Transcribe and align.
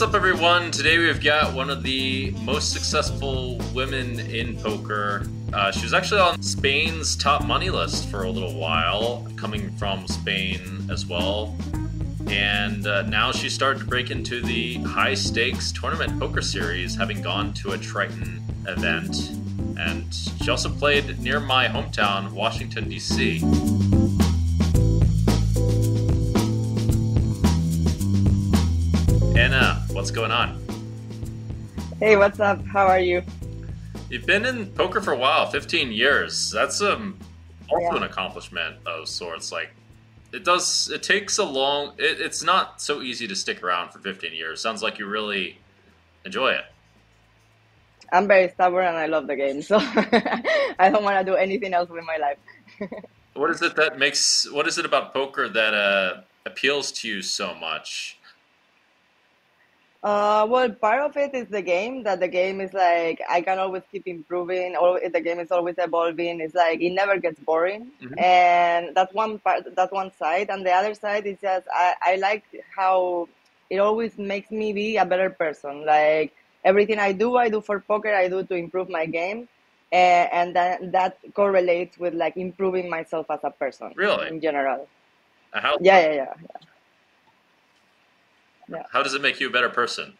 What's 0.00 0.08
up, 0.08 0.16
everyone? 0.16 0.70
Today 0.70 0.96
we've 0.96 1.22
got 1.22 1.52
one 1.52 1.68
of 1.68 1.82
the 1.82 2.30
most 2.40 2.72
successful 2.72 3.58
women 3.74 4.18
in 4.18 4.56
poker. 4.56 5.26
Uh, 5.52 5.70
she 5.72 5.82
was 5.82 5.92
actually 5.92 6.22
on 6.22 6.40
Spain's 6.40 7.14
top 7.14 7.44
money 7.44 7.68
list 7.68 8.08
for 8.08 8.22
a 8.22 8.30
little 8.30 8.54
while, 8.54 9.28
coming 9.36 9.70
from 9.76 10.06
Spain 10.06 10.88
as 10.90 11.04
well. 11.04 11.54
And 12.28 12.86
uh, 12.86 13.02
now 13.02 13.30
she 13.30 13.50
started 13.50 13.80
to 13.80 13.84
break 13.84 14.10
into 14.10 14.40
the 14.40 14.76
high 14.84 15.12
stakes 15.12 15.70
tournament 15.70 16.18
poker 16.18 16.40
series, 16.40 16.96
having 16.96 17.20
gone 17.20 17.52
to 17.52 17.72
a 17.72 17.76
Triton 17.76 18.42
event. 18.66 19.32
And 19.78 20.06
she 20.14 20.50
also 20.50 20.70
played 20.70 21.18
near 21.20 21.40
my 21.40 21.68
hometown, 21.68 22.30
Washington, 22.30 22.88
D.C. 22.88 23.40
Ana, 29.38 29.79
what's 30.00 30.10
going 30.10 30.30
on? 30.30 30.58
Hey, 31.98 32.16
what's 32.16 32.40
up? 32.40 32.64
How 32.64 32.86
are 32.86 33.00
you? 33.00 33.22
You've 34.08 34.24
been 34.24 34.46
in 34.46 34.64
poker 34.68 35.02
for 35.02 35.12
a 35.12 35.16
while, 35.16 35.50
15 35.50 35.92
years. 35.92 36.50
That's 36.50 36.80
um, 36.80 37.18
also 37.68 37.84
Yeah. 37.84 37.96
an 37.96 38.02
accomplishment 38.04 38.76
of 38.86 39.10
sorts. 39.10 39.52
Like, 39.52 39.74
it 40.32 40.42
does, 40.42 40.88
it 40.90 41.02
takes 41.02 41.36
a 41.36 41.44
long, 41.44 41.92
it, 41.98 42.18
it's 42.18 42.42
not 42.42 42.80
so 42.80 43.02
easy 43.02 43.28
to 43.28 43.36
stick 43.36 43.62
around 43.62 43.90
for 43.92 43.98
15 43.98 44.32
years. 44.32 44.62
Sounds 44.62 44.82
like 44.82 44.98
you 44.98 45.04
really 45.04 45.58
enjoy 46.24 46.52
it. 46.52 46.64
I'm 48.10 48.26
very 48.26 48.48
stubborn 48.48 48.86
and 48.86 48.96
I 48.96 49.04
love 49.04 49.26
the 49.26 49.36
game, 49.36 49.60
so 49.60 49.76
I 50.78 50.88
don't 50.90 51.04
want 51.04 51.18
to 51.18 51.30
do 51.30 51.36
anything 51.36 51.74
else 51.74 51.90
with 51.90 52.04
my 52.04 52.16
life. 52.16 52.38
What 53.34 53.50
is 53.50 53.60
it 53.60 53.76
that 53.76 53.98
makes, 53.98 54.50
what 54.50 54.66
is 54.66 54.78
it 54.78 54.84
about 54.86 55.12
poker 55.12 55.46
that 55.48 55.74
uh, 55.74 56.22
appeals 56.46 56.90
to 56.92 57.08
you 57.08 57.20
so 57.22 57.54
much? 57.54 58.18
Uh, 60.02 60.46
well, 60.48 60.70
part 60.70 61.00
of 61.02 61.16
it 61.16 61.34
is 61.34 61.48
the 61.48 61.62
game. 61.62 62.02
That 62.04 62.20
the 62.20 62.28
game 62.28 62.60
is 62.60 62.72
like 62.72 63.20
I 63.28 63.40
can 63.42 63.58
always 63.58 63.82
keep 63.90 64.06
improving. 64.06 64.76
Or 64.76 65.00
the 65.00 65.20
game 65.20 65.38
is 65.40 65.50
always 65.50 65.76
evolving. 65.78 66.40
It's 66.40 66.54
like 66.54 66.80
it 66.80 66.90
never 66.92 67.18
gets 67.18 67.38
boring, 67.40 67.92
Mhm. 68.00 68.18
and 68.18 68.94
that's 68.94 69.12
one 69.14 69.38
part. 69.38 69.64
That's 69.76 69.92
one 69.92 70.12
side, 70.12 70.48
and 70.50 70.64
the 70.64 70.72
other 70.72 70.94
side 70.94 71.26
is 71.26 71.38
just 71.40 71.66
I, 71.72 71.94
I 72.02 72.16
like 72.16 72.44
how 72.76 73.28
it 73.70 73.78
always 73.78 74.18
makes 74.18 74.50
me 74.50 74.72
be 74.72 74.96
a 74.96 75.04
better 75.04 75.30
person. 75.30 75.84
Like 75.84 76.32
everything 76.64 76.98
I 76.98 77.12
do, 77.12 77.36
I 77.36 77.48
do 77.50 77.60
for 77.60 77.80
poker. 77.80 78.14
I 78.14 78.28
do 78.28 78.42
to 78.44 78.54
improve 78.54 78.88
my 78.88 79.06
game, 79.06 79.48
and, 79.92 80.28
and 80.32 80.56
that 80.56 80.92
that 80.92 81.18
correlates 81.34 81.98
with 81.98 82.14
like 82.14 82.36
improving 82.36 82.88
myself 82.88 83.26
as 83.30 83.40
a 83.44 83.50
person. 83.50 83.92
Really? 83.96 84.28
in 84.28 84.40
general. 84.40 84.88
How, 85.52 85.76
Yeah, 85.78 85.98
yeah, 86.00 86.12
yeah. 86.14 86.34
yeah. 86.40 86.69
How 88.92 89.02
does 89.02 89.14
it 89.14 89.22
make 89.22 89.40
you 89.40 89.48
a 89.48 89.50
better 89.50 89.68
person? 89.70 90.14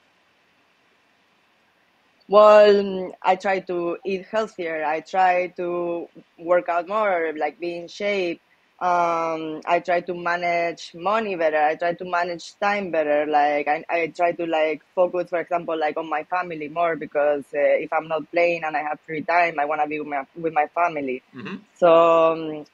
Well, 2.29 3.12
I 3.23 3.37
try 3.37 3.61
to 3.61 3.98
eat 4.05 4.27
healthier. 4.27 4.84
I 4.84 5.01
try 5.01 5.48
to 5.57 6.09
work 6.39 6.69
out 6.69 6.87
more, 6.89 7.33
like 7.37 7.59
be 7.59 7.77
in 7.77 7.89
shape. 7.89 8.41
Um, 8.81 9.61
I 9.67 9.81
try 9.84 10.01
to 10.03 10.15
manage 10.15 10.92
money 10.95 11.34
better. 11.37 11.59
I 11.59 11.75
try 11.75 11.95
to 11.95 12.05
manage 12.05 12.55
time 12.59 12.91
better. 12.91 13.27
Like 13.27 13.69
I, 13.69 13.84
I 13.91 14.07
try 14.09 14.33
to 14.33 14.47
like 14.47 14.83
focus, 14.95 15.29
for 15.31 15.41
example, 15.41 15.79
like 15.79 15.97
on 15.97 16.09
my 16.09 16.23
family 16.25 16.69
more 16.69 16.97
because 16.97 17.45
uh, 17.55 17.77
if 17.85 17.92
I'm 17.92 18.09
not 18.09 18.31
playing 18.31 18.62
and 18.64 18.77
I 18.77 18.81
have 18.83 19.01
free 19.07 19.23
time, 19.23 19.59
I 19.59 19.64
want 19.67 19.83
to 19.83 19.89
be 19.89 19.98
with 19.98 20.09
my 20.09 20.25
with 20.37 20.53
my 20.55 20.67
family. 20.75 21.23
hmm 21.33 21.57
So 21.75 22.33
um, 22.33 22.64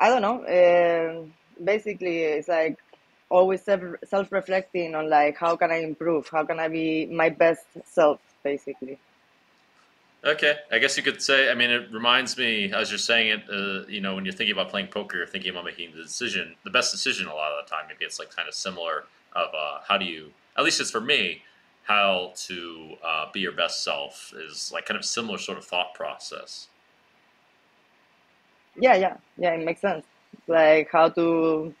I 0.00 0.08
don't 0.08 0.22
know. 0.22 0.42
Uh, 0.44 1.26
basically, 1.62 2.22
it's 2.22 2.48
like 2.48 2.78
always 3.28 3.62
self 3.62 3.82
self 4.04 4.32
reflecting 4.32 4.94
on 4.94 5.10
like 5.10 5.36
how 5.36 5.56
can 5.56 5.70
I 5.70 5.78
improve? 5.78 6.28
How 6.28 6.44
can 6.44 6.60
I 6.60 6.68
be 6.68 7.06
my 7.06 7.28
best 7.28 7.66
self? 7.84 8.20
Basically. 8.42 8.98
Okay, 10.24 10.56
I 10.72 10.78
guess 10.78 10.96
you 10.96 11.02
could 11.02 11.22
say. 11.22 11.50
I 11.50 11.54
mean, 11.54 11.70
it 11.70 11.92
reminds 11.92 12.36
me 12.36 12.72
as 12.72 12.90
you're 12.90 12.98
saying 12.98 13.28
it. 13.28 13.42
Uh, 13.50 13.86
you 13.86 14.00
know, 14.00 14.14
when 14.14 14.24
you're 14.24 14.34
thinking 14.34 14.52
about 14.52 14.70
playing 14.70 14.88
poker, 14.88 15.18
you're 15.18 15.26
thinking 15.26 15.50
about 15.50 15.64
making 15.64 15.92
the 15.94 16.02
decision, 16.02 16.56
the 16.64 16.70
best 16.70 16.90
decision. 16.90 17.28
A 17.28 17.34
lot 17.34 17.52
of 17.52 17.64
the 17.64 17.70
time, 17.70 17.84
maybe 17.88 18.04
it's 18.04 18.18
like 18.18 18.34
kind 18.34 18.48
of 18.48 18.54
similar. 18.54 19.04
Of 19.34 19.54
uh, 19.54 19.78
how 19.86 19.98
do 19.98 20.04
you? 20.04 20.32
At 20.56 20.64
least 20.64 20.80
it's 20.80 20.90
for 20.90 21.00
me. 21.00 21.42
How 21.84 22.32
to 22.34 22.94
uh, 23.04 23.26
be 23.32 23.38
your 23.38 23.52
best 23.52 23.84
self 23.84 24.32
is 24.36 24.72
like 24.74 24.86
kind 24.86 24.98
of 24.98 25.04
similar 25.04 25.38
sort 25.38 25.58
of 25.58 25.64
thought 25.64 25.94
process. 25.94 26.66
Yeah, 28.76 28.96
yeah, 28.96 29.16
yeah. 29.38 29.52
It 29.52 29.64
makes 29.64 29.80
sense. 29.80 30.04
Like 30.48 30.88
how 30.90 31.10
to 31.10 31.72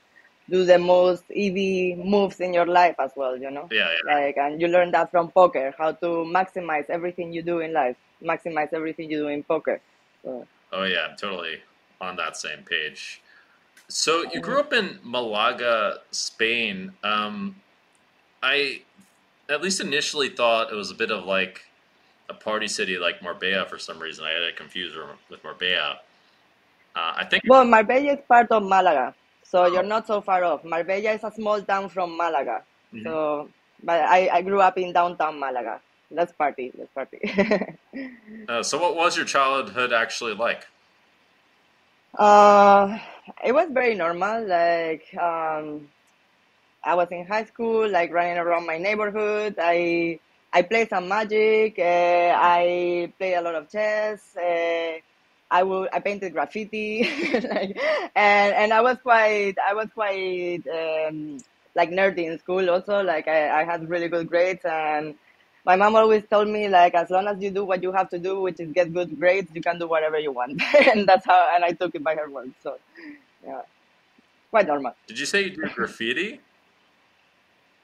do 0.48 0.64
the 0.64 0.78
most 0.78 1.24
easy 1.32 1.94
moves 1.94 2.40
in 2.40 2.54
your 2.54 2.66
life 2.66 2.96
as 2.98 3.10
well. 3.16 3.36
You 3.36 3.50
know. 3.50 3.68
Yeah, 3.70 3.88
yeah. 4.06 4.14
Like 4.14 4.36
and 4.36 4.60
you 4.60 4.68
learn 4.68 4.90
that 4.92 5.10
from 5.10 5.30
poker. 5.30 5.74
How 5.76 5.92
to 5.92 6.06
maximize 6.06 6.88
everything 6.90 7.32
you 7.32 7.42
do 7.42 7.60
in 7.60 7.72
life. 7.72 7.96
Maximize 8.22 8.72
everything 8.72 9.10
you 9.10 9.18
do 9.18 9.28
in 9.28 9.42
poker. 9.42 9.80
So, 10.22 10.46
Oh 10.72 10.84
yeah, 10.84 11.06
I'm 11.08 11.16
totally 11.16 11.60
on 12.00 12.16
that 12.16 12.36
same 12.36 12.62
page. 12.62 13.20
So 13.88 14.24
you 14.32 14.40
grew 14.40 14.58
up 14.58 14.72
in 14.72 14.98
Malaga, 15.02 16.00
Spain. 16.10 16.92
Um, 17.04 17.56
I 18.42 18.82
at 19.48 19.62
least 19.62 19.80
initially 19.80 20.28
thought 20.28 20.72
it 20.72 20.74
was 20.74 20.90
a 20.90 20.94
bit 20.94 21.10
of 21.10 21.24
like 21.24 21.64
a 22.28 22.34
party 22.34 22.66
city 22.66 22.98
like 22.98 23.22
Marbella 23.22 23.66
for 23.66 23.78
some 23.78 23.98
reason. 24.00 24.24
I 24.24 24.32
had 24.32 24.42
it 24.42 24.56
confused 24.56 24.96
with 25.30 25.42
Marbella. 25.44 26.00
Uh, 26.96 27.12
I 27.16 27.24
think 27.24 27.44
Well, 27.46 27.64
Marbella 27.64 28.14
is 28.14 28.18
part 28.26 28.50
of 28.50 28.62
Malaga, 28.62 29.14
so 29.50 29.66
you're 29.66 29.82
not 29.82 30.06
so 30.06 30.20
far 30.20 30.44
off. 30.44 30.64
Marbella 30.64 31.12
is 31.12 31.24
a 31.24 31.30
small 31.30 31.60
town 31.62 31.88
from 31.88 32.16
Malaga. 32.16 32.62
Mhm. 32.92 33.04
So, 33.04 33.48
but 33.82 34.00
I, 34.02 34.28
I 34.32 34.42
grew 34.42 34.60
up 34.60 34.78
in 34.78 34.92
downtown 34.92 35.38
Malaga. 35.38 35.80
Let's 36.10 36.32
party. 36.32 36.72
Let's 36.78 36.92
party. 36.92 37.20
Uh, 38.48 38.62
so 38.62 38.78
what 38.78 38.94
was 38.94 39.16
your 39.16 39.24
childhood 39.26 39.92
actually 39.92 40.34
like? 40.34 40.66
uh, 42.18 42.98
it 43.44 43.52
was 43.52 43.68
very 43.70 43.94
normal. 43.94 44.46
Like, 44.46 45.04
um, 45.18 45.88
I 46.84 46.94
was 46.94 47.08
in 47.10 47.26
high 47.26 47.44
school, 47.44 47.88
like 47.88 48.12
running 48.12 48.38
around 48.38 48.66
my 48.66 48.78
neighborhood. 48.78 49.56
I 49.58 50.18
I 50.52 50.62
played 50.62 50.88
some 50.88 51.08
magic. 51.08 51.78
Uh, 51.78 52.32
I 52.36 53.12
played 53.18 53.34
a 53.34 53.42
lot 53.42 53.54
of 53.56 53.70
chess. 53.70 54.36
Uh, 54.36 55.00
I 55.50 55.62
would 55.62 55.88
I 55.92 56.00
painted 56.00 56.32
graffiti, 56.32 57.02
like, 57.34 57.78
and 58.16 58.54
and 58.54 58.72
I 58.72 58.80
was 58.80 58.98
quite 59.02 59.54
I 59.58 59.74
was 59.74 59.88
quite 59.94 60.62
um, 60.66 61.38
like 61.74 61.90
nerdy 61.90 62.26
in 62.26 62.38
school 62.38 62.68
also. 62.70 63.02
Like 63.02 63.28
I, 63.28 63.60
I 63.60 63.64
had 63.64 63.88
really 63.88 64.08
good 64.08 64.28
grades, 64.28 64.64
and 64.64 65.14
my 65.64 65.76
mom 65.76 65.94
always 65.94 66.24
told 66.28 66.48
me 66.48 66.68
like 66.68 66.94
as 66.94 67.10
long 67.10 67.28
as 67.28 67.40
you 67.40 67.50
do 67.50 67.64
what 67.64 67.82
you 67.82 67.92
have 67.92 68.10
to 68.10 68.18
do, 68.18 68.40
which 68.40 68.58
is 68.58 68.72
get 68.72 68.92
good 68.92 69.18
grades, 69.18 69.50
you 69.54 69.62
can 69.62 69.78
do 69.78 69.86
whatever 69.86 70.18
you 70.18 70.32
want, 70.32 70.60
and 70.92 71.06
that's 71.08 71.26
how. 71.26 71.52
And 71.54 71.64
I 71.64 71.72
took 71.72 71.94
it 71.94 72.02
by 72.02 72.16
her 72.16 72.28
word. 72.28 72.52
So 72.62 72.78
yeah, 73.46 73.62
quite 74.50 74.66
normal. 74.66 74.94
Did 75.06 75.18
you 75.18 75.26
say 75.26 75.44
you 75.44 75.50
did 75.50 75.74
graffiti? 75.74 76.40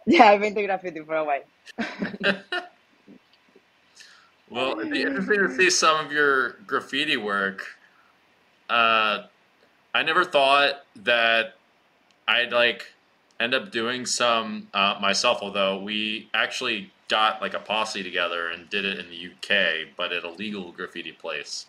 Yeah, 0.04 0.30
I 0.30 0.38
painted 0.38 0.66
graffiti 0.66 1.00
for 1.04 1.14
a 1.14 1.24
while. 1.24 2.64
Well, 4.52 4.78
it'd 4.78 4.92
be 4.92 5.02
interesting 5.02 5.40
to 5.40 5.54
see 5.56 5.70
some 5.70 6.04
of 6.04 6.12
your 6.12 6.50
graffiti 6.66 7.16
work. 7.16 7.64
Uh, 8.68 9.24
I 9.94 10.02
never 10.02 10.24
thought 10.24 10.84
that 10.96 11.54
I'd 12.28 12.52
like 12.52 12.92
end 13.40 13.54
up 13.54 13.72
doing 13.72 14.04
some 14.06 14.68
uh, 14.74 14.98
myself. 15.00 15.38
Although 15.42 15.78
we 15.82 16.28
actually 16.34 16.92
got 17.08 17.40
like 17.40 17.54
a 17.54 17.58
posse 17.60 18.02
together 18.02 18.48
and 18.48 18.68
did 18.68 18.84
it 18.84 18.98
in 18.98 19.06
the 19.08 19.28
UK, 19.32 19.88
but 19.96 20.12
at 20.12 20.24
a 20.24 20.30
legal 20.30 20.72
graffiti 20.72 21.12
place. 21.12 21.66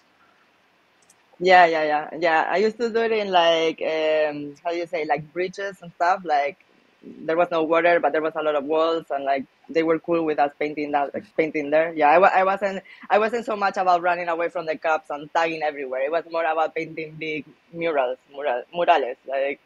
Yeah, 1.40 1.66
yeah, 1.66 1.84
yeah, 1.84 2.10
yeah. 2.20 2.48
I 2.50 2.58
used 2.58 2.78
to 2.80 2.90
do 2.90 3.00
it 3.02 3.12
in 3.12 3.32
like 3.32 3.82
um, 3.82 4.56
how 4.64 4.72
do 4.72 4.78
you 4.78 4.88
say 4.88 5.06
like 5.06 5.32
bridges 5.34 5.78
and 5.82 5.92
stuff. 5.94 6.22
Like 6.26 6.58
there 7.02 7.38
was 7.38 7.50
no 7.52 7.64
water, 7.64 8.00
but 8.00 8.12
there 8.12 8.22
was 8.22 8.34
a 8.36 8.44
lot 8.44 8.56
of 8.56 8.66
walls, 8.66 9.06
and 9.10 9.24
like 9.24 9.46
they 9.70 9.84
were 9.84 10.00
cool 10.00 10.26
with 10.26 10.40
us 10.40 10.52
painting 10.60 10.92
that, 10.92 11.14
like, 11.14 11.26
painting 11.38 11.70
there. 11.70 11.94
Yeah, 11.94 12.10
I, 12.10 12.42
I 12.42 12.44
wasn't, 12.44 12.84
I 13.10 13.18
wasn't 13.18 13.46
so 13.46 13.56
much 13.56 13.78
about 13.78 14.02
running 14.02 14.28
away 14.28 14.50
from 14.50 14.66
the 14.66 14.78
cops 14.78 15.10
and 15.10 15.34
tagging 15.34 15.64
everywhere. 15.64 16.02
It 16.02 16.12
was 16.12 16.24
more 16.30 16.44
about 16.46 16.76
painting 16.76 17.16
big 17.18 17.46
murals, 17.72 18.18
mural, 18.32 18.64
murales, 18.76 19.18
like 19.28 19.60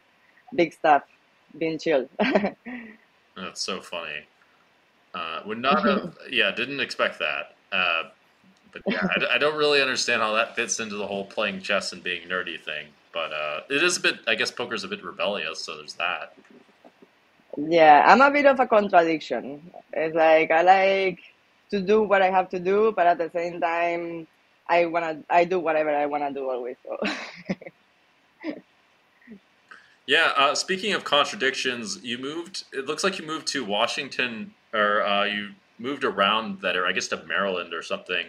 big 0.54 0.72
stuff, 0.72 1.02
being 1.56 1.78
chill. 1.78 2.08
That's 2.18 3.62
so 3.62 3.80
funny. 3.80 4.26
Uh, 5.14 5.40
would 5.46 5.58
not 5.58 5.84
have, 5.84 6.16
yeah, 6.30 6.50
didn't 6.50 6.80
expect 6.80 7.18
that. 7.18 7.56
Uh, 7.72 8.04
but 8.72 8.82
yeah, 8.86 9.06
I, 9.10 9.34
I 9.34 9.38
don't 9.38 9.56
really 9.56 9.80
understand 9.80 10.22
how 10.22 10.34
that 10.34 10.54
fits 10.54 10.78
into 10.80 10.96
the 10.96 11.06
whole 11.06 11.24
playing 11.24 11.60
chess 11.62 11.92
and 11.92 12.02
being 12.02 12.28
nerdy 12.28 12.60
thing. 12.60 12.88
But 13.12 13.32
uh, 13.32 13.60
it 13.70 13.82
is 13.82 13.96
a 13.96 14.00
bit, 14.00 14.16
I 14.26 14.34
guess 14.34 14.50
poker's 14.50 14.84
a 14.84 14.88
bit 14.88 15.02
rebellious, 15.02 15.60
so 15.64 15.76
there's 15.76 15.94
that. 15.94 16.34
Yeah, 17.58 18.04
I'm 18.06 18.20
a 18.20 18.30
bit 18.30 18.46
of 18.46 18.60
a 18.60 18.68
contradiction. 18.68 19.72
It's 19.92 20.14
like 20.14 20.52
I 20.52 20.62
like 20.62 21.18
to 21.70 21.80
do 21.82 22.04
what 22.04 22.22
I 22.22 22.30
have 22.30 22.50
to 22.50 22.60
do, 22.60 22.92
but 22.94 23.06
at 23.08 23.18
the 23.18 23.30
same 23.34 23.60
time, 23.60 24.28
I 24.68 24.86
wanna 24.86 25.24
I 25.28 25.44
do 25.44 25.58
whatever 25.58 25.90
I 25.90 26.06
wanna 26.06 26.32
do 26.32 26.48
always. 26.50 26.76
So 26.84 26.98
Yeah. 30.06 30.32
Uh, 30.36 30.54
speaking 30.54 30.94
of 30.94 31.04
contradictions, 31.04 31.98
you 32.02 32.18
moved. 32.18 32.64
It 32.72 32.86
looks 32.86 33.04
like 33.04 33.18
you 33.18 33.26
moved 33.26 33.48
to 33.48 33.64
Washington, 33.64 34.54
or 34.72 35.02
uh, 35.04 35.24
you 35.24 35.50
moved 35.78 36.04
around 36.04 36.62
that, 36.62 36.76
or 36.76 36.86
I 36.86 36.92
guess 36.92 37.08
to 37.08 37.22
Maryland 37.26 37.74
or 37.74 37.82
something, 37.82 38.26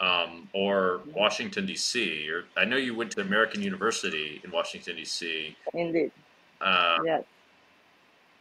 um, 0.00 0.48
or 0.54 1.02
Washington 1.14 1.66
D.C. 1.66 2.28
Or 2.30 2.44
I 2.56 2.64
know 2.64 2.76
you 2.76 2.96
went 2.96 3.12
to 3.12 3.20
American 3.20 3.62
University 3.62 4.40
in 4.42 4.50
Washington 4.50 4.96
D.C. 4.96 5.54
Indeed. 5.74 6.12
Uh, 6.60 6.98
Yes. 7.04 7.24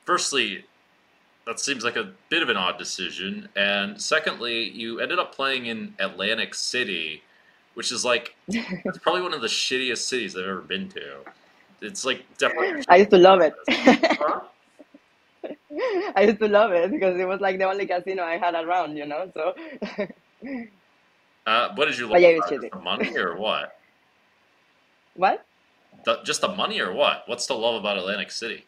Firstly, 0.05 0.65
that 1.45 1.59
seems 1.59 1.83
like 1.83 1.95
a 1.95 2.13
bit 2.29 2.41
of 2.41 2.49
an 2.49 2.57
odd 2.57 2.77
decision, 2.77 3.49
and 3.55 4.01
secondly, 4.01 4.69
you 4.69 4.99
ended 4.99 5.19
up 5.19 5.35
playing 5.35 5.65
in 5.65 5.95
Atlantic 5.99 6.55
City, 6.55 7.23
which 7.73 7.91
is 7.91 8.05
like 8.05 8.35
it's 8.47 8.97
probably 8.99 9.21
one 9.21 9.33
of 9.33 9.41
the 9.41 9.47
shittiest 9.47 9.99
cities 9.99 10.35
I've 10.35 10.45
ever 10.45 10.61
been 10.61 10.89
to. 10.89 11.17
It's 11.81 12.05
like 12.05 12.25
definitely. 12.37 12.83
I 12.89 12.97
used 12.97 13.11
to 13.11 13.17
love 13.17 13.41
it. 13.41 13.53
Huh? 13.69 14.41
I 16.15 16.21
used 16.23 16.39
to 16.39 16.47
love 16.47 16.71
it 16.71 16.91
because 16.91 17.19
it 17.19 17.27
was 17.27 17.41
like 17.41 17.57
the 17.57 17.65
only 17.65 17.85
casino 17.85 18.23
I 18.23 18.37
had 18.37 18.55
around, 18.55 18.95
you 18.95 19.05
know. 19.05 19.31
So 19.33 19.53
Uh, 21.45 21.69
what 21.75 21.85
did 21.85 21.97
you 21.97 22.07
like 22.07 22.21
yeah, 22.21 22.29
about 22.29 22.51
it? 22.51 22.71
The 22.71 22.79
money 22.79 23.17
or 23.17 23.35
what? 23.35 23.75
what? 25.15 25.45
The, 26.05 26.21
just 26.23 26.41
the 26.41 26.49
money 26.49 26.79
or 26.79 26.93
what? 26.93 27.23
What's 27.27 27.47
to 27.47 27.53
love 27.53 27.75
about 27.75 27.97
Atlantic 27.97 28.31
City? 28.31 28.65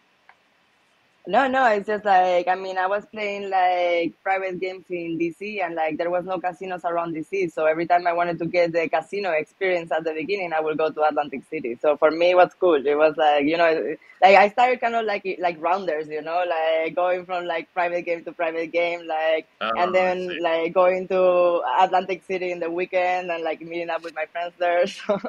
No, 1.28 1.48
no, 1.48 1.66
it's 1.68 1.88
just 1.88 2.06
like 2.06 2.48
I 2.48 2.56
mean, 2.56 2.78
I 2.78 2.86
was 2.86 3.06
playing 3.06 3.50
like 3.50 4.14
private 4.22 4.60
games 4.60 4.86
in 4.90 5.18
DC, 5.18 5.64
and 5.64 5.74
like 5.74 5.98
there 5.98 6.12
was 6.12 6.24
no 6.26 6.40
casinos 6.40 6.86
around 6.86 7.16
DC. 7.16 7.52
So 7.52 7.66
every 7.66 7.88
time 7.88 8.06
I 8.06 8.14
wanted 8.14 8.38
to 8.40 8.46
get 8.46 8.74
the 8.74 8.88
casino 8.88 9.32
experience 9.32 9.92
at 9.92 10.04
the 10.04 10.14
beginning, 10.14 10.54
I 10.54 10.60
would 10.60 10.78
go 10.78 10.92
to 10.92 11.04
Atlantic 11.04 11.42
City. 11.50 11.78
So 11.82 11.98
for 11.98 12.12
me, 12.12 12.32
it 12.32 12.36
was 12.36 12.52
cool. 12.60 12.86
It 12.86 12.96
was 12.96 13.18
like 13.18 13.46
you 13.46 13.58
know, 13.58 13.96
like 14.22 14.36
I 14.36 14.50
started 14.50 14.82
kind 14.82 14.96
of 14.96 15.06
like 15.06 15.26
like 15.40 15.58
rounders, 15.60 16.08
you 16.08 16.22
know, 16.22 16.44
like 16.48 16.96
going 16.96 17.26
from 17.26 17.46
like 17.46 17.74
private 17.74 18.06
game 18.06 18.24
to 18.26 18.32
private 18.32 18.72
game, 18.72 19.08
like 19.08 19.48
Oh, 19.62 19.72
and 19.78 19.90
ah, 19.90 19.92
then 19.92 20.42
like 20.42 20.74
going 20.74 21.08
to 21.08 21.62
Atlantic 21.80 22.24
City 22.24 22.52
in 22.52 22.60
the 22.60 22.70
weekend 22.70 23.32
and 23.32 23.44
like 23.44 23.62
meeting 23.62 23.90
up 23.90 24.04
with 24.04 24.14
my 24.14 24.26
friends 24.26 24.54
there. 24.60 24.86
So 25.08 25.20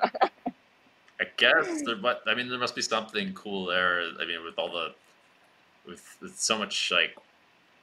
I 1.18 1.24
guess 1.38 1.82
there, 1.84 1.96
but 1.96 2.22
I 2.26 2.34
mean, 2.34 2.48
there 2.48 2.58
must 2.58 2.76
be 2.76 2.82
something 2.82 3.32
cool 3.32 3.66
there. 3.66 4.02
I 4.20 4.26
mean, 4.26 4.44
with 4.44 4.58
all 4.58 4.70
the, 4.70 4.92
with, 5.86 6.16
with 6.20 6.36
so 6.36 6.58
much 6.58 6.90
like 6.92 7.16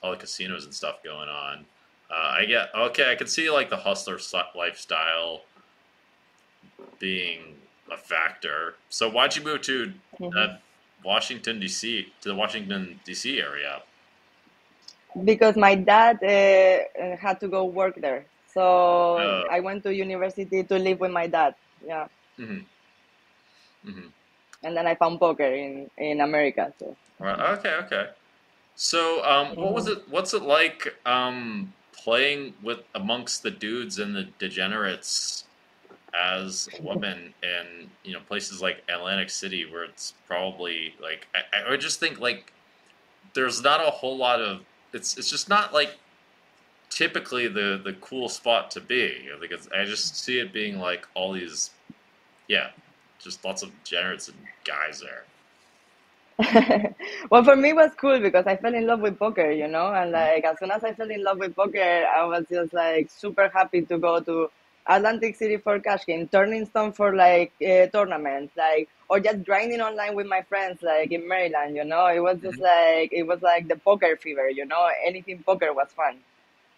all 0.02 0.12
the 0.12 0.18
casinos 0.18 0.66
and 0.66 0.74
stuff 0.74 1.04
going 1.04 1.30
on. 1.30 1.66
Uh, 2.12 2.36
I 2.40 2.46
get 2.46 2.70
okay. 2.76 3.12
I 3.12 3.16
can 3.16 3.28
see 3.28 3.50
like 3.50 3.70
the 3.70 3.78
hustler 3.78 4.20
lifestyle 4.56 5.42
being 7.00 7.56
a 7.92 7.98
factor. 7.98 8.76
So 8.90 9.10
why'd 9.10 9.36
you 9.36 9.44
move 9.44 9.62
to 9.62 9.94
uh, 10.38 10.58
Washington 11.04 11.60
D.C. 11.60 12.08
to 12.22 12.30
the 12.30 12.36
Washington 12.36 13.00
D.C. 13.06 13.40
area? 13.40 13.82
because 15.24 15.56
my 15.56 15.76
dad 15.76 16.18
uh, 16.24 17.16
had 17.18 17.40
to 17.40 17.48
go 17.48 17.66
work 17.66 17.96
there. 18.02 18.26
So 18.54 18.62
Oh. 18.62 19.44
I 19.50 19.60
went 19.60 19.84
to 19.84 19.94
university 19.94 20.64
to 20.64 20.78
live 20.78 21.00
with 21.00 21.12
my 21.12 21.28
dad. 21.28 21.56
Yeah. 21.86 22.08
hmm 22.38 22.60
hmm 23.84 24.08
And 24.64 24.76
then 24.78 24.88
I 24.88 24.96
found 24.96 25.20
poker 25.20 25.44
in, 25.44 25.90
in 25.98 26.22
America. 26.22 26.74
So 26.80 26.96
Right. 27.20 27.40
Okay. 27.58 27.74
Okay. 27.86 28.10
So, 28.76 29.24
um, 29.24 29.56
what 29.56 29.74
was 29.74 29.88
it? 29.88 30.10
What's 30.10 30.34
it 30.34 30.42
like 30.42 30.94
um, 31.06 31.74
playing 31.94 32.54
with 32.62 32.80
amongst 32.96 33.44
the 33.44 33.52
dudes 33.52 34.00
and 34.00 34.16
the 34.16 34.28
degenerates 34.40 35.46
as 36.14 36.70
a 36.78 36.82
woman 36.82 37.34
in 37.42 37.90
you 38.04 38.14
know 38.14 38.20
places 38.28 38.62
like 38.62 38.84
Atlantic 38.90 39.30
City, 39.30 39.66
where 39.66 39.84
it's 39.84 40.14
probably 40.28 40.96
like 41.02 41.28
I, 41.34 41.74
I 41.74 41.78
just 41.78 42.00
think 42.00 42.20
like 42.20 42.52
there's 43.34 43.62
not 43.62 43.80
a 43.80 43.92
whole 43.92 44.18
lot 44.18 44.42
of 44.42 44.62
it's 44.92 45.18
it's 45.18 45.30
just 45.30 45.48
not 45.48 45.74
like 45.74 45.98
typically 46.90 47.48
the 47.48 47.80
the 47.84 47.94
cool 48.02 48.28
spot 48.28 48.70
to 48.72 48.82
be 48.82 49.30
because 49.40 49.70
I 49.76 49.86
just 49.86 50.18
see 50.18 50.40
it 50.40 50.52
being 50.52 50.80
like 50.80 51.08
all 51.14 51.32
these 51.32 51.72
yeah 52.48 52.72
just 53.24 53.44
lots 53.46 53.64
of 53.64 53.72
degenerates 53.84 54.28
and 54.28 54.38
guys 54.66 55.02
there. 55.02 55.24
well, 57.30 57.44
for 57.44 57.56
me 57.56 57.70
it 57.70 57.76
was 57.76 57.92
cool 57.96 58.20
because 58.20 58.48
I 58.48 58.56
fell 58.56 58.74
in 58.74 58.88
love 58.88 59.02
with 59.02 59.20
poker, 59.20 59.52
you 59.52 59.68
know, 59.68 59.94
and 59.94 60.12
like 60.12 60.44
as 60.44 60.58
soon 60.60 60.72
as 60.72 60.84
I 60.84 60.94
fell 60.94 61.10
in 61.10 61.24
love 61.24 61.38
with 61.38 61.56
poker, 61.56 62.06
I 62.16 62.26
was 62.26 62.46
just 62.50 62.74
like 62.74 63.10
super 63.12 63.50
happy 63.54 63.84
to 63.84 63.98
go 63.98 64.20
to 64.20 64.50
Atlantic 64.88 65.36
City 65.36 65.58
for 65.58 65.80
cash 65.80 66.06
game, 66.06 66.28
Turning 66.28 66.66
Stone 66.66 66.94
for 66.94 67.16
like 67.16 67.54
uh, 67.62 67.86
tournaments, 67.88 68.54
like 68.58 68.90
or 69.10 69.20
just 69.20 69.44
grinding 69.46 69.82
online 69.82 70.16
with 70.16 70.28
my 70.28 70.42
friends, 70.42 70.82
like 70.82 71.12
in 71.12 71.28
Maryland, 71.28 71.76
you 71.76 71.86
know. 71.86 72.08
It 72.08 72.20
was 72.20 72.40
just 72.42 72.60
like 72.60 73.14
it 73.14 73.24
was 73.28 73.42
like 73.42 73.68
the 73.68 73.76
poker 73.78 74.18
fever, 74.18 74.50
you 74.50 74.66
know. 74.66 74.90
Anything 75.06 75.44
poker 75.46 75.74
was 75.74 75.90
fun. 75.96 76.18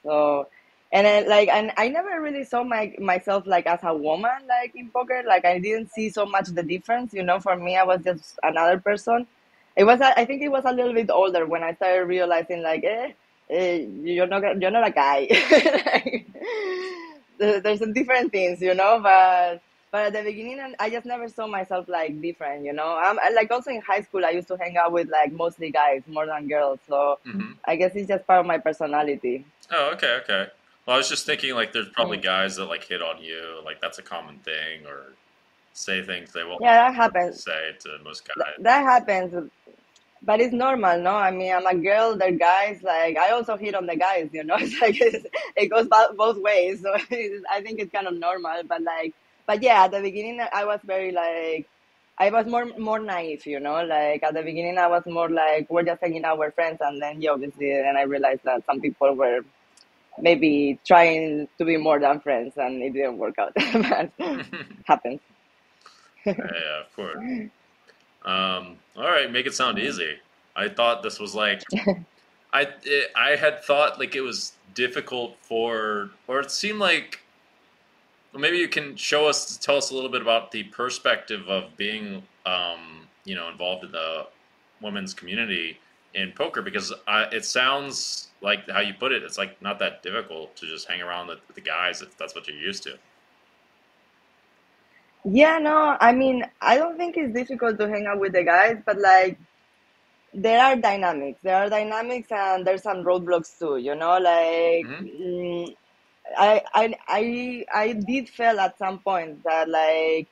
So, 0.04 0.48
and 0.92 1.06
then, 1.06 1.28
like, 1.30 1.50
and 1.50 1.72
I 1.78 1.90
never 1.90 2.22
really 2.22 2.44
saw 2.44 2.64
my 2.64 2.94
myself 3.00 3.46
like 3.46 3.66
as 3.68 3.80
a 3.84 3.94
woman, 3.96 4.32
like 4.48 4.74
in 4.76 4.90
poker. 4.90 5.24
Like, 5.28 5.46
I 5.46 5.60
didn't 5.60 5.92
see 5.92 6.10
so 6.10 6.26
much 6.26 6.48
the 6.48 6.64
difference, 6.64 7.14
you 7.14 7.24
know. 7.24 7.40
For 7.40 7.56
me, 7.56 7.76
I 7.76 7.84
was 7.84 8.02
just 8.04 8.40
another 8.44 8.80
person. 8.80 9.28
It 9.76 9.84
was, 9.84 10.00
I 10.00 10.24
think, 10.26 10.42
it 10.42 10.50
was 10.50 10.64
a 10.66 10.72
little 10.72 10.94
bit 10.94 11.10
older 11.10 11.46
when 11.46 11.62
I 11.64 11.74
started 11.74 12.06
realizing, 12.06 12.62
like, 12.64 12.84
eh, 12.86 13.12
eh 13.50 13.86
you're 14.04 14.28
not, 14.28 14.62
you're 14.62 14.72
not 14.72 14.88
a 14.88 14.92
guy. 14.92 15.28
like, 15.86 16.28
there's 17.38 17.80
some 17.80 17.92
different 17.92 18.32
things, 18.32 18.62
you 18.62 18.74
know. 18.74 19.00
But, 19.04 19.62
but 19.92 20.08
at 20.08 20.14
the 20.14 20.24
beginning, 20.24 20.76
I 20.80 20.90
just 20.90 21.06
never 21.06 21.28
saw 21.28 21.48
myself 21.48 21.90
like 21.90 22.22
different, 22.22 22.64
you 22.66 22.74
know. 22.74 22.98
I'm 23.02 23.18
like 23.36 23.52
also 23.52 23.72
in 23.72 23.82
high 23.82 24.02
school, 24.02 24.26
I 24.26 24.30
used 24.30 24.48
to 24.50 24.58
hang 24.58 24.78
out 24.78 24.92
with 24.94 25.10
like 25.10 25.34
mostly 25.34 25.72
guys 25.72 26.04
more 26.08 26.26
than 26.26 26.48
girls. 26.48 26.80
So 26.88 27.20
hmm 27.26 27.52
I 27.68 27.76
guess 27.78 27.94
it's 27.96 28.08
just 28.08 28.28
part 28.28 28.42
of 28.42 28.46
my 28.46 28.60
personality. 28.60 29.44
Oh, 29.72 29.92
okay, 29.94 30.20
okay. 30.22 30.48
Well, 30.86 30.96
I 30.96 30.98
was 30.98 31.10
just 31.10 31.26
thinking 31.26 31.56
like 31.56 31.74
there's 31.74 31.90
probably 31.90 32.18
guys 32.18 32.58
that 32.58 32.66
like 32.66 32.86
hit 32.86 33.02
on 33.02 33.22
you, 33.24 33.62
like 33.66 33.82
that's 33.82 33.98
a 34.00 34.04
common 34.04 34.40
thing, 34.40 34.86
or 34.86 35.14
say 35.74 36.04
things 36.04 36.32
they 36.34 36.44
won't 36.44 36.62
Yeah, 36.62 36.76
that 36.90 36.96
happens. 36.96 37.44
say 37.44 37.72
to 37.82 38.00
most 38.04 38.28
guys. 38.28 38.54
that 38.60 38.84
happens, 38.84 39.50
but 40.24 40.42
it's 40.42 40.54
normal, 40.54 41.00
no? 41.02 41.12
I 41.16 41.32
mean, 41.32 41.54
I'm 41.54 41.66
a 41.66 41.76
girl. 41.76 42.18
They're 42.18 42.32
guys. 42.32 42.82
Like 42.84 43.18
I 43.18 43.32
also 43.32 43.58
hit 43.58 43.76
on 43.76 43.86
the 43.88 43.96
guys, 43.96 44.30
you 44.34 44.44
know. 44.44 44.56
It's 44.60 44.80
like 44.82 45.00
it's, 45.02 45.26
it 45.56 45.68
goes 45.70 45.88
bo- 45.88 46.14
both 46.16 46.38
ways. 46.38 46.82
So 46.82 46.94
it's, 47.12 47.46
I 47.52 47.62
think 47.62 47.80
it's 47.80 47.92
kind 47.92 48.08
of 48.08 48.16
normal. 48.16 48.62
But 48.68 48.82
like, 48.84 49.14
but 49.48 49.64
yeah, 49.64 49.84
at 49.86 49.92
the 49.92 50.02
beginning, 50.02 50.42
I 50.54 50.66
was 50.66 50.80
very 50.84 51.12
like, 51.12 51.68
I 52.18 52.30
was 52.32 52.46
more 52.48 52.66
more 52.78 53.00
naive, 53.00 53.46
you 53.46 53.60
know. 53.60 53.84
Like 53.86 54.24
at 54.24 54.34
the 54.34 54.44
beginning, 54.44 54.78
I 54.78 54.88
was 54.88 55.04
more 55.06 55.30
like 55.30 55.70
we're 55.70 55.84
just 55.84 56.02
hanging 56.02 56.26
out 56.26 56.40
with 56.40 56.56
friends, 56.56 56.80
and 56.82 57.02
then 57.02 57.22
yeah, 57.22 57.32
obviously, 57.32 57.72
and 57.72 57.98
I 57.98 58.04
realized 58.04 58.42
that 58.46 58.66
some 58.66 58.82
people 58.82 59.14
were 59.16 59.42
maybe 60.20 60.80
trying 60.86 61.48
to 61.58 61.66
be 61.66 61.78
more 61.78 62.00
than 62.00 62.20
friends, 62.20 62.54
and 62.58 62.82
it 62.82 62.94
didn't 62.94 63.18
work 63.18 63.38
out. 63.40 63.54
but 63.74 64.12
happens. 64.86 65.20
yeah, 66.26 66.82
of 66.82 66.96
course. 66.96 67.18
Um, 68.26 68.78
all 68.96 69.04
right, 69.04 69.32
make 69.32 69.46
it 69.46 69.54
sound 69.54 69.78
easy. 69.80 70.16
I 70.56 70.70
thought 70.70 71.04
this 71.04 71.20
was 71.20 71.36
like, 71.36 71.62
I 72.54 72.68
it, 72.84 73.12
I 73.16 73.36
had 73.36 73.64
thought 73.64 74.00
like 74.00 74.16
it 74.16 74.22
was 74.22 74.54
difficult 74.74 75.36
for, 75.42 76.12
or 76.28 76.40
it 76.40 76.52
seemed 76.52 76.80
like. 76.80 77.22
Well, 78.34 78.42
maybe 78.42 78.58
you 78.58 78.68
can 78.68 78.98
show 78.98 79.28
us, 79.28 79.56
tell 79.56 79.78
us 79.78 79.92
a 79.92 79.96
little 79.96 80.10
bit 80.10 80.22
about 80.22 80.52
the 80.52 80.64
perspective 80.64 81.48
of 81.48 81.78
being, 81.78 82.22
um, 82.46 83.08
you 83.24 83.34
know, 83.34 83.48
involved 83.48 83.86
in 83.86 83.94
the 83.94 84.28
women's 84.82 85.14
community 85.14 85.80
in 86.16 86.32
poker 86.32 86.62
because 86.62 86.94
I, 87.08 87.24
it 87.32 87.46
sounds 87.46 88.30
like 88.46 88.70
how 88.70 88.82
you 88.82 88.96
put 88.96 89.14
it. 89.14 89.24
It's 89.24 89.40
like 89.40 89.62
not 89.62 89.80
that 89.80 90.04
difficult 90.04 90.58
to 90.58 90.68
just 90.68 90.90
hang 90.90 91.02
around 91.02 91.28
with 91.30 91.40
the 91.56 91.62
guys 91.62 92.02
if 92.04 92.18
that's 92.18 92.36
what 92.36 92.48
you're 92.48 92.58
used 92.58 92.84
to. 92.86 93.00
Yeah, 95.26 95.60
no, 95.60 95.98
I 96.00 96.14
mean, 96.14 96.44
I 96.62 96.78
don't 96.78 96.98
think 96.98 97.18
it's 97.18 97.34
difficult 97.34 97.80
to 97.80 97.90
hang 97.90 98.06
out 98.08 98.20
with 98.20 98.34
the 98.34 98.44
guys, 98.44 98.78
but 98.86 99.00
like 99.00 99.40
there 100.34 100.62
are 100.62 100.76
dynamics. 100.76 101.40
There 101.44 101.56
are 101.56 101.70
dynamics 101.70 102.30
and 102.32 102.66
there's 102.68 102.84
some 102.84 103.04
roadblocks 103.04 103.58
too, 103.60 103.78
you 103.78 103.96
know, 103.96 104.18
like 104.20 104.90
Mhm. 104.90 105.04
mm, 105.04 105.76
I 106.38 106.64
I 106.74 106.96
I 107.08 107.66
I 107.74 107.94
did 107.94 108.30
feel 108.30 108.60
at 108.60 108.78
some 108.80 109.00
point 109.00 109.44
that 109.44 109.70
like 109.70 110.30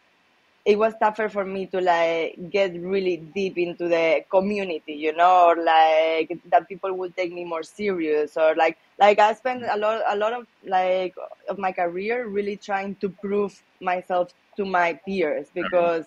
it 0.65 0.79
was 0.79 0.93
tougher 0.99 1.27
for 1.27 1.43
me 1.43 1.65
to 1.67 1.81
like 1.81 2.37
get 2.49 2.73
really 2.79 3.17
deep 3.17 3.57
into 3.57 3.89
the 3.89 4.23
community, 4.29 4.93
you 4.93 5.13
know, 5.13 5.47
or 5.47 5.57
like 5.57 6.37
that 6.49 6.69
people 6.69 6.93
would 6.93 7.15
take 7.17 7.33
me 7.33 7.43
more 7.43 7.63
serious 7.63 8.37
or 8.37 8.55
like 8.55 8.77
like 8.97 9.19
I 9.19 9.33
spent 9.33 9.63
a 9.69 9.77
lot 9.77 10.01
a 10.07 10.15
lot 10.15 10.31
of 10.33 10.47
like 10.65 11.15
of 11.49 11.57
my 11.57 11.73
career 11.73 12.27
really 12.27 12.55
trying 12.55 12.95
to 12.95 13.09
prove 13.09 13.61
myself 13.81 14.33
to 14.55 14.65
my 14.65 14.93
peers 15.05 15.47
because 15.53 16.05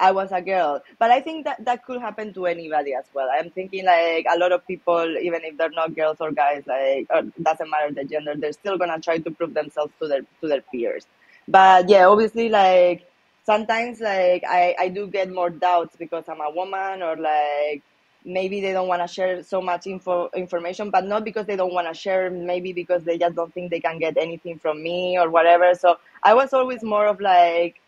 I 0.00 0.12
was 0.12 0.30
a 0.32 0.40
girl. 0.40 0.80
But 0.98 1.10
I 1.10 1.20
think 1.20 1.44
that 1.44 1.64
that 1.64 1.84
could 1.84 2.00
happen 2.00 2.32
to 2.34 2.46
anybody 2.46 2.94
as 2.94 3.04
well. 3.12 3.28
I'm 3.30 3.50
thinking 3.50 3.84
like 3.84 4.26
a 4.32 4.38
lot 4.38 4.52
of 4.52 4.66
people, 4.66 5.18
even 5.18 5.40
if 5.44 5.58
they're 5.58 5.70
not 5.70 5.94
girls 5.94 6.18
or 6.20 6.32
guys, 6.32 6.62
like 6.66 7.08
or 7.10 7.22
doesn't 7.42 7.70
matter 7.70 7.92
the 7.92 8.04
gender, 8.04 8.34
they're 8.36 8.52
still 8.52 8.78
gonna 8.78 9.00
try 9.00 9.18
to 9.18 9.30
prove 9.30 9.52
themselves 9.52 9.92
to 10.00 10.08
their 10.08 10.22
to 10.40 10.48
their 10.48 10.62
peers. 10.62 11.06
But 11.46 11.88
yeah, 11.90 12.06
obviously 12.06 12.48
like 12.48 13.07
sometimes 13.50 14.00
like 14.00 14.42
I, 14.48 14.74
I 14.84 14.88
do 14.88 15.06
get 15.18 15.28
more 15.38 15.50
doubts 15.50 15.96
because 16.04 16.24
I'm 16.28 16.40
a 16.40 16.50
woman 16.60 17.02
or 17.02 17.16
like 17.16 17.82
maybe 18.24 18.60
they 18.60 18.72
don't 18.72 18.88
want 18.92 19.02
to 19.02 19.08
share 19.16 19.42
so 19.42 19.58
much 19.70 19.86
info 19.86 20.28
information 20.42 20.90
but 20.90 21.04
not 21.12 21.24
because 21.24 21.46
they 21.46 21.56
don't 21.56 21.72
want 21.78 21.88
to 21.88 21.94
share 22.04 22.30
maybe 22.30 22.72
because 22.72 23.02
they 23.04 23.16
just 23.24 23.36
don't 23.36 23.52
think 23.54 23.70
they 23.70 23.80
can 23.88 23.98
get 23.98 24.16
anything 24.26 24.58
from 24.58 24.82
me 24.82 25.18
or 25.22 25.30
whatever. 25.30 25.68
So 25.74 25.96
i 26.30 26.34
was 26.40 26.52
always 26.52 26.82
more 26.94 27.06
of 27.12 27.20
like 27.20 27.80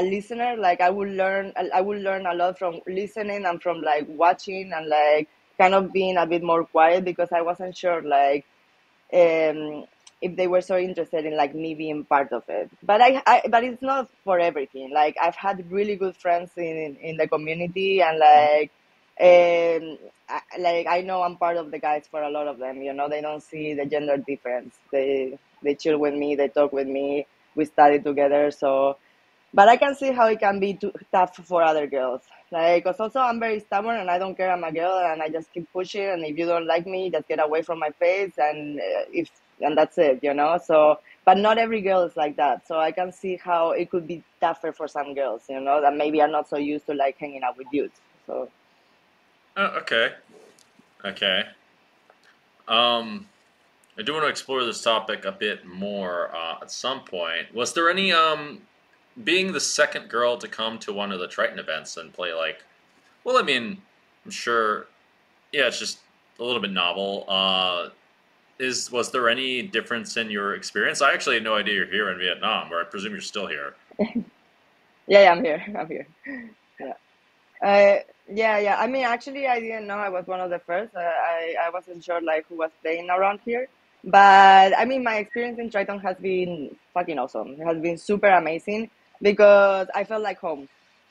a 0.00 0.02
listener 0.02 0.50
like 0.66 0.80
i 0.80 0.90
would 0.96 1.08
learn 1.20 1.52
i 1.78 1.80
would 1.80 2.00
learn 2.08 2.26
a 2.26 2.34
lot 2.34 2.58
from 2.58 2.74
listening 2.86 3.44
and 3.50 3.62
from 3.62 3.80
like 3.90 4.06
watching 4.24 4.72
and 4.76 4.86
like 4.88 5.28
kind 5.58 5.74
of 5.74 5.92
being 5.92 6.16
a 6.18 6.26
bit 6.32 6.42
more 6.50 6.64
quiet 6.74 7.04
because 7.10 7.30
i 7.32 7.40
wasn't 7.50 7.76
sure 7.82 8.02
like 8.02 8.44
um 9.22 9.84
if 10.20 10.36
they 10.36 10.46
were 10.48 10.60
so 10.60 10.76
interested 10.76 11.24
in 11.24 11.36
like 11.36 11.54
me 11.54 11.74
being 11.74 12.04
part 12.04 12.32
of 12.32 12.42
it. 12.48 12.70
But 12.82 13.00
I, 13.00 13.22
I 13.26 13.42
but 13.48 13.64
it's 13.64 13.82
not 13.82 14.08
for 14.24 14.38
everything. 14.40 14.90
Like 14.92 15.16
i've 15.22 15.36
had 15.36 15.70
really 15.70 15.96
good 15.96 16.16
friends 16.16 16.50
in 16.56 16.96
in 17.00 17.16
the 17.16 17.28
community 17.28 18.02
and 18.02 18.18
like 18.18 18.70
um 19.20 19.98
I, 20.28 20.40
like 20.60 20.86
i 20.86 21.00
know 21.00 21.22
i'm 21.22 21.36
part 21.36 21.56
of 21.56 21.70
the 21.72 21.78
guys 21.80 22.04
for 22.08 22.22
a 22.22 22.30
lot 22.30 22.46
of 22.46 22.58
them 22.58 22.82
you 22.82 22.92
know? 22.92 23.08
They 23.08 23.20
don't 23.20 23.42
see 23.42 23.74
the 23.74 23.86
gender 23.86 24.16
difference. 24.16 24.76
They 24.92 25.38
they 25.62 25.74
chill 25.74 25.98
with 25.98 26.14
me 26.14 26.34
they 26.36 26.48
talk 26.48 26.72
with 26.72 26.86
me 26.86 27.26
we 27.56 27.64
study 27.64 27.98
together 28.00 28.50
so 28.50 28.96
but 29.54 29.68
i 29.68 29.76
can 29.76 29.94
see 29.94 30.12
how 30.12 30.26
it 30.28 30.38
can 30.38 30.60
be 30.60 30.74
too 30.74 30.92
tough 31.12 31.34
for 31.36 31.62
other 31.62 31.86
girls. 31.86 32.22
Like 32.50 32.84
because 32.84 33.00
also 33.00 33.20
i'm 33.20 33.40
very 33.40 33.60
stubborn 33.60 33.98
and 34.00 34.10
i 34.10 34.18
don't 34.18 34.36
care 34.36 34.50
i'm 34.50 34.64
a 34.64 34.72
girl 34.72 34.98
and 34.98 35.22
i 35.22 35.28
just 35.28 35.52
keep 35.52 35.70
pushing 35.72 36.04
and 36.08 36.24
if 36.24 36.36
you 36.38 36.46
don't 36.46 36.66
like 36.66 36.86
me 36.86 37.10
just 37.10 37.28
get 37.28 37.40
away 37.40 37.62
from 37.62 37.78
my 37.78 37.90
face 37.90 38.32
and 38.38 38.78
uh, 38.80 39.04
if 39.12 39.30
and 39.60 39.76
that's 39.76 39.98
it, 39.98 40.20
you 40.22 40.34
know. 40.34 40.58
So, 40.62 41.00
but 41.24 41.38
not 41.38 41.58
every 41.58 41.80
girl 41.80 42.02
is 42.02 42.16
like 42.16 42.36
that. 42.36 42.66
So 42.66 42.78
I 42.78 42.92
can 42.92 43.12
see 43.12 43.36
how 43.36 43.72
it 43.72 43.90
could 43.90 44.06
be 44.06 44.22
tougher 44.40 44.72
for 44.72 44.88
some 44.88 45.14
girls, 45.14 45.42
you 45.48 45.60
know, 45.60 45.80
that 45.80 45.96
maybe 45.96 46.20
are 46.20 46.28
not 46.28 46.48
so 46.48 46.56
used 46.56 46.86
to 46.86 46.94
like 46.94 47.18
hanging 47.18 47.42
out 47.42 47.56
with 47.56 47.68
dudes. 47.70 48.00
So. 48.26 48.48
Oh, 49.56 49.66
okay. 49.80 50.12
Okay. 51.04 51.42
Um, 52.66 53.26
I 53.98 54.02
do 54.02 54.12
want 54.12 54.24
to 54.24 54.28
explore 54.28 54.64
this 54.64 54.82
topic 54.82 55.24
a 55.24 55.32
bit 55.32 55.66
more 55.66 56.30
uh, 56.34 56.58
at 56.62 56.70
some 56.70 57.00
point. 57.00 57.52
Was 57.54 57.72
there 57.72 57.90
any 57.90 58.12
um, 58.12 58.60
being 59.24 59.52
the 59.52 59.60
second 59.60 60.08
girl 60.08 60.36
to 60.36 60.46
come 60.46 60.78
to 60.80 60.92
one 60.92 61.10
of 61.10 61.18
the 61.18 61.26
Triton 61.26 61.58
events 61.58 61.96
and 61.96 62.12
play 62.12 62.32
like? 62.32 62.62
Well, 63.24 63.36
I 63.36 63.42
mean, 63.42 63.82
I'm 64.24 64.30
sure. 64.30 64.86
Yeah, 65.52 65.66
it's 65.66 65.78
just 65.78 65.98
a 66.38 66.44
little 66.44 66.60
bit 66.60 66.70
novel. 66.70 67.24
Uh, 67.26 67.88
is 68.58 68.90
was 68.90 69.10
there 69.10 69.28
any 69.28 69.62
difference 69.62 70.16
in 70.16 70.30
your 70.30 70.54
experience? 70.54 71.00
I 71.00 71.12
actually 71.12 71.36
had 71.36 71.44
no 71.44 71.54
idea 71.54 71.74
you're 71.74 71.86
here 71.86 72.10
in 72.10 72.18
Vietnam, 72.18 72.72
or 72.72 72.80
I 72.80 72.84
presume 72.84 73.12
you're 73.12 73.20
still 73.20 73.46
here. 73.46 73.74
yeah, 73.98 74.14
yeah, 75.06 75.32
I'm 75.32 75.44
here. 75.44 75.64
I'm 75.78 75.86
here. 75.86 76.06
Yeah. 76.80 76.92
Uh, 77.62 78.02
yeah, 78.30 78.58
yeah. 78.58 78.76
I 78.78 78.86
mean, 78.86 79.04
actually, 79.04 79.46
I 79.46 79.60
didn't 79.60 79.86
know 79.86 79.96
I 79.96 80.08
was 80.08 80.26
one 80.26 80.40
of 80.40 80.50
the 80.50 80.58
first. 80.60 80.94
Uh, 80.94 81.00
I 81.00 81.54
I 81.62 81.70
wasn't 81.70 82.02
sure 82.04 82.20
like 82.20 82.46
who 82.48 82.56
was 82.56 82.70
playing 82.82 83.10
around 83.10 83.40
here, 83.44 83.68
but 84.04 84.76
I 84.76 84.84
mean, 84.84 85.02
my 85.02 85.16
experience 85.16 85.58
in 85.58 85.70
Triton 85.70 85.98
has 86.00 86.16
been 86.16 86.76
fucking 86.94 87.18
awesome. 87.18 87.60
It 87.60 87.64
has 87.64 87.78
been 87.78 87.98
super 87.98 88.28
amazing 88.28 88.90
because 89.22 89.88
I 89.94 90.04
felt 90.04 90.22
like 90.22 90.38
home 90.38 90.68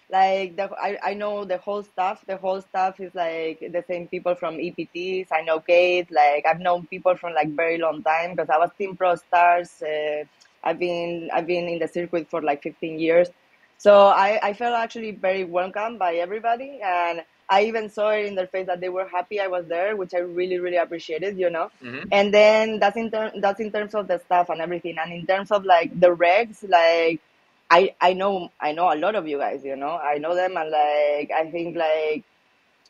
like 0.09 0.55
the 0.55 0.69
I, 0.79 0.97
I 1.03 1.13
know 1.13 1.43
the 1.43 1.57
whole 1.57 1.83
staff. 1.83 2.23
The 2.27 2.37
whole 2.37 2.61
staff 2.61 2.99
is 2.99 3.13
like 3.13 3.59
the 3.59 3.83
same 3.87 4.07
people 4.07 4.35
from 4.35 4.55
epts 4.57 5.27
i 5.31 5.41
know 5.41 5.59
kate. 5.59 6.09
Like 6.11 6.45
i've 6.45 6.59
known 6.59 6.87
people 6.87 7.15
from 7.15 7.33
like 7.33 7.49
very 7.55 7.77
long 7.77 8.03
time 8.03 8.31
because 8.31 8.49
i 8.49 8.57
was 8.57 8.69
team 8.77 8.95
pro 8.95 9.15
stars 9.15 9.81
uh, 9.81 10.23
i've 10.63 10.79
been 10.79 11.29
i've 11.33 11.47
been 11.47 11.67
in 11.67 11.79
the 11.79 11.87
circuit 11.87 12.29
for 12.29 12.41
like 12.41 12.63
15 12.63 12.99
years. 12.99 13.29
So 13.77 14.07
i 14.07 14.39
i 14.41 14.53
felt 14.53 14.75
actually 14.75 15.11
very 15.11 15.43
welcome 15.43 15.97
by 15.97 16.15
everybody 16.15 16.79
and 16.83 17.21
i 17.49 17.63
even 17.63 17.89
saw 17.89 18.09
it 18.09 18.25
in 18.25 18.35
their 18.35 18.47
face 18.47 18.65
that 18.67 18.79
they 18.81 18.89
were 18.89 19.07
happy 19.07 19.39
i 19.39 19.47
was 19.47 19.65
there 19.67 19.95
which 19.95 20.13
i 20.13 20.19
really 20.19 20.59
really 20.59 20.77
appreciated 20.77 21.37
you 21.37 21.49
know? 21.49 21.69
Mm-hmm. 21.83 22.07
and 22.11 22.33
then 22.33 22.79
that's 22.79 22.97
in 22.97 23.11
ter- 23.11 23.31
that's 23.39 23.59
in 23.59 23.71
terms 23.71 23.93
of 23.93 24.07
the 24.07 24.19
staff 24.19 24.49
and 24.49 24.61
everything. 24.61 24.97
And 24.97 25.13
in 25.13 25.25
terms 25.27 25.51
of 25.51 25.65
like 25.65 25.97
the 25.99 26.15
regs 26.15 26.67
like 26.67 27.21
I 27.69 27.95
I 27.99 28.13
know 28.13 28.49
I 28.59 28.71
know 28.71 28.93
a 28.93 28.95
lot 28.95 29.15
of 29.15 29.27
you 29.27 29.37
guys. 29.37 29.63
You 29.63 29.75
know, 29.75 29.97
I 29.97 30.17
know 30.17 30.35
them, 30.35 30.55
and 30.57 30.69
like 30.69 31.31
I 31.31 31.49
think 31.51 31.75
like 31.75 32.23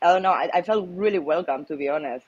I 0.02 0.12
don't 0.12 0.22
know. 0.22 0.32
I, 0.32 0.48
I 0.54 0.62
felt 0.62 0.88
really 0.90 1.18
welcome 1.18 1.64
to 1.66 1.76
be 1.76 1.88
honest. 1.88 2.24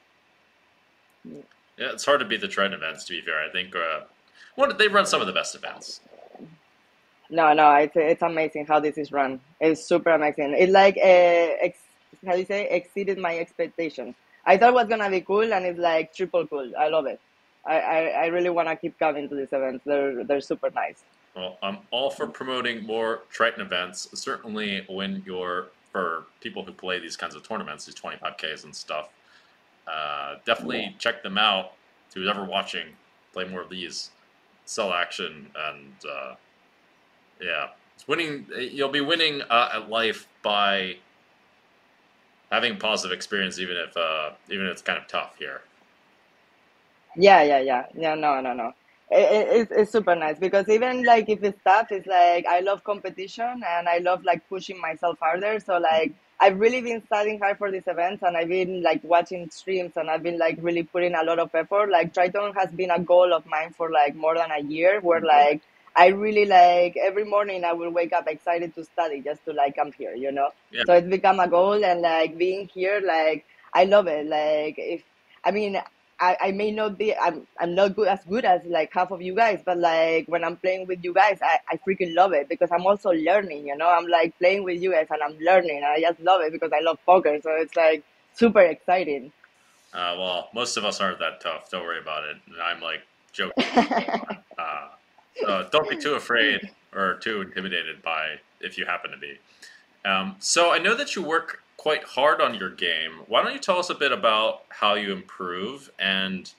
Yeah, 1.24 1.92
it's 1.92 2.04
hard 2.04 2.20
to 2.20 2.26
beat 2.26 2.40
the 2.40 2.48
Triton 2.48 2.74
events. 2.74 3.04
To 3.04 3.12
be 3.12 3.20
fair, 3.20 3.42
I 3.42 3.50
think 3.50 3.74
uh, 3.76 4.00
one 4.56 4.76
they 4.76 4.88
run 4.88 5.06
some 5.06 5.20
of 5.20 5.26
the 5.26 5.32
best 5.32 5.54
events. 5.54 6.00
No, 7.30 7.52
no, 7.52 7.72
it's 7.74 7.92
it's 7.94 8.22
amazing 8.22 8.66
how 8.66 8.80
this 8.80 8.98
is 8.98 9.12
run. 9.12 9.40
It's 9.60 9.84
super 9.84 10.10
amazing. 10.10 10.56
It 10.58 10.70
like 10.70 10.96
uh, 10.96 11.66
ex, 11.66 11.78
how 12.26 12.32
do 12.32 12.40
you 12.40 12.46
say 12.46 12.68
exceeded 12.68 13.18
my 13.18 13.38
expectations. 13.38 14.16
I 14.44 14.56
thought 14.56 14.70
it 14.70 14.74
was 14.74 14.88
gonna 14.88 15.10
be 15.10 15.20
cool, 15.20 15.52
and 15.52 15.64
it's 15.64 15.78
like 15.78 16.12
triple 16.12 16.46
cool. 16.48 16.72
I 16.76 16.88
love 16.88 17.06
it. 17.06 17.20
I, 17.64 17.78
I, 17.78 17.98
I 18.22 18.26
really 18.26 18.50
want 18.50 18.68
to 18.68 18.76
keep 18.76 18.98
coming 18.98 19.28
to 19.28 19.34
these 19.34 19.52
events. 19.52 19.84
They're 19.84 20.24
they're 20.24 20.40
super 20.40 20.70
nice. 20.70 21.04
Well, 21.34 21.58
I'm 21.62 21.78
all 21.90 22.10
for 22.10 22.26
promoting 22.26 22.84
more 22.84 23.22
Triton 23.30 23.60
events. 23.60 24.08
Certainly, 24.14 24.84
when 24.88 25.22
you're 25.24 25.68
for 25.92 26.24
people 26.40 26.64
who 26.64 26.72
play 26.72 26.98
these 26.98 27.16
kinds 27.16 27.34
of 27.34 27.46
tournaments, 27.46 27.84
these 27.84 27.94
25ks 27.94 28.64
and 28.64 28.74
stuff. 28.74 29.08
Uh, 29.86 30.36
definitely 30.44 30.80
yeah. 30.80 30.90
check 30.98 31.22
them 31.22 31.38
out. 31.38 31.72
To 32.12 32.20
who's 32.20 32.28
ever 32.28 32.44
watching, 32.44 32.88
play 33.32 33.44
more 33.44 33.60
of 33.60 33.70
these. 33.70 34.10
Sell 34.64 34.92
action 34.92 35.48
and 35.56 35.92
uh, 36.08 36.34
yeah, 37.40 37.68
it's 37.94 38.06
winning. 38.06 38.46
You'll 38.56 38.88
be 38.88 39.00
winning 39.00 39.42
uh, 39.42 39.70
at 39.74 39.88
life 39.88 40.28
by 40.42 40.96
having 42.50 42.72
a 42.72 42.76
positive 42.76 43.14
experience, 43.14 43.58
even 43.58 43.76
if 43.76 43.96
uh, 43.96 44.30
even 44.48 44.66
if 44.66 44.72
it's 44.72 44.82
kind 44.82 44.98
of 44.98 45.08
tough 45.08 45.36
here. 45.38 45.62
Yeah, 47.16 47.42
yeah, 47.42 47.60
yeah, 47.60 47.86
yeah. 47.96 48.14
No, 48.14 48.40
no, 48.40 48.52
no 48.52 48.74
it, 49.10 49.48
it's, 49.60 49.72
it's 49.72 49.92
super 49.92 50.14
nice 50.14 50.38
because 50.38 50.68
even 50.68 51.04
like 51.04 51.28
if 51.28 51.42
it's 51.42 51.60
tough 51.64 51.90
it's 51.90 52.06
like 52.06 52.46
i 52.46 52.60
love 52.60 52.84
competition 52.84 53.62
and 53.66 53.88
i 53.88 53.98
love 53.98 54.24
like 54.24 54.48
pushing 54.48 54.80
myself 54.80 55.18
harder. 55.20 55.58
So 55.60 55.78
like 55.78 56.14
i've 56.40 56.58
really 56.58 56.80
been 56.80 57.02
studying 57.04 57.38
hard 57.40 57.58
for 57.58 57.70
these 57.70 57.86
events 57.86 58.22
and 58.22 58.36
i've 58.36 58.48
been 58.48 58.82
like 58.82 59.02
watching 59.02 59.50
streams 59.50 59.92
and 59.96 60.08
i've 60.08 60.22
been 60.22 60.38
like 60.38 60.58
really 60.62 60.84
putting 60.84 61.14
a 61.14 61.24
lot 61.24 61.38
of 61.38 61.54
effort. 61.54 61.90
Like 61.90 62.14
triton 62.14 62.52
has 62.54 62.70
been 62.70 62.90
a 62.90 63.00
goal 63.00 63.32
of 63.32 63.44
mine 63.46 63.74
for 63.76 63.90
like 63.90 64.14
more 64.14 64.36
than 64.36 64.50
a 64.52 64.62
year 64.62 65.00
where 65.00 65.18
mm-hmm. 65.18 65.26
like 65.26 65.62
i 65.96 66.06
really 66.06 66.46
like 66.46 66.96
every 66.96 67.24
morning 67.24 67.64
i 67.64 67.72
will 67.72 67.90
wake 67.90 68.12
up 68.12 68.28
excited 68.28 68.72
to 68.76 68.84
study 68.84 69.20
just 69.20 69.44
to 69.44 69.52
like 69.52 69.74
come 69.74 69.90
here 69.98 70.14
you 70.14 70.30
know? 70.30 70.50
Yeah. 70.70 70.84
so 70.86 70.92
it's 70.92 71.08
become 71.08 71.40
a 71.40 71.48
goal 71.48 71.84
and 71.84 72.00
like 72.00 72.38
being 72.38 72.68
here 72.68 73.02
like 73.04 73.44
i 73.74 73.84
love 73.84 74.06
it. 74.06 74.26
Like 74.26 74.76
if 74.78 75.02
i 75.44 75.50
mean 75.50 75.80
I, 76.20 76.36
I 76.40 76.50
may 76.52 76.70
not 76.70 76.98
be 76.98 77.16
I'm 77.16 77.46
I'm 77.58 77.74
not 77.74 77.96
good 77.96 78.08
as 78.08 78.22
good 78.28 78.44
as 78.44 78.60
like 78.66 78.92
half 78.92 79.10
of 79.10 79.22
you 79.22 79.34
guys, 79.34 79.62
but 79.64 79.78
like 79.78 80.28
when 80.28 80.44
I'm 80.44 80.56
playing 80.56 80.86
with 80.86 81.02
you 81.02 81.14
guys, 81.14 81.38
I, 81.42 81.58
I 81.68 81.76
freaking 81.78 82.14
love 82.14 82.32
it 82.32 82.48
because 82.48 82.70
I'm 82.70 82.86
also 82.86 83.10
learning, 83.10 83.66
you 83.66 83.76
know. 83.76 83.88
I'm 83.88 84.06
like 84.06 84.36
playing 84.38 84.64
with 84.64 84.82
you 84.82 84.92
guys 84.92 85.06
and 85.10 85.22
I'm 85.22 85.38
learning 85.38 85.78
and 85.78 85.86
I 85.86 86.00
just 86.00 86.20
love 86.20 86.42
it 86.42 86.52
because 86.52 86.72
I 86.72 86.80
love 86.80 86.98
poker. 87.06 87.38
So 87.42 87.50
it's 87.52 87.74
like 87.74 88.04
super 88.34 88.60
exciting. 88.60 89.32
Uh, 89.94 90.14
well, 90.18 90.48
most 90.54 90.76
of 90.76 90.84
us 90.84 91.00
aren't 91.00 91.18
that 91.20 91.40
tough. 91.40 91.70
Don't 91.70 91.84
worry 91.84 92.00
about 92.00 92.24
it. 92.24 92.36
I'm 92.62 92.80
like 92.80 93.00
joking. 93.32 93.64
uh, 94.58 94.88
so 95.36 95.68
don't 95.72 95.88
be 95.88 95.96
too 95.96 96.14
afraid 96.14 96.70
or 96.94 97.14
too 97.14 97.40
intimidated 97.40 98.02
by 98.02 98.36
if 98.60 98.76
you 98.76 98.84
happen 98.84 99.10
to 99.10 99.16
be. 99.16 99.38
Um, 100.04 100.36
so 100.38 100.72
I 100.72 100.78
know 100.78 100.94
that 100.94 101.16
you 101.16 101.22
work 101.22 101.59
quite 101.80 102.04
hard 102.04 102.42
on 102.42 102.52
your 102.54 102.68
game. 102.68 103.22
Why 103.26 103.42
don't 103.42 103.54
you 103.54 103.58
tell 103.58 103.78
us 103.78 103.88
a 103.88 103.94
bit 103.94 104.12
about 104.12 104.64
how 104.68 104.96
you 104.96 105.14
improve 105.14 105.90
and 105.98 106.52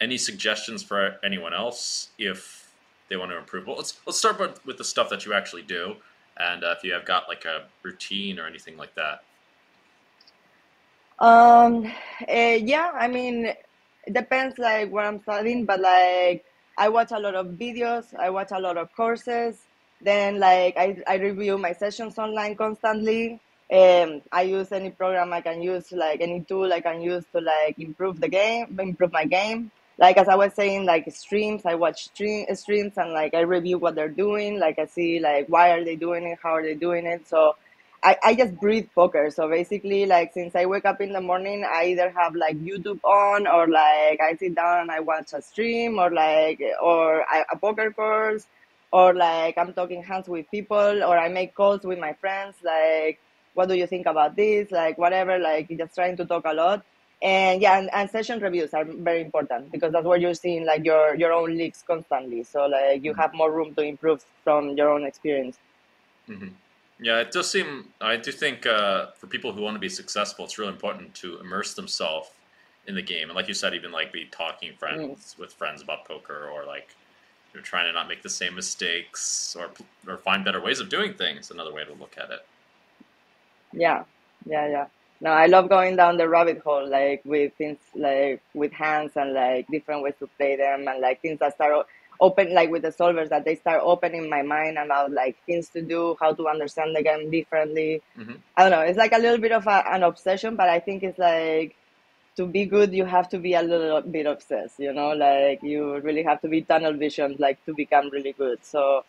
any 0.00 0.16
suggestions 0.16 0.82
for 0.82 1.16
anyone 1.22 1.52
else 1.52 2.08
if 2.18 2.72
they 3.10 3.16
want 3.18 3.30
to 3.30 3.36
improve? 3.36 3.66
Well, 3.66 3.76
let's 3.76 4.00
let's 4.06 4.18
start 4.18 4.40
with 4.64 4.78
the 4.78 4.84
stuff 4.84 5.10
that 5.10 5.26
you 5.26 5.34
actually 5.34 5.64
do, 5.64 5.96
and 6.38 6.64
uh, 6.64 6.74
if 6.78 6.82
you 6.82 6.94
have 6.94 7.04
got 7.04 7.28
like 7.28 7.44
a 7.44 7.66
routine 7.82 8.38
or 8.38 8.46
anything 8.46 8.78
like 8.78 8.94
that. 8.94 9.22
Um. 11.18 11.92
Uh, 12.26 12.56
yeah. 12.72 12.90
I 12.94 13.06
mean, 13.06 13.52
it 14.06 14.14
depends 14.14 14.56
like 14.56 14.90
what 14.90 15.04
I'm 15.04 15.20
studying, 15.20 15.66
but 15.66 15.80
like 15.80 16.42
I 16.78 16.88
watch 16.88 17.10
a 17.12 17.18
lot 17.18 17.34
of 17.34 17.48
videos. 17.48 18.14
I 18.18 18.30
watch 18.30 18.50
a 18.50 18.58
lot 18.58 18.78
of 18.78 18.88
courses. 18.96 19.58
Then 20.00 20.40
like 20.40 20.74
I 20.78 20.96
I 21.06 21.16
review 21.16 21.58
my 21.58 21.74
sessions 21.74 22.16
online 22.16 22.56
constantly 22.56 23.40
um, 23.72 24.22
I 24.30 24.42
use 24.42 24.72
any 24.72 24.90
program 24.90 25.32
I 25.32 25.40
can 25.40 25.62
use, 25.62 25.90
like 25.92 26.20
any 26.20 26.40
tool 26.42 26.72
I 26.72 26.80
can 26.80 27.00
use 27.00 27.24
to 27.32 27.40
like 27.40 27.78
improve 27.78 28.20
the 28.20 28.28
game, 28.28 28.78
improve 28.78 29.12
my 29.12 29.24
game. 29.24 29.70
Like 29.98 30.16
as 30.16 30.28
I 30.28 30.34
was 30.34 30.52
saying, 30.54 30.84
like 30.84 31.10
streams, 31.12 31.62
I 31.64 31.74
watch 31.76 32.04
stream 32.06 32.46
streams 32.54 32.94
and 32.96 33.12
like 33.12 33.34
I 33.34 33.40
review 33.40 33.78
what 33.78 33.94
they're 33.94 34.08
doing. 34.08 34.58
Like 34.58 34.78
I 34.78 34.86
see 34.86 35.20
like 35.20 35.46
why 35.48 35.70
are 35.70 35.84
they 35.84 35.96
doing 35.96 36.24
it, 36.24 36.38
how 36.42 36.50
are 36.56 36.62
they 36.62 36.74
doing 36.74 37.06
it. 37.06 37.26
So 37.28 37.56
I, 38.02 38.18
I 38.22 38.34
just 38.34 38.56
breathe 38.60 38.88
poker. 38.94 39.30
So 39.30 39.48
basically, 39.48 40.04
like 40.04 40.34
since 40.34 40.54
I 40.54 40.66
wake 40.66 40.84
up 40.84 41.00
in 41.00 41.12
the 41.12 41.20
morning, 41.22 41.64
I 41.64 41.86
either 41.86 42.10
have 42.10 42.34
like 42.34 42.56
YouTube 42.62 43.02
on 43.02 43.46
or 43.46 43.66
like 43.66 44.20
I 44.20 44.36
sit 44.38 44.54
down 44.54 44.80
and 44.80 44.90
I 44.90 45.00
watch 45.00 45.32
a 45.32 45.40
stream 45.40 45.98
or 45.98 46.10
like 46.10 46.60
or 46.82 47.22
I, 47.22 47.44
a 47.50 47.56
poker 47.56 47.90
course 47.92 48.46
or 48.92 49.14
like 49.14 49.56
I'm 49.58 49.72
talking 49.72 50.02
hands 50.02 50.28
with 50.28 50.50
people, 50.50 51.02
or 51.02 51.18
I 51.18 51.28
make 51.28 51.54
calls 51.54 51.82
with 51.82 51.98
my 51.98 52.12
friends, 52.12 52.54
like 52.62 53.18
what 53.54 53.68
do 53.68 53.74
you 53.74 53.86
think 53.86 54.06
about 54.06 54.36
this, 54.36 54.70
like 54.70 54.98
whatever, 54.98 55.38
like 55.38 55.68
just 55.76 55.94
trying 55.94 56.16
to 56.16 56.24
talk 56.24 56.44
a 56.44 56.52
lot. 56.52 56.84
And 57.22 57.62
yeah, 57.62 57.78
and, 57.78 57.88
and 57.92 58.10
session 58.10 58.40
reviews 58.40 58.74
are 58.74 58.84
very 58.84 59.22
important 59.22 59.72
because 59.72 59.92
that's 59.92 60.04
where 60.04 60.18
you're 60.18 60.34
seeing 60.34 60.66
like 60.66 60.84
your 60.84 61.14
your 61.14 61.32
own 61.32 61.56
leaks 61.56 61.82
constantly. 61.86 62.42
So 62.42 62.66
like 62.66 63.02
you 63.02 63.14
have 63.14 63.32
more 63.32 63.50
room 63.50 63.74
to 63.76 63.82
improve 63.82 64.24
from 64.42 64.76
your 64.76 64.90
own 64.90 65.04
experience. 65.04 65.56
Mm-hmm. 66.28 66.48
Yeah, 67.00 67.20
it 67.20 67.32
does 67.32 67.50
seem. 67.50 67.92
I 68.00 68.16
do 68.16 68.30
think 68.30 68.66
uh, 68.66 69.06
for 69.16 69.26
people 69.26 69.52
who 69.52 69.62
want 69.62 69.74
to 69.74 69.80
be 69.80 69.88
successful, 69.88 70.44
it's 70.44 70.58
really 70.58 70.72
important 70.72 71.14
to 71.16 71.38
immerse 71.40 71.74
themselves 71.74 72.30
in 72.86 72.94
the 72.94 73.02
game, 73.02 73.28
and 73.30 73.36
like 73.36 73.48
you 73.48 73.54
said, 73.54 73.74
even 73.74 73.90
like 73.90 74.12
be 74.12 74.26
talking 74.26 74.72
friends 74.74 75.34
mm. 75.34 75.38
with 75.38 75.52
friends 75.52 75.82
about 75.82 76.04
poker, 76.04 76.48
or 76.52 76.64
like 76.64 76.94
you're 77.52 77.62
trying 77.62 77.86
to 77.86 77.92
not 77.92 78.08
make 78.08 78.22
the 78.22 78.28
same 78.28 78.54
mistakes, 78.54 79.56
or 79.58 79.70
or 80.06 80.18
find 80.18 80.44
better 80.44 80.60
ways 80.60 80.80
of 80.80 80.88
doing 80.88 81.14
things. 81.14 81.50
Another 81.50 81.72
way 81.72 81.84
to 81.84 81.92
look 81.94 82.16
at 82.16 82.30
it. 82.30 82.46
Yeah, 83.74 84.04
yeah, 84.46 84.68
yeah. 84.68 84.86
No, 85.20 85.30
I 85.30 85.46
love 85.46 85.68
going 85.68 85.96
down 85.96 86.16
the 86.16 86.28
rabbit 86.28 86.58
hole, 86.58 86.88
like 86.88 87.22
with 87.24 87.52
things 87.54 87.78
like 87.94 88.42
with 88.52 88.72
hands 88.72 89.12
and 89.16 89.32
like 89.32 89.66
different 89.68 90.02
ways 90.02 90.14
to 90.18 90.26
play 90.38 90.56
them, 90.56 90.86
and 90.88 91.00
like 91.00 91.22
things 91.22 91.38
that 91.38 91.54
start 91.54 91.86
open 92.20 92.54
like 92.54 92.70
with 92.70 92.82
the 92.82 92.90
solvers 92.90 93.28
that 93.28 93.44
they 93.44 93.56
start 93.56 93.80
opening 93.82 94.28
my 94.28 94.42
mind 94.42 94.78
about 94.78 95.10
like 95.10 95.36
things 95.46 95.68
to 95.68 95.82
do 95.82 96.16
how 96.20 96.32
to 96.32 96.48
understand 96.48 96.94
the 96.94 97.02
game 97.02 97.30
differently. 97.30 98.02
Mm-hmm. 98.18 98.34
i 98.56 98.62
don't 98.62 98.70
know 98.70 98.80
it's 98.80 98.98
like 98.98 99.12
a 99.12 99.18
little 99.18 99.38
bit 99.38 99.52
of 99.52 99.66
a, 99.66 99.84
an 99.92 100.02
obsession 100.02 100.56
but 100.56 100.68
i 100.68 100.78
think 100.78 101.02
it's 101.02 101.18
like 101.18 101.74
to 102.36 102.46
be 102.46 102.64
good 102.66 102.92
you 102.92 103.04
have 103.04 103.28
to 103.28 103.38
be 103.38 103.54
a 103.54 103.62
little 103.62 104.00
bit 104.00 104.26
obsessed 104.26 104.78
you 104.78 104.92
know? 104.92 105.10
Like 105.12 105.62
you 105.62 106.00
really 106.00 106.22
have 106.22 106.40
to 106.42 106.48
be 106.48 106.62
tunnel 106.62 106.92
vision 106.92 107.36
like 107.38 107.64
to 107.66 107.74
become 107.74 108.10
really 108.10 108.32
good 108.32 108.64
so 108.64 109.04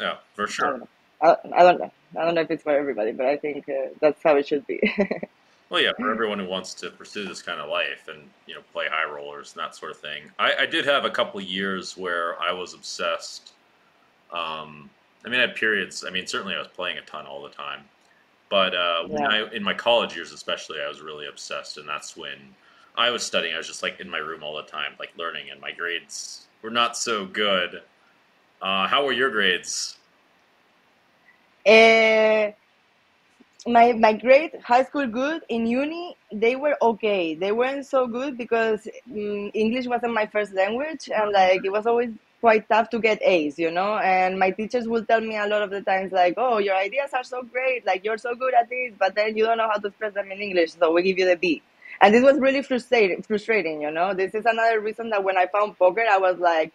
yeah 0.00 0.16
for 0.34 0.46
sure 0.46 0.80
i 1.24 1.34
don't 1.34 1.44
know 1.44 1.56
i, 1.56 1.62
don't 1.62 1.80
know 1.80 1.92
i 2.18 2.24
don't 2.24 2.34
know 2.34 2.40
if 2.42 2.50
it's 2.50 2.62
for 2.62 2.72
everybody 2.72 3.12
but 3.12 3.26
i 3.26 3.36
think 3.36 3.68
uh, 3.68 3.88
that's 4.00 4.22
how 4.22 4.36
it 4.36 4.46
should 4.46 4.66
be 4.66 4.80
Well, 5.70 5.82
yeah, 5.82 5.90
for 5.98 6.12
everyone 6.12 6.38
who 6.38 6.46
wants 6.46 6.74
to 6.74 6.90
pursue 6.90 7.26
this 7.26 7.42
kind 7.42 7.60
of 7.60 7.68
life 7.68 8.06
and 8.08 8.28
you 8.46 8.54
know 8.54 8.60
play 8.72 8.86
high 8.88 9.10
rollers 9.10 9.54
and 9.54 9.64
that 9.64 9.74
sort 9.74 9.90
of 9.90 9.98
thing. 9.98 10.30
I, 10.38 10.52
I 10.60 10.66
did 10.66 10.84
have 10.84 11.04
a 11.04 11.10
couple 11.10 11.40
years 11.40 11.96
where 11.96 12.40
I 12.40 12.52
was 12.52 12.74
obsessed. 12.74 13.54
Um, 14.30 14.88
I 15.24 15.30
mean, 15.30 15.40
I 15.40 15.42
had 15.42 15.56
periods. 15.56 16.04
I 16.06 16.10
mean, 16.10 16.26
certainly 16.26 16.54
I 16.54 16.58
was 16.58 16.68
playing 16.68 16.98
a 16.98 17.02
ton 17.02 17.26
all 17.26 17.42
the 17.42 17.48
time, 17.48 17.80
but 18.50 18.74
uh, 18.74 19.08
when 19.08 19.24
I 19.24 19.50
in 19.52 19.62
my 19.64 19.74
college 19.74 20.14
years, 20.14 20.32
especially, 20.32 20.80
I 20.80 20.88
was 20.88 21.00
really 21.00 21.26
obsessed, 21.26 21.78
and 21.78 21.88
that's 21.88 22.16
when 22.16 22.38
I 22.96 23.10
was 23.10 23.24
studying. 23.24 23.54
I 23.54 23.58
was 23.58 23.66
just 23.66 23.82
like 23.82 23.98
in 24.00 24.08
my 24.08 24.18
room 24.18 24.42
all 24.42 24.54
the 24.54 24.62
time, 24.62 24.92
like 25.00 25.10
learning, 25.16 25.50
and 25.50 25.60
my 25.60 25.72
grades 25.72 26.46
were 26.62 26.70
not 26.70 26.96
so 26.96 27.24
good. 27.26 27.82
Uh, 28.62 28.86
how 28.86 29.04
were 29.04 29.12
your 29.12 29.30
grades? 29.30 29.96
Uh, 31.66 32.52
my 33.66 33.92
my 33.94 34.12
grade 34.12 34.52
high 34.62 34.84
school 34.84 35.06
good 35.06 35.42
in 35.48 35.66
uni 35.66 36.16
they 36.32 36.54
were 36.56 36.76
okay. 36.82 37.34
They 37.34 37.52
weren't 37.52 37.86
so 37.86 38.06
good 38.06 38.36
because 38.36 38.86
um, 39.10 39.50
english 39.54 39.86
wasn't 39.86 40.12
my 40.12 40.26
first 40.26 40.52
language 40.52 41.08
and 41.14 41.32
like 41.32 41.64
it 41.64 41.72
was 41.72 41.86
always 41.86 42.10
quite 42.40 42.68
tough 42.68 42.90
to 42.90 42.98
get 42.98 43.22
a's 43.22 43.58
you 43.58 43.70
know? 43.70 43.96
And 43.96 44.38
my 44.38 44.50
teachers 44.50 44.86
will 44.86 45.04
tell 45.04 45.20
me 45.22 45.36
a 45.38 45.46
lot 45.46 45.62
of 45.62 45.70
the 45.70 45.80
times 45.80 46.12
like 46.12 46.34
oh 46.36 46.58
your 46.58 46.76
ideas 46.76 47.10
are 47.14 47.24
so 47.24 47.42
great 47.42 47.86
like 47.86 48.04
you're 48.04 48.18
so 48.18 48.34
good 48.34 48.52
at 48.52 48.68
this 48.68 48.92
but 48.98 49.14
then 49.14 49.34
you 49.36 49.44
don't 49.46 49.56
know 49.56 49.68
how 49.72 49.78
to 49.78 49.88
express 49.88 50.12
them 50.12 50.30
in 50.30 50.40
english 50.40 50.72
so 50.74 50.92
we 50.92 51.02
give 51.02 51.18
you 51.18 51.26
the 51.26 51.36
b. 51.36 51.62
And 52.02 52.12
this 52.12 52.22
was 52.22 52.38
really 52.38 52.62
frustrating 52.62 53.22
frustrating 53.22 53.80
you 53.80 53.90
know? 53.90 54.12
This 54.12 54.34
is 54.34 54.44
another 54.44 54.80
reason 54.80 55.08
that 55.10 55.24
when 55.24 55.38
i 55.38 55.46
found 55.46 55.78
poker 55.78 56.04
i 56.10 56.18
was 56.18 56.38
like 56.38 56.72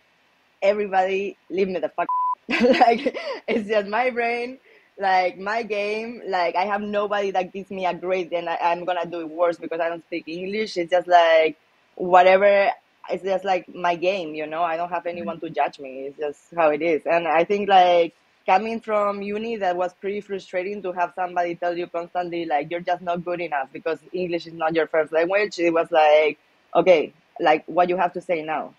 everybody 0.62 1.38
leave 1.52 1.68
me 1.68 1.80
the 1.80 1.90
fuck 1.90 2.08
like 2.50 3.16
it's 3.48 3.68
just 3.70 3.88
my 3.88 4.10
brain 4.10 4.58
like 5.00 5.40
my 5.40 5.64
game 5.64 6.22
like 6.28 6.56
i 6.56 6.66
have 6.66 6.82
nobody 6.82 7.32
that 7.32 7.54
gives 7.54 7.72
me 7.72 7.86
a 7.86 7.94
grade 7.94 8.32
and 8.34 8.50
I, 8.50 8.58
i'm 8.62 8.84
gonna 8.84 9.06
do 9.06 9.22
it 9.22 9.30
worse 9.30 9.58
because 9.58 9.80
i 9.80 9.90
don't 9.90 10.04
speak 10.06 10.28
english. 10.28 10.78
It's 10.78 10.92
just 10.92 11.08
like 11.08 11.58
whatever 11.96 12.70
it's 13.10 13.24
just 13.24 13.46
like 13.46 13.74
my 13.74 13.96
game 13.96 14.36
you 14.36 14.46
know? 14.46 14.62
I 14.62 14.78
don't 14.78 14.90
have 14.90 15.06
anyone 15.06 15.38
mm-hmm. 15.38 15.48
to 15.48 15.54
judge 15.54 15.80
me. 15.80 16.02
It's 16.08 16.20
just 16.20 16.40
how 16.56 16.70
it 16.70 16.82
is. 16.82 17.02
And 17.06 17.28
i 17.28 17.44
think 17.44 17.70
like 17.70 18.14
coming 18.46 18.82
from 18.82 19.22
uni 19.22 19.56
that 19.58 19.76
was 19.76 19.94
pretty 19.94 20.22
frustrating 20.22 20.82
to 20.82 20.92
have 20.92 21.14
somebody 21.16 21.56
tell 21.56 21.78
you 21.78 21.88
constantly 21.88 22.46
like 22.46 22.70
you're 22.70 22.82
just 22.82 23.02
not 23.02 23.24
good 23.24 23.40
enough 23.40 23.70
because 23.72 24.00
english 24.12 24.48
is 24.48 24.54
not 24.54 24.76
your 24.76 24.88
first 24.88 25.14
language. 25.14 25.58
It 25.60 25.74
was 25.74 25.90
like 25.92 26.38
okay 26.76 27.14
like 27.40 27.64
what 27.68 27.88
you 27.88 27.96
have 27.96 28.12
to 28.14 28.22
say 28.22 28.42
now. 28.42 28.74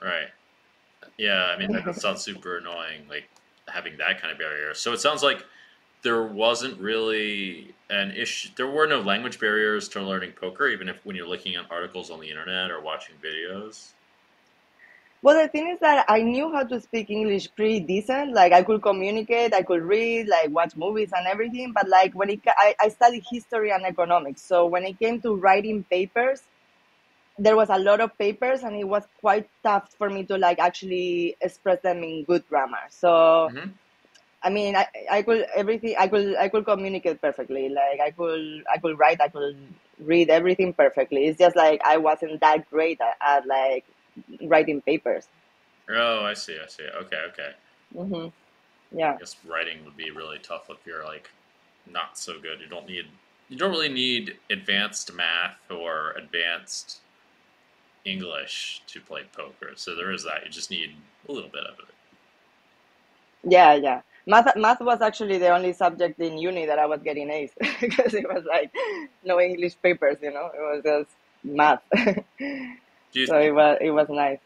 Right. 0.00 0.28
Yeah 1.18 1.52
i 1.54 1.58
mean 1.58 1.72
that 1.72 1.94
sounds 2.00 2.22
super 2.22 2.56
annoying 2.56 3.02
like 3.08 3.28
having 3.70 3.96
that 3.98 4.20
kind 4.20 4.32
of 4.32 4.38
barrier. 4.38 4.74
So 4.74 4.92
it 4.92 5.00
sounds 5.00 5.22
like 5.22 5.44
there 6.02 6.22
wasn't 6.22 6.80
really 6.80 7.74
an 7.90 8.12
issue. 8.12 8.48
There 8.56 8.66
were 8.66 8.86
no 8.86 9.00
language 9.00 9.38
barriers 9.38 9.88
to 9.90 10.02
learning 10.02 10.32
poker, 10.32 10.68
even 10.68 10.88
if 10.88 11.04
when 11.04 11.16
you're 11.16 11.28
looking 11.28 11.56
at 11.56 11.70
articles 11.70 12.10
on 12.10 12.20
the 12.20 12.28
internet 12.28 12.70
or 12.70 12.80
watching 12.80 13.16
videos. 13.22 13.90
Well, 15.22 15.42
the 15.42 15.48
thing 15.48 15.68
is 15.68 15.78
that 15.80 16.06
I 16.08 16.22
knew 16.22 16.50
how 16.50 16.64
to 16.64 16.80
speak 16.80 17.10
English 17.10 17.54
pretty 17.54 17.80
decent. 17.80 18.32
Like 18.32 18.52
I 18.52 18.62
could 18.62 18.82
communicate, 18.82 19.52
I 19.52 19.62
could 19.62 19.82
read, 19.82 20.28
like 20.28 20.48
watch 20.48 20.74
movies 20.76 21.10
and 21.14 21.26
everything. 21.26 21.72
But 21.74 21.88
like 21.90 22.14
when 22.14 22.30
it, 22.30 22.40
I, 22.46 22.74
I 22.80 22.88
studied 22.88 23.24
history 23.30 23.70
and 23.70 23.84
economics. 23.84 24.40
So 24.42 24.64
when 24.64 24.84
it 24.84 24.98
came 24.98 25.20
to 25.20 25.34
writing 25.34 25.84
papers, 25.90 26.40
there 27.40 27.56
was 27.56 27.70
a 27.70 27.78
lot 27.78 28.00
of 28.00 28.16
papers 28.18 28.62
and 28.62 28.76
it 28.76 28.84
was 28.84 29.02
quite 29.18 29.48
tough 29.64 29.90
for 29.96 30.10
me 30.10 30.24
to 30.24 30.36
like 30.36 30.58
actually 30.58 31.34
express 31.40 31.80
them 31.80 32.04
in 32.04 32.24
good 32.24 32.46
grammar. 32.48 32.84
So 32.90 33.48
mm-hmm. 33.50 33.70
i 34.42 34.50
mean 34.50 34.76
I, 34.76 34.86
I 35.10 35.22
could 35.22 35.46
everything 35.56 35.94
i 35.98 36.06
could 36.06 36.36
i 36.36 36.48
could 36.50 36.66
communicate 36.66 37.20
perfectly. 37.20 37.70
Like 37.70 37.98
i 38.00 38.10
could 38.10 38.64
i 38.72 38.76
could 38.78 38.98
write 38.98 39.20
i 39.22 39.28
could 39.28 39.56
read 39.98 40.28
everything 40.28 40.74
perfectly. 40.74 41.26
It's 41.26 41.38
just 41.38 41.56
like 41.56 41.80
i 41.82 41.96
wasn't 41.96 42.40
that 42.40 42.68
great 42.70 43.00
at, 43.00 43.16
at 43.26 43.46
like 43.46 43.86
writing 44.42 44.82
papers. 44.82 45.26
Oh 45.88 46.24
i 46.24 46.34
see 46.34 46.58
i 46.62 46.68
see. 46.68 46.88
Okay 47.02 47.22
okay. 47.30 47.52
Mm-hmm. 47.96 48.98
yeah. 48.98 49.14
I 49.14 49.18
guess 49.18 49.36
writing 49.48 49.82
would 49.86 49.96
be 49.96 50.10
really 50.10 50.38
tough 50.38 50.68
if 50.68 50.86
you're 50.86 51.04
like 51.04 51.30
not 51.90 52.18
so 52.18 52.38
good. 52.38 52.60
You 52.60 52.68
don't 52.68 52.86
need 52.86 53.06
you 53.48 53.56
don't 53.56 53.70
really 53.70 53.88
need 53.88 54.36
advanced 54.50 55.12
math 55.14 55.70
or 55.70 56.12
advanced 56.12 57.00
English 58.04 58.82
to 58.88 59.00
play 59.00 59.22
poker. 59.32 59.72
So 59.76 59.94
there 59.94 60.10
is 60.12 60.24
that. 60.24 60.44
You 60.44 60.50
just 60.50 60.70
need 60.70 60.94
a 61.28 61.32
little 61.32 61.50
bit 61.50 61.64
of 61.64 61.78
it. 61.78 61.94
Yeah, 63.44 63.74
yeah. 63.74 64.02
Math, 64.26 64.54
math 64.56 64.80
was 64.80 65.00
actually 65.00 65.38
the 65.38 65.48
only 65.48 65.72
subject 65.72 66.20
in 66.20 66.38
uni 66.38 66.66
that 66.66 66.78
I 66.78 66.86
was 66.86 67.00
getting 67.02 67.30
A's 67.30 67.50
because 67.80 68.14
it 68.14 68.28
was 68.28 68.44
like 68.44 68.72
no 69.24 69.40
English 69.40 69.76
papers, 69.82 70.18
you 70.22 70.32
know. 70.32 70.50
It 70.54 70.60
was 70.60 70.82
just 70.84 71.10
math. 71.42 71.82
so 71.96 73.38
it 73.38 73.54
was 73.54 73.78
it 73.80 73.90
was 73.90 74.08
nice. 74.08 74.38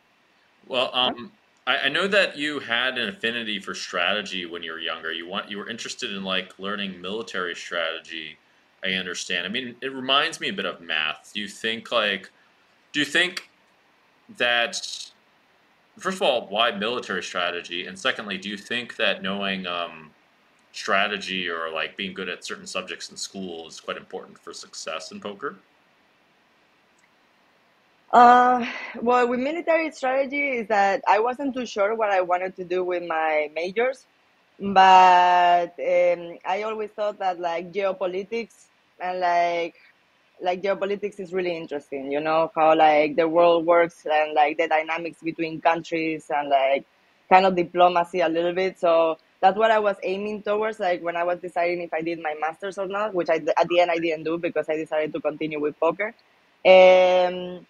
Well, 0.66 0.90
um, 0.94 1.32
I, 1.66 1.78
I 1.78 1.88
know 1.88 2.06
that 2.06 2.36
you 2.36 2.60
had 2.60 2.98
an 2.98 3.08
affinity 3.08 3.58
for 3.58 3.74
strategy 3.74 4.46
when 4.46 4.62
you 4.62 4.72
were 4.72 4.78
younger. 4.78 5.12
You 5.12 5.26
want 5.28 5.50
you 5.50 5.58
were 5.58 5.68
interested 5.68 6.12
in 6.12 6.24
like 6.24 6.58
learning 6.58 7.00
military 7.00 7.54
strategy. 7.54 8.38
I 8.84 8.92
understand. 8.92 9.46
I 9.46 9.48
mean, 9.48 9.76
it 9.80 9.94
reminds 9.94 10.40
me 10.40 10.50
a 10.50 10.52
bit 10.52 10.66
of 10.66 10.80
math. 10.80 11.32
Do 11.34 11.40
you 11.40 11.48
think 11.48 11.90
like 11.90 12.30
do 12.94 13.00
you 13.00 13.04
think 13.04 13.50
that 14.38 14.76
first 15.98 16.16
of 16.16 16.22
all, 16.22 16.46
why 16.48 16.70
military 16.70 17.22
strategy, 17.22 17.86
and 17.86 17.98
secondly, 17.98 18.38
do 18.38 18.48
you 18.48 18.56
think 18.56 18.96
that 18.96 19.20
knowing 19.20 19.66
um, 19.66 20.10
strategy 20.72 21.48
or 21.48 21.70
like 21.70 21.96
being 21.96 22.14
good 22.14 22.28
at 22.28 22.44
certain 22.44 22.66
subjects 22.66 23.10
in 23.10 23.16
school 23.16 23.66
is 23.66 23.80
quite 23.80 23.96
important 23.96 24.38
for 24.38 24.52
success 24.54 25.10
in 25.10 25.20
poker? 25.20 25.56
Uh, 28.12 28.64
well, 29.02 29.26
with 29.26 29.40
military 29.40 29.90
strategy 29.90 30.58
is 30.58 30.68
that 30.68 31.02
I 31.08 31.18
wasn't 31.18 31.52
too 31.52 31.66
sure 31.66 31.96
what 31.96 32.10
I 32.10 32.20
wanted 32.20 32.54
to 32.56 32.64
do 32.64 32.84
with 32.84 33.02
my 33.02 33.50
majors, 33.56 34.06
but 34.60 35.74
um, 35.80 36.38
I 36.46 36.62
always 36.62 36.90
thought 36.90 37.18
that 37.18 37.40
like 37.40 37.72
geopolitics 37.72 38.66
and 39.00 39.18
like 39.18 39.74
like 40.44 40.62
geopolitics 40.62 41.18
is 41.18 41.32
really 41.32 41.56
interesting 41.56 42.12
you 42.12 42.20
know 42.20 42.50
how 42.54 42.74
like 42.76 43.16
the 43.16 43.26
world 43.26 43.66
works 43.66 44.06
and 44.10 44.34
like 44.34 44.56
the 44.58 44.68
dynamics 44.68 45.18
between 45.22 45.60
countries 45.60 46.30
and 46.30 46.48
like 46.48 46.84
kind 47.30 47.46
of 47.46 47.56
diplomacy 47.56 48.20
a 48.20 48.28
little 48.28 48.52
bit. 48.52 48.78
So 48.78 49.18
that's 49.40 49.58
what 49.58 49.70
i 49.70 49.78
was 49.78 49.96
aiming 50.02 50.42
towards 50.42 50.80
like 50.80 51.02
when 51.02 51.16
i 51.16 51.24
was 51.24 51.38
deciding 51.38 51.82
if 51.82 51.92
i 51.92 52.00
did 52.00 52.18
my 52.18 52.34
masters 52.40 52.78
or 52.78 52.86
not 52.86 53.12
which 53.12 53.28
i 53.28 53.34
at 53.34 53.68
the 53.68 53.78
end 53.80 53.90
i 53.90 53.98
didn't 53.98 54.24
do 54.24 54.38
because 54.38 54.70
i 54.70 54.76
decided 54.76 55.12
to 55.12 55.20
continue 55.20 55.60
with 55.60 55.78
poker. 55.78 56.14
Um, 56.64 57.66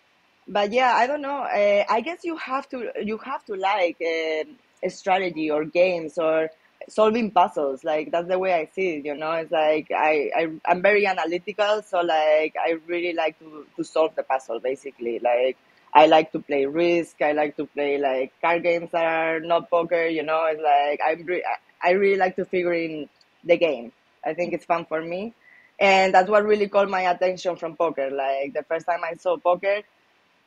but 0.46 0.72
yeah 0.72 0.92
i 0.94 1.06
don't 1.06 1.22
know. 1.22 1.40
Uh, 1.42 1.84
i 1.88 2.00
guess 2.00 2.20
you 2.22 2.36
have 2.36 2.68
to 2.68 2.90
you 3.02 3.18
have 3.18 3.44
to 3.46 3.54
like 3.56 3.96
uh, 4.00 4.44
a 4.84 4.90
strategy 4.90 5.50
or 5.50 5.64
games 5.64 6.18
or 6.18 6.48
solving 6.88 7.30
puzzles 7.30 7.84
like 7.84 8.10
that's 8.10 8.28
the 8.28 8.38
way 8.38 8.52
i 8.54 8.68
see 8.74 8.96
it 8.96 9.04
you 9.04 9.14
know 9.14 9.32
it's 9.32 9.50
like 9.50 9.90
i, 9.90 10.30
I 10.36 10.48
i'm 10.66 10.82
very 10.82 11.06
analytical 11.06 11.82
so 11.82 12.00
like 12.00 12.54
i 12.58 12.76
really 12.86 13.12
like 13.12 13.38
to 13.38 13.66
to 13.76 13.84
solve 13.84 14.14
the 14.16 14.22
puzzle 14.22 14.60
basically 14.60 15.18
like 15.18 15.56
I 15.96 16.06
like 16.06 16.32
to 16.32 16.40
play 16.40 16.66
Risk. 16.66 17.22
I 17.22 17.32
like 17.32 17.56
to 17.56 17.66
play 17.66 17.98
like 17.98 18.32
card 18.40 18.64
games 18.64 18.90
that 18.90 19.04
are 19.04 19.40
not 19.40 19.70
poker. 19.70 20.06
You 20.06 20.24
know, 20.24 20.44
it's 20.46 20.60
like 20.60 21.00
I'm 21.06 21.24
re- 21.24 21.44
I 21.82 21.90
really 21.92 22.18
like 22.18 22.34
to 22.36 22.44
figure 22.44 22.72
in 22.74 23.08
the 23.44 23.56
game. 23.56 23.92
I 24.24 24.34
think 24.34 24.52
it's 24.52 24.64
fun 24.64 24.86
for 24.86 25.00
me, 25.00 25.34
and 25.78 26.12
that's 26.12 26.28
what 26.28 26.44
really 26.44 26.68
called 26.68 26.90
my 26.90 27.02
attention 27.02 27.56
from 27.56 27.76
poker. 27.76 28.10
Like 28.10 28.54
the 28.54 28.64
first 28.64 28.86
time 28.86 29.00
I 29.04 29.14
saw 29.14 29.36
poker, 29.36 29.82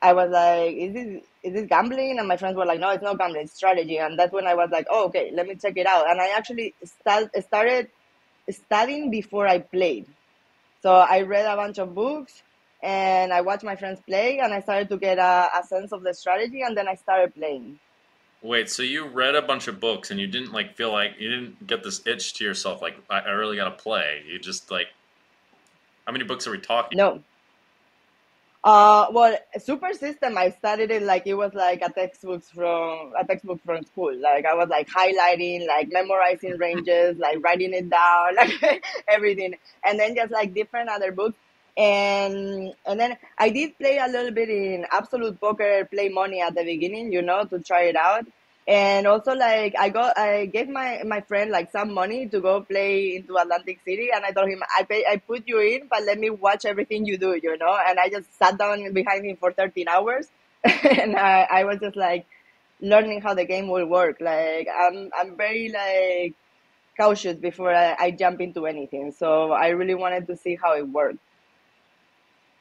I 0.00 0.12
was 0.12 0.30
like, 0.30 0.74
"Is 0.74 0.94
this 0.94 1.22
is 1.42 1.52
this 1.54 1.66
gambling?" 1.68 2.18
And 2.18 2.28
my 2.28 2.36
friends 2.36 2.56
were 2.56 2.66
like, 2.66 2.80
"No, 2.80 2.90
it's 2.90 3.02
not 3.02 3.18
gambling. 3.18 3.42
It's 3.42 3.54
strategy." 3.54 3.98
And 3.98 4.18
that's 4.18 4.32
when 4.32 4.46
I 4.46 4.54
was 4.54 4.70
like, 4.70 4.86
"Oh, 4.90 5.06
okay, 5.06 5.30
let 5.32 5.46
me 5.46 5.56
check 5.56 5.76
it 5.76 5.86
out." 5.86 6.08
And 6.10 6.20
I 6.20 6.36
actually 6.36 6.74
start, 6.84 7.30
started 7.42 7.88
studying 8.50 9.10
before 9.10 9.46
I 9.46 9.58
played. 9.58 10.06
So 10.82 10.92
I 10.94 11.22
read 11.22 11.46
a 11.46 11.56
bunch 11.56 11.78
of 11.78 11.94
books 11.94 12.42
and 12.82 13.32
I 13.32 13.40
watched 13.40 13.64
my 13.64 13.74
friends 13.74 14.00
play, 14.06 14.38
and 14.38 14.54
I 14.54 14.60
started 14.60 14.88
to 14.90 14.96
get 14.96 15.18
a, 15.18 15.50
a 15.58 15.64
sense 15.66 15.90
of 15.90 16.04
the 16.04 16.14
strategy, 16.14 16.62
and 16.62 16.76
then 16.76 16.86
I 16.86 16.94
started 16.94 17.34
playing. 17.34 17.80
Wait, 18.40 18.70
so 18.70 18.84
you 18.84 19.06
read 19.08 19.34
a 19.34 19.42
bunch 19.42 19.66
of 19.66 19.80
books 19.80 20.12
and 20.12 20.20
you 20.20 20.28
didn't 20.28 20.52
like 20.52 20.76
feel 20.76 20.92
like 20.92 21.14
you 21.18 21.28
didn't 21.28 21.66
get 21.66 21.82
this 21.82 22.06
itch 22.06 22.34
to 22.34 22.44
yourself 22.44 22.80
like 22.80 22.96
I, 23.10 23.18
I 23.18 23.30
really 23.30 23.56
gotta 23.56 23.72
play. 23.72 24.22
You 24.28 24.38
just 24.38 24.70
like 24.70 24.86
how 26.06 26.12
many 26.12 26.24
books 26.24 26.46
are 26.46 26.52
we 26.52 26.58
talking? 26.58 26.96
No. 26.96 27.22
Uh, 28.64 29.06
well, 29.12 29.36
super 29.58 29.92
system. 29.94 30.36
I 30.36 30.50
studied 30.50 30.90
it 30.90 31.02
like 31.02 31.26
it 31.26 31.34
was 31.34 31.54
like 31.54 31.80
a 31.80 31.90
textbook 31.90 32.42
from 32.42 33.12
a 33.18 33.24
textbook 33.24 33.60
from 33.64 33.84
school. 33.84 34.14
Like 34.20 34.44
I 34.44 34.54
was 34.54 34.68
like 34.68 34.88
highlighting, 34.88 35.66
like 35.66 35.88
memorizing 35.92 36.58
ranges, 36.58 37.16
like 37.20 37.42
writing 37.42 37.72
it 37.72 37.88
down, 37.88 38.34
like 38.36 38.84
everything, 39.08 39.54
and 39.84 39.98
then 39.98 40.14
just 40.16 40.32
like 40.32 40.54
different 40.54 40.88
other 40.90 41.12
books. 41.12 41.38
And 41.76 42.74
and 42.84 42.98
then 42.98 43.16
I 43.38 43.50
did 43.50 43.78
play 43.78 43.98
a 43.98 44.08
little 44.08 44.32
bit 44.32 44.48
in 44.50 44.84
Absolute 44.90 45.40
Poker, 45.40 45.88
play 45.90 46.08
money 46.08 46.40
at 46.42 46.54
the 46.56 46.64
beginning, 46.64 47.12
you 47.12 47.22
know, 47.22 47.44
to 47.44 47.60
try 47.60 47.82
it 47.84 47.96
out 47.96 48.26
and 48.68 49.06
also 49.06 49.32
like 49.32 49.74
i 49.78 49.88
got 49.88 50.16
i 50.18 50.44
gave 50.44 50.68
my 50.68 51.02
my 51.06 51.22
friend 51.22 51.50
like 51.50 51.72
some 51.72 51.92
money 51.94 52.28
to 52.28 52.38
go 52.38 52.60
play 52.60 53.16
into 53.16 53.34
atlantic 53.36 53.80
city 53.82 54.10
and 54.14 54.26
i 54.26 54.30
told 54.30 54.48
him 54.48 54.62
i 54.78 54.82
pay 54.82 55.04
i 55.10 55.16
put 55.16 55.42
you 55.48 55.58
in 55.58 55.88
but 55.88 56.02
let 56.04 56.18
me 56.18 56.28
watch 56.28 56.66
everything 56.66 57.06
you 57.06 57.16
do 57.16 57.34
you 57.42 57.56
know? 57.56 57.78
And 57.86 57.98
i 57.98 58.10
just 58.10 58.36
sat 58.38 58.58
down 58.58 58.92
behind 58.92 59.24
him 59.24 59.38
for 59.38 59.52
13 59.52 59.88
hours 59.88 60.28
and 60.64 61.16
I, 61.16 61.48
I 61.50 61.64
was 61.64 61.78
just 61.78 61.96
like 61.96 62.26
learning 62.80 63.22
how 63.22 63.32
the 63.34 63.44
game 63.44 63.68
will 63.68 63.86
work. 63.86 64.20
Like 64.20 64.68
i'm 64.70 65.10
i'm 65.18 65.36
very 65.36 65.70
like 65.70 66.34
cautious 66.98 67.36
before 67.36 67.74
I, 67.74 67.96
I 67.98 68.10
jump 68.10 68.40
into 68.40 68.66
anything 68.66 69.12
so 69.12 69.52
i 69.52 69.68
really 69.68 69.94
wanted 69.94 70.26
to 70.26 70.36
see 70.36 70.58
how 70.62 70.74
it 70.76 70.86
worked. 70.86 71.20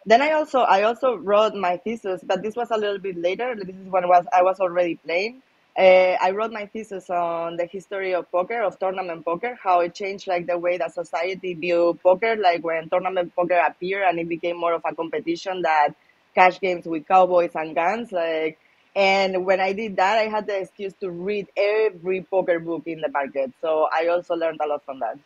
Then 0.05 0.21
I 0.21 0.31
also 0.31 0.59
I 0.59 0.83
also 0.83 1.15
wrote 1.15 1.53
my 1.53 1.75
thesis, 1.75 2.21
but 2.23 2.41
this 2.41 2.55
was 2.55 2.71
a 2.71 2.77
little 2.77 2.97
bit 2.97 3.17
later. 3.17 3.55
This 3.57 3.75
is 3.75 3.87
when 3.89 4.07
was 4.07 4.25
I 4.33 4.41
was 4.41 4.57
already 4.61 4.95
playing, 4.95 5.41
uh, 5.77 6.17
I 6.19 6.31
wrote 6.31 6.51
my 6.51 6.65
thesis 6.65 7.07
on 7.09 7.55
the 7.55 7.67
history 7.67 8.15
of 8.15 8.31
poker, 8.31 8.63
of 8.63 8.79
tournament 8.79 9.23
poker, 9.23 9.57
how 9.61 9.81
it 9.81 9.93
changed 9.93 10.27
like 10.27 10.47
the 10.47 10.57
way 10.57 10.77
that 10.77 10.93
society 10.93 11.53
view 11.53 11.99
poker, 12.01 12.35
like 12.35 12.63
when 12.63 12.89
tournament 12.89 13.35
poker 13.35 13.57
appeared 13.57 14.03
and 14.09 14.19
it 14.19 14.27
became 14.27 14.59
more 14.59 14.73
of 14.73 14.81
a 14.85 14.95
competition 14.95 15.61
that 15.61 15.89
cash 16.33 16.59
games 16.59 16.85
with 16.85 17.07
cowboys 17.07 17.51
and 17.55 17.75
guns, 17.75 18.11
like. 18.11 18.59
And 18.95 19.45
when 19.45 19.59
I 19.59 19.73
did 19.73 19.97
that, 19.97 20.17
I 20.17 20.23
had 20.23 20.47
the 20.47 20.59
excuse 20.59 20.93
to 21.01 21.11
read 21.11 21.47
every 21.55 22.23
poker 22.23 22.59
book 22.59 22.81
in 22.87 22.99
the 22.99 23.09
market. 23.09 23.53
So 23.61 23.87
I 23.93 24.07
also 24.07 24.33
learned 24.33 24.59
a 24.59 24.67
lot 24.67 24.83
from 24.83 24.99
that. 25.01 25.19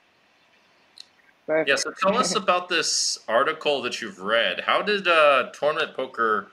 Perfect. 1.47 1.69
Yeah, 1.69 1.75
so 1.77 1.91
tell 1.91 2.17
us 2.17 2.35
about 2.43 2.67
this 2.67 3.19
article 3.29 3.81
that 3.83 4.01
you've 4.01 4.19
read. 4.19 4.61
How 4.65 4.81
did 4.81 5.07
uh, 5.07 5.51
tournament 5.53 5.95
poker 5.95 6.47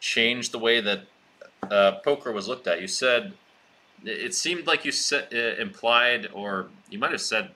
change 0.00 0.50
the 0.50 0.58
way 0.58 0.80
that 0.80 1.02
uh, 1.70 1.92
poker 2.04 2.32
was 2.32 2.48
looked 2.48 2.66
at? 2.66 2.80
You 2.80 2.88
said 2.88 3.34
it 4.04 4.34
seemed 4.34 4.66
like 4.66 4.84
you 4.84 4.92
said, 4.92 5.28
uh, 5.32 5.60
implied, 5.60 6.28
or 6.32 6.68
you 6.90 6.98
might 6.98 7.12
have 7.12 7.20
said 7.20 7.50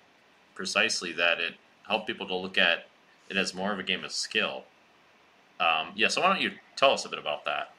precisely 0.55 1.13
that 1.13 1.41
it 1.41 1.55
helped 1.87 2.07
people 2.07 2.27
to 2.27 2.35
look 2.35 2.59
at 2.59 2.87
it 3.29 3.37
as 3.37 3.55
more 3.55 3.73
of 3.73 3.79
a 3.79 3.83
game 3.83 4.05
of 4.05 4.13
skill. 4.13 4.65
Um, 5.61 5.93
yeah, 5.95 6.09
so 6.09 6.21
why 6.21 6.29
don't 6.29 6.41
you 6.41 6.53
tell 6.77 6.93
us 6.93 7.05
a 7.05 7.09
bit 7.09 7.19
about 7.19 7.45
that? 7.45 7.71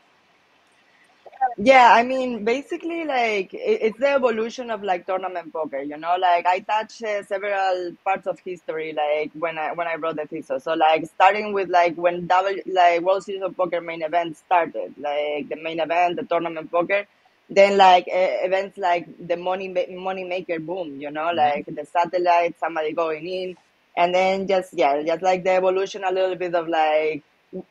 Yeah, 1.57 1.93
I 1.93 2.03
mean, 2.03 2.43
basically, 2.43 3.05
like 3.05 3.49
it's 3.53 3.97
the 3.97 4.09
evolution 4.09 4.69
of 4.69 4.83
like 4.83 5.05
tournament 5.05 5.53
poker. 5.53 5.79
You 5.79 5.95
know, 5.97 6.17
like 6.19 6.45
I 6.45 6.59
touched 6.59 7.01
uh, 7.01 7.23
several 7.23 7.93
parts 8.03 8.27
of 8.27 8.39
history, 8.39 8.93
like 8.93 9.31
when 9.33 9.57
I 9.57 9.71
when 9.71 9.87
I 9.87 9.95
wrote 9.95 10.17
the 10.17 10.25
thesis. 10.25 10.65
So, 10.65 10.73
like 10.73 11.05
starting 11.05 11.53
with 11.53 11.69
like 11.69 11.95
when 11.95 12.27
double 12.27 12.55
like 12.65 13.01
World 13.01 13.23
Series 13.23 13.41
of 13.41 13.55
Poker 13.55 13.79
main 13.79 14.01
event 14.01 14.35
started, 14.35 14.93
like 14.97 15.47
the 15.47 15.55
main 15.63 15.79
event, 15.79 16.17
the 16.17 16.23
tournament 16.23 16.69
poker 16.71 17.05
then 17.49 17.77
like 17.77 18.07
uh, 18.07 18.45
events 18.45 18.77
like 18.77 19.07
the 19.27 19.35
money 19.35 19.69
Moneymaker 19.69 20.63
boom 20.63 21.01
you 21.01 21.11
know 21.11 21.31
mm-hmm. 21.33 21.37
like 21.37 21.65
the 21.65 21.85
satellite 21.85 22.59
somebody 22.59 22.93
going 22.93 23.27
in 23.27 23.57
and 23.97 24.13
then 24.13 24.47
just 24.47 24.73
yeah 24.73 25.01
just 25.03 25.21
like 25.21 25.43
the 25.43 25.51
evolution 25.51 26.03
a 26.03 26.11
little 26.11 26.35
bit 26.35 26.53
of 26.53 26.67
like 26.67 27.23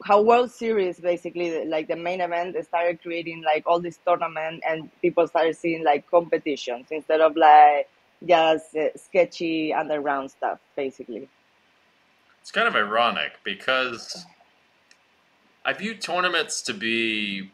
how 0.04 0.20
world 0.20 0.50
series 0.50 0.98
basically 0.98 1.64
like 1.66 1.86
the 1.86 1.94
main 1.94 2.20
event 2.20 2.56
started 2.64 3.00
creating 3.00 3.42
like 3.44 3.62
all 3.66 3.78
this 3.78 3.98
tournament 4.04 4.62
and 4.68 4.90
people 5.00 5.26
started 5.28 5.56
seeing 5.56 5.84
like 5.84 6.08
competitions 6.10 6.86
instead 6.90 7.20
of 7.20 7.36
like 7.36 7.88
just 8.26 8.74
uh, 8.74 8.88
sketchy 8.96 9.72
underground 9.72 10.28
stuff 10.30 10.58
basically 10.74 11.28
it's 12.40 12.50
kind 12.50 12.66
of 12.66 12.74
ironic 12.74 13.34
because 13.44 14.26
i 15.64 15.72
view 15.72 15.94
tournaments 15.94 16.60
to 16.60 16.74
be 16.74 17.48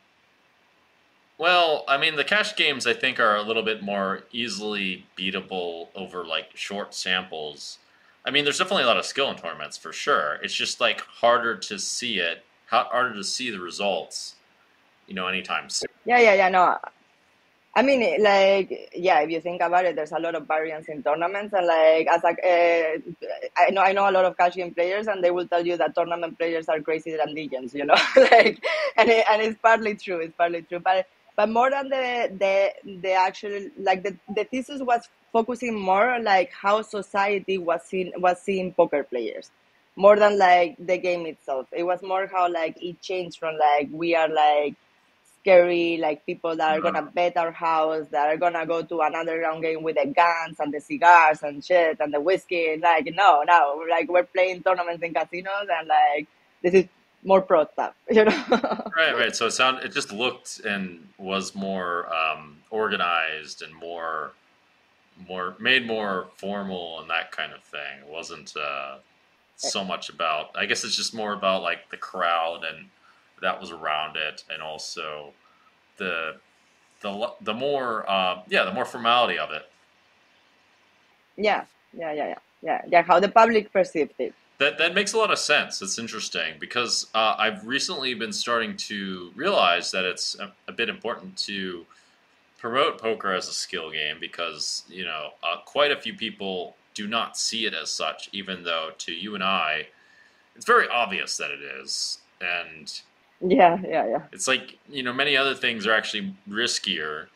well, 1.38 1.84
I 1.88 1.96
mean, 1.96 2.16
the 2.16 2.24
cash 2.24 2.54
games 2.56 2.86
I 2.86 2.94
think 2.94 3.18
are 3.18 3.36
a 3.36 3.42
little 3.42 3.62
bit 3.62 3.82
more 3.82 4.24
easily 4.32 5.06
beatable 5.18 5.88
over 5.94 6.24
like 6.24 6.56
short 6.56 6.94
samples. 6.94 7.78
I 8.24 8.30
mean, 8.30 8.44
there's 8.44 8.58
definitely 8.58 8.84
a 8.84 8.86
lot 8.86 8.96
of 8.96 9.04
skill 9.04 9.30
in 9.30 9.36
tournaments 9.36 9.76
for 9.76 9.92
sure. 9.92 10.38
It's 10.42 10.54
just 10.54 10.80
like 10.80 11.00
harder 11.00 11.56
to 11.56 11.78
see 11.78 12.18
it, 12.18 12.44
harder 12.68 13.14
to 13.14 13.24
see 13.24 13.50
the 13.50 13.60
results, 13.60 14.36
you 15.06 15.14
know, 15.14 15.26
anytime 15.26 15.68
soon. 15.68 15.88
Yeah, 16.06 16.18
yeah, 16.20 16.34
yeah. 16.34 16.48
No, 16.48 16.78
I 17.76 17.82
mean, 17.82 18.22
like, 18.22 18.90
yeah, 18.94 19.20
if 19.20 19.30
you 19.30 19.40
think 19.40 19.60
about 19.60 19.84
it, 19.84 19.96
there's 19.96 20.12
a 20.12 20.18
lot 20.20 20.36
of 20.36 20.46
variance 20.46 20.88
in 20.88 21.02
tournaments, 21.02 21.52
and 21.52 21.66
like, 21.66 22.06
as 22.06 22.22
like, 22.22 22.38
uh, 22.44 22.98
I 23.56 23.70
know, 23.70 23.82
I 23.82 23.92
know 23.92 24.08
a 24.08 24.12
lot 24.12 24.24
of 24.24 24.36
cash 24.36 24.54
game 24.54 24.72
players, 24.72 25.08
and 25.08 25.24
they 25.24 25.32
will 25.32 25.48
tell 25.48 25.66
you 25.66 25.76
that 25.78 25.94
tournament 25.96 26.38
players 26.38 26.68
are 26.68 26.80
crazier 26.80 27.18
than 27.18 27.34
legends, 27.34 27.74
you 27.74 27.84
know, 27.84 27.96
like, 28.16 28.64
and 28.96 29.10
it, 29.10 29.24
and 29.28 29.42
it's 29.42 29.58
partly 29.60 29.96
true, 29.96 30.18
it's 30.20 30.34
partly 30.36 30.62
true, 30.62 30.78
but 30.78 31.06
but 31.36 31.48
more 31.48 31.70
than 31.70 31.88
the 31.88 32.30
the 32.38 32.98
the 33.02 33.12
actual 33.12 33.68
like 33.78 34.02
the, 34.02 34.16
the 34.34 34.44
thesis 34.44 34.80
was 34.82 35.08
focusing 35.32 35.78
more 35.78 36.18
like 36.20 36.52
how 36.52 36.82
society 36.82 37.58
was 37.58 37.82
seeing 37.84 38.12
was 38.16 38.40
seeing 38.40 38.72
poker 38.72 39.02
players 39.02 39.50
more 39.96 40.16
than 40.16 40.38
like 40.38 40.76
the 40.78 40.98
game 40.98 41.26
itself. 41.26 41.66
It 41.72 41.84
was 41.84 42.02
more 42.02 42.26
how 42.26 42.50
like 42.50 42.82
it 42.82 43.00
changed 43.00 43.38
from 43.38 43.56
like 43.56 43.88
we 43.92 44.14
are 44.14 44.28
like 44.28 44.74
scary 45.40 45.98
like 46.00 46.24
people 46.24 46.56
that 46.56 46.70
are 46.76 46.80
gonna 46.80 47.00
uh-huh. 47.00 47.10
bet 47.14 47.36
our 47.36 47.52
house 47.52 48.06
that 48.10 48.28
are 48.28 48.36
gonna 48.38 48.64
go 48.66 48.82
to 48.82 49.00
another 49.00 49.38
round 49.40 49.62
game 49.62 49.82
with 49.82 49.96
the 49.96 50.06
guns 50.06 50.56
and 50.58 50.72
the 50.72 50.80
cigars 50.80 51.42
and 51.42 51.62
shit 51.62 51.98
and 52.00 52.14
the 52.14 52.20
whiskey 52.20 52.78
like 52.82 53.06
no 53.14 53.42
no 53.46 53.84
like 53.90 54.08
we're 54.08 54.24
playing 54.24 54.62
tournaments 54.62 55.02
in 55.02 55.12
casinos 55.12 55.68
and 55.78 55.86
like 55.86 56.26
this 56.62 56.72
is 56.72 56.86
more 57.24 57.40
pro 57.40 57.66
stuff, 57.72 57.94
you 58.10 58.24
know. 58.24 58.44
right, 58.96 59.14
right. 59.16 59.34
So 59.34 59.46
it 59.46 59.52
sound 59.52 59.84
it 59.84 59.92
just 59.92 60.12
looked 60.12 60.60
and 60.60 61.08
was 61.18 61.54
more 61.54 62.14
um, 62.14 62.58
organized 62.70 63.62
and 63.62 63.74
more 63.74 64.32
more 65.28 65.56
made 65.58 65.86
more 65.86 66.28
formal 66.36 67.00
and 67.00 67.10
that 67.10 67.32
kind 67.32 67.52
of 67.52 67.62
thing. 67.62 68.00
It 68.06 68.08
wasn't 68.08 68.54
uh, 68.56 68.96
so 69.56 69.84
much 69.84 70.08
about. 70.10 70.50
I 70.54 70.66
guess 70.66 70.84
it's 70.84 70.96
just 70.96 71.14
more 71.14 71.32
about 71.32 71.62
like 71.62 71.90
the 71.90 71.96
crowd 71.96 72.64
and 72.64 72.86
that 73.40 73.60
was 73.60 73.70
around 73.70 74.16
it, 74.16 74.44
and 74.50 74.62
also 74.62 75.32
the 75.96 76.36
the 77.00 77.30
the 77.40 77.54
more 77.54 78.08
uh, 78.08 78.42
yeah 78.48 78.64
the 78.64 78.72
more 78.72 78.84
formality 78.84 79.38
of 79.38 79.50
it. 79.50 79.68
Yeah, 81.36 81.64
yeah, 81.92 82.12
yeah, 82.12 82.28
yeah, 82.28 82.38
yeah, 82.62 82.82
yeah. 82.88 83.02
How 83.02 83.18
the 83.20 83.28
public 83.28 83.72
perceived 83.72 84.14
it. 84.18 84.34
That 84.58 84.78
that 84.78 84.94
makes 84.94 85.12
a 85.12 85.18
lot 85.18 85.30
of 85.32 85.38
sense. 85.38 85.82
It's 85.82 85.98
interesting 85.98 86.54
because 86.60 87.08
uh, 87.14 87.34
I've 87.38 87.66
recently 87.66 88.14
been 88.14 88.32
starting 88.32 88.76
to 88.76 89.32
realize 89.34 89.90
that 89.90 90.04
it's 90.04 90.36
a, 90.38 90.52
a, 90.68 90.72
bit 90.72 90.88
important 90.88 91.36
to 91.38 91.84
promote 92.58 93.00
poker 93.00 93.32
as 93.32 93.48
a 93.48 93.52
skill 93.52 93.90
game 93.90 94.18
because 94.20 94.84
you 94.88 95.04
know 95.04 95.30
uh, 95.42 95.56
quite 95.64 95.90
a 95.90 95.96
few 95.96 96.14
people 96.14 96.76
do 96.94 97.08
not 97.08 97.36
see 97.36 97.66
it 97.66 97.74
as 97.74 97.90
such, 97.90 98.30
even 98.32 98.62
though 98.62 98.90
to 98.98 99.12
you 99.12 99.34
and 99.34 99.42
I, 99.42 99.88
it's 100.54 100.64
very 100.64 100.88
obvious 100.88 101.36
that 101.38 101.50
it 101.50 101.60
is. 101.60 102.18
And 102.40 103.00
yeah, 103.40 103.78
yeah, 103.82 104.06
yeah. 104.06 104.22
It's 104.32 104.46
like 104.46 104.78
you 104.88 105.02
know 105.02 105.12
many 105.12 105.36
other 105.36 105.54
things 105.54 105.86
are 105.86 105.92
actually 105.92 106.34
riskier, 106.48 107.26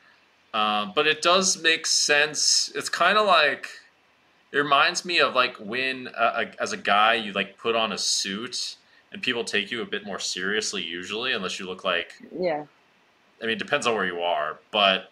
uh, 0.55 0.87
but 0.95 1.07
it 1.07 1.21
does 1.21 1.61
make 1.61 1.85
sense. 1.87 2.71
It's 2.75 2.89
kind 2.89 3.19
of 3.19 3.27
like 3.27 3.69
it 4.53 4.59
reminds 4.59 5.05
me 5.05 5.19
of 5.21 5.35
like 5.35 5.57
when, 5.57 6.09
uh, 6.09 6.45
as 6.59 6.73
a 6.73 6.77
guy, 6.77 7.15
you 7.15 7.33
like 7.33 7.59
put 7.59 7.77
on 7.77 7.93
a 7.93 7.99
suit 7.99 8.77
and 9.13 9.23
people 9.23 9.45
take 9.45 9.71
you 9.71 9.83
a 9.83 9.87
bit 9.87 10.05
more 10.05 10.19
seriously 10.19 10.83
usually, 10.83 11.33
unless 11.33 11.59
you 11.59 11.67
look 11.67 11.85
like. 11.85 12.13
Yeah. 12.39 12.65
I 13.43 13.47
mean, 13.47 13.53
it 13.53 13.59
depends 13.59 13.87
on 13.87 13.95
where 13.95 14.07
you 14.07 14.21
are, 14.21 14.59
but 14.71 15.11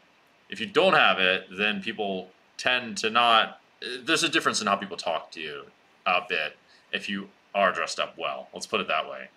if 0.48 0.60
you 0.60 0.66
don't 0.66 0.94
have 0.94 1.18
it, 1.18 1.46
then 1.56 1.82
people 1.82 2.30
tend 2.56 2.96
to 2.98 3.10
not. 3.10 3.60
There's 4.04 4.22
a 4.22 4.28
difference 4.28 4.60
in 4.60 4.66
how 4.66 4.76
people 4.76 4.96
talk 4.96 5.30
to 5.32 5.40
you 5.40 5.64
a 6.06 6.20
bit 6.28 6.56
if 6.92 7.08
you 7.08 7.28
are 7.54 7.72
dressed 7.72 8.00
up 8.00 8.16
well. 8.18 8.48
Let's 8.52 8.66
put 8.66 8.80
it 8.80 8.88
that 8.88 9.08
way. 9.08 9.28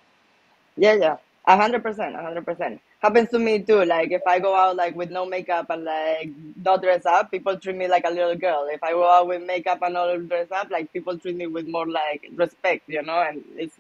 Yeah, 0.78 0.94
yeah, 0.94 1.18
a 1.46 1.58
hundred 1.58 1.84
percent, 1.84 2.16
a 2.16 2.22
hundred 2.22 2.46
percent. 2.46 2.82
Happens 3.00 3.30
to 3.30 3.40
me 3.40 3.60
too. 3.60 3.86
Like 3.86 4.12
if 4.12 4.22
I 4.28 4.40
go 4.40 4.54
out 4.54 4.76
like 4.76 4.96
with 4.96 5.10
no 5.10 5.26
makeup 5.26 5.70
and 5.70 5.86
like 5.86 6.32
not 6.62 6.82
dress 6.82 7.06
up, 7.06 7.32
people 7.32 7.58
treat 7.58 7.78
me 7.78 7.88
like 7.88 8.04
a 8.06 8.10
little 8.10 8.36
girl. 8.36 8.68
If 8.70 8.84
I 8.84 8.92
go 8.92 9.10
out 9.10 9.28
with 9.28 9.42
makeup 9.42 9.80
and 9.82 9.94
not 9.94 10.28
dress 10.28 10.52
up, 10.52 10.70
like 10.70 10.92
people 10.92 11.18
treat 11.18 11.36
me 11.36 11.48
with 11.48 11.66
more 11.68 11.88
like 11.88 12.30
respect, 12.36 12.90
you 12.90 13.02
know. 13.02 13.22
And 13.22 13.42
it's 13.56 13.76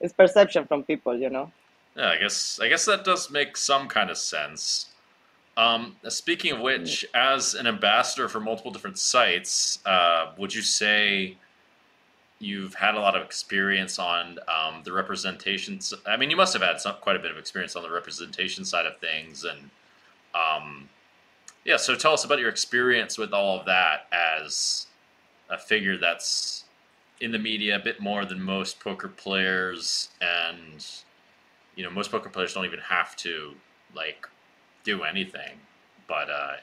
it's 0.00 0.14
perception 0.14 0.66
from 0.66 0.84
people, 0.84 1.18
you 1.18 1.28
know. 1.28 1.52
Yeah, 1.96 2.08
I 2.08 2.16
guess 2.16 2.58
I 2.62 2.68
guess 2.68 2.86
that 2.86 3.04
does 3.04 3.30
make 3.30 3.58
some 3.58 3.88
kind 3.88 4.08
of 4.08 4.16
sense. 4.16 4.86
Um, 5.54 5.96
speaking 6.08 6.52
of 6.52 6.60
which, 6.60 7.04
as 7.14 7.52
an 7.52 7.66
ambassador 7.66 8.26
for 8.26 8.40
multiple 8.40 8.70
different 8.70 8.98
sites, 8.98 9.80
uh, 9.84 10.32
would 10.38 10.54
you 10.54 10.62
say 10.62 11.36
you've 12.42 12.74
had 12.74 12.96
a 12.96 13.00
lot 13.00 13.14
of 13.16 13.22
experience 13.22 13.98
on 13.98 14.38
um, 14.48 14.82
the 14.84 14.92
representations? 14.92 15.94
I 16.04 16.16
mean, 16.16 16.28
you 16.28 16.36
must 16.36 16.52
have 16.52 16.62
had 16.62 16.80
some, 16.80 16.96
quite 17.00 17.16
a 17.16 17.20
bit 17.20 17.30
of 17.30 17.38
experience 17.38 17.76
on 17.76 17.82
the 17.82 17.90
representation 17.90 18.64
side 18.64 18.84
of 18.84 18.98
things, 18.98 19.44
and 19.44 19.70
um, 20.34 20.88
yeah. 21.64 21.76
So 21.76 21.94
tell 21.94 22.12
us 22.12 22.24
about 22.24 22.40
your 22.40 22.48
experience 22.48 23.16
with 23.16 23.32
all 23.32 23.60
of 23.60 23.66
that 23.66 24.06
as 24.12 24.86
a 25.48 25.56
figure 25.56 25.96
that's 25.96 26.64
in 27.20 27.30
the 27.30 27.38
media 27.38 27.76
a 27.76 27.78
bit 27.78 28.00
more 28.00 28.24
than 28.24 28.42
most 28.42 28.80
poker 28.80 29.08
players, 29.08 30.08
and 30.20 30.84
you 31.76 31.84
know, 31.84 31.90
most 31.90 32.10
poker 32.10 32.28
players 32.28 32.54
don't 32.54 32.64
even 32.64 32.80
have 32.80 33.14
to 33.16 33.54
like 33.94 34.26
do 34.82 35.04
anything, 35.04 35.58
but 36.08 36.28
uh, 36.28 36.54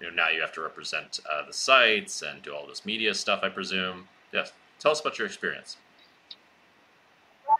you 0.00 0.06
know 0.08 0.14
now 0.14 0.28
you 0.28 0.40
have 0.40 0.52
to 0.52 0.60
represent 0.60 1.18
uh, 1.30 1.44
the 1.44 1.52
sites 1.52 2.22
and 2.22 2.40
do 2.42 2.54
all 2.54 2.68
this 2.68 2.86
media 2.86 3.12
stuff. 3.14 3.40
I 3.42 3.48
presume. 3.48 4.08
Yes. 4.32 4.52
Tell 4.84 4.92
us 4.92 5.00
about 5.00 5.18
your 5.18 5.26
experience. 5.26 5.78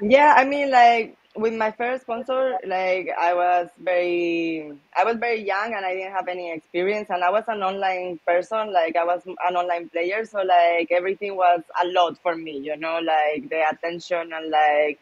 Yeah, 0.01 0.35
I 0.37 0.45
mean, 0.45 0.71
like 0.71 1.17
with 1.37 1.55
my 1.55 1.71
first 1.71 2.03
sponsor, 2.03 2.59
like 2.67 3.09
I 3.19 3.35
was 3.35 3.69
very, 3.79 4.73
I 4.97 5.05
was 5.05 5.17
very 5.17 5.43
young 5.43 5.75
and 5.75 5.87
I 5.87 5.95
didn't 5.95 6.13
have 6.13 6.29
any 6.29 6.53
experience, 6.53 7.09
and 7.11 7.25
I 7.25 7.31
was 7.31 7.45
an 7.49 7.63
online 7.63 8.21
person, 8.27 8.73
like 8.73 8.97
I 8.97 9.05
was 9.05 9.23
an 9.27 9.57
online 9.57 9.89
player, 9.89 10.25
so 10.27 10.43
like 10.43 10.93
everything 10.93 11.37
was 11.37 11.63
a 11.83 11.87
lot 11.89 12.19
for 12.19 12.37
me, 12.37 12.59
you 12.59 12.77
know, 12.77 12.99
like 13.01 13.49
the 13.49 13.63
attention 13.71 14.33
and 14.35 14.51
like 14.51 15.01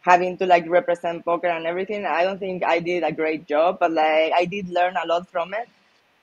having 0.00 0.36
to 0.38 0.46
like 0.46 0.68
represent 0.68 1.24
poker 1.24 1.48
and 1.48 1.66
everything. 1.66 2.04
I 2.06 2.24
don't 2.24 2.40
think 2.40 2.64
I 2.64 2.80
did 2.80 3.04
a 3.04 3.12
great 3.12 3.46
job, 3.46 3.78
but 3.80 3.92
like 3.92 4.32
I 4.34 4.44
did 4.46 4.68
learn 4.70 4.96
a 5.02 5.06
lot 5.06 5.28
from 5.30 5.54
it, 5.54 5.68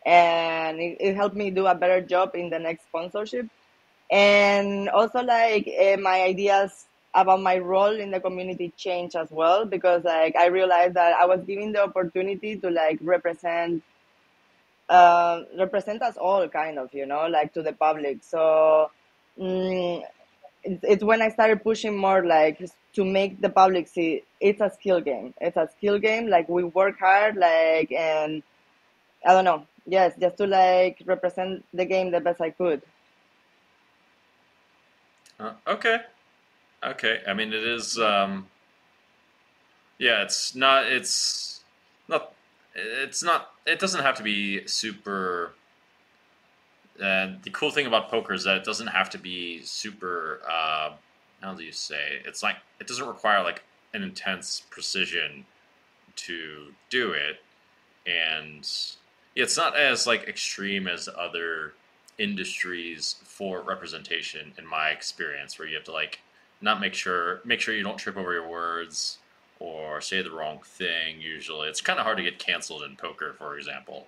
and 0.05 0.79
it, 0.81 0.97
it 0.99 1.15
helped 1.15 1.35
me 1.37 1.51
do 1.51 1.67
a 1.67 1.75
better 1.75 2.01
job 2.01 2.35
in 2.35 2.49
the 2.49 2.59
next 2.59 2.83
sponsorship. 2.85 3.47
And 4.11 4.89
also 4.89 5.21
like 5.21 5.67
uh, 5.67 5.97
my 5.97 6.21
ideas 6.23 6.85
about 7.13 7.41
my 7.41 7.57
role 7.57 7.95
in 7.99 8.11
the 8.11 8.19
community 8.19 8.73
changed 8.77 9.15
as 9.15 9.31
well 9.31 9.65
because 9.65 10.03
like 10.03 10.35
I 10.35 10.47
realized 10.47 10.93
that 10.95 11.15
I 11.19 11.25
was 11.25 11.41
given 11.43 11.71
the 11.73 11.83
opportunity 11.83 12.57
to 12.57 12.69
like 12.69 12.99
represent 13.01 13.83
uh, 14.89 15.41
represent 15.57 16.01
us 16.01 16.17
all 16.17 16.47
kind 16.47 16.79
of 16.79 16.93
you 16.93 17.05
know 17.05 17.27
like 17.27 17.53
to 17.53 17.61
the 17.61 17.73
public 17.73 18.23
so 18.23 18.89
mm, 19.39 20.01
it's, 20.63 20.83
it's 20.83 21.03
when 21.03 21.21
I 21.21 21.29
started 21.29 21.63
pushing 21.63 21.97
more 21.97 22.25
like 22.25 22.61
to 22.93 23.05
make 23.05 23.41
the 23.41 23.49
public 23.49 23.87
see 23.87 24.23
it's 24.41 24.61
a 24.61 24.69
skill 24.69 25.01
game. 25.01 25.33
It's 25.41 25.57
a 25.57 25.67
skill 25.77 25.99
game. 25.99 26.27
Like 26.29 26.49
we 26.49 26.63
work 26.63 26.99
hard, 26.99 27.35
like 27.37 27.91
and 27.91 28.43
I 29.25 29.33
don't 29.33 29.45
know. 29.45 29.65
Yes, 29.85 30.13
just 30.19 30.37
to 30.37 30.47
like 30.47 31.01
represent 31.05 31.65
the 31.73 31.85
game 31.85 32.11
the 32.11 32.19
best 32.21 32.41
I 32.41 32.51
could. 32.51 32.81
Uh, 35.39 35.53
okay, 35.67 35.99
okay. 36.83 37.21
I 37.27 37.33
mean, 37.33 37.53
it 37.53 37.63
is. 37.63 37.99
Um, 37.99 38.47
yeah, 39.99 40.23
it's 40.23 40.55
not. 40.55 40.87
It's 40.87 41.61
not. 42.07 42.33
It's 42.75 43.23
not. 43.23 43.51
It 43.65 43.79
doesn't 43.79 44.01
have 44.01 44.15
to 44.15 44.23
be 44.23 44.65
super. 44.67 45.53
And 47.01 47.43
the 47.43 47.51
cool 47.51 47.69
thing 47.69 47.85
about 47.85 48.09
poker 48.09 48.33
is 48.33 48.43
that 48.45 48.57
it 48.57 48.63
doesn't 48.63 48.87
have 48.87 49.09
to 49.11 49.19
be 49.19 49.61
super. 49.63 50.41
Uh, 50.49 50.93
how 51.41 51.53
do 51.53 51.63
you 51.63 51.71
say? 51.71 52.21
It's 52.25 52.41
like 52.41 52.57
it 52.79 52.87
doesn't 52.87 53.07
require 53.07 53.43
like 53.43 53.63
an 53.93 54.01
intense 54.01 54.63
precision 54.69 55.45
to 56.15 56.73
do 56.89 57.11
it, 57.11 57.41
and 58.07 58.67
it's 59.35 59.55
not 59.55 59.77
as 59.77 60.07
like 60.07 60.27
extreme 60.27 60.87
as 60.87 61.07
other 61.15 61.73
industries 62.17 63.15
for 63.23 63.61
representation. 63.61 64.53
In 64.57 64.65
my 64.65 64.89
experience, 64.89 65.57
where 65.57 65.67
you 65.67 65.75
have 65.75 65.85
to 65.85 65.91
like 65.91 66.19
not 66.61 66.79
make 66.81 66.93
sure 66.93 67.41
make 67.45 67.61
sure 67.61 67.75
you 67.75 67.83
don't 67.83 67.97
trip 67.97 68.17
over 68.17 68.33
your 68.33 68.47
words 68.47 69.17
or 69.59 70.01
say 70.01 70.21
the 70.21 70.31
wrong 70.31 70.59
thing. 70.63 71.21
Usually, 71.21 71.67
it's 71.69 71.81
kind 71.81 71.99
of 71.99 72.05
hard 72.05 72.17
to 72.17 72.23
get 72.23 72.39
canceled 72.39 72.83
in 72.83 72.95
poker, 72.95 73.33
for 73.37 73.57
example. 73.57 74.07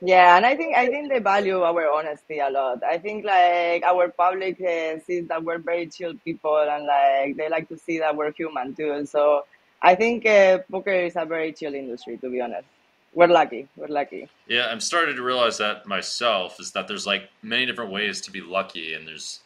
Yeah, 0.00 0.36
and 0.36 0.44
I 0.44 0.56
think 0.56 0.76
I 0.76 0.86
think 0.88 1.08
they 1.08 1.20
value 1.20 1.62
our 1.62 1.90
honesty 1.90 2.38
a 2.38 2.50
lot. 2.50 2.82
I 2.84 2.98
think 2.98 3.24
like 3.24 3.82
our 3.82 4.08
public 4.10 4.60
uh, 4.60 4.98
sees 5.06 5.26
that 5.28 5.42
we're 5.42 5.58
very 5.58 5.86
chill 5.86 6.14
people, 6.24 6.58
and 6.58 6.84
like 6.86 7.36
they 7.36 7.48
like 7.48 7.68
to 7.70 7.78
see 7.78 7.98
that 8.00 8.14
we're 8.14 8.32
human 8.32 8.74
too. 8.74 9.06
So 9.06 9.46
I 9.80 9.94
think 9.94 10.26
uh, 10.26 10.58
poker 10.70 10.92
is 10.92 11.16
a 11.16 11.24
very 11.24 11.52
chill 11.52 11.74
industry, 11.74 12.18
to 12.18 12.28
be 12.30 12.40
honest. 12.42 12.68
We're 13.14 13.28
lucky. 13.28 13.68
We're 13.76 13.88
lucky. 13.88 14.28
Yeah, 14.46 14.66
I'm 14.66 14.80
starting 14.80 15.16
to 15.16 15.22
realize 15.22 15.58
that 15.58 15.86
myself. 15.86 16.60
Is 16.60 16.72
that 16.72 16.86
there's 16.86 17.06
like 17.06 17.30
many 17.42 17.64
different 17.66 17.90
ways 17.90 18.20
to 18.22 18.30
be 18.30 18.40
lucky, 18.40 18.94
and 18.94 19.06
there's 19.06 19.40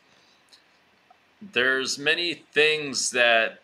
there's 1.52 1.98
many 1.98 2.34
things 2.52 3.10
that 3.12 3.60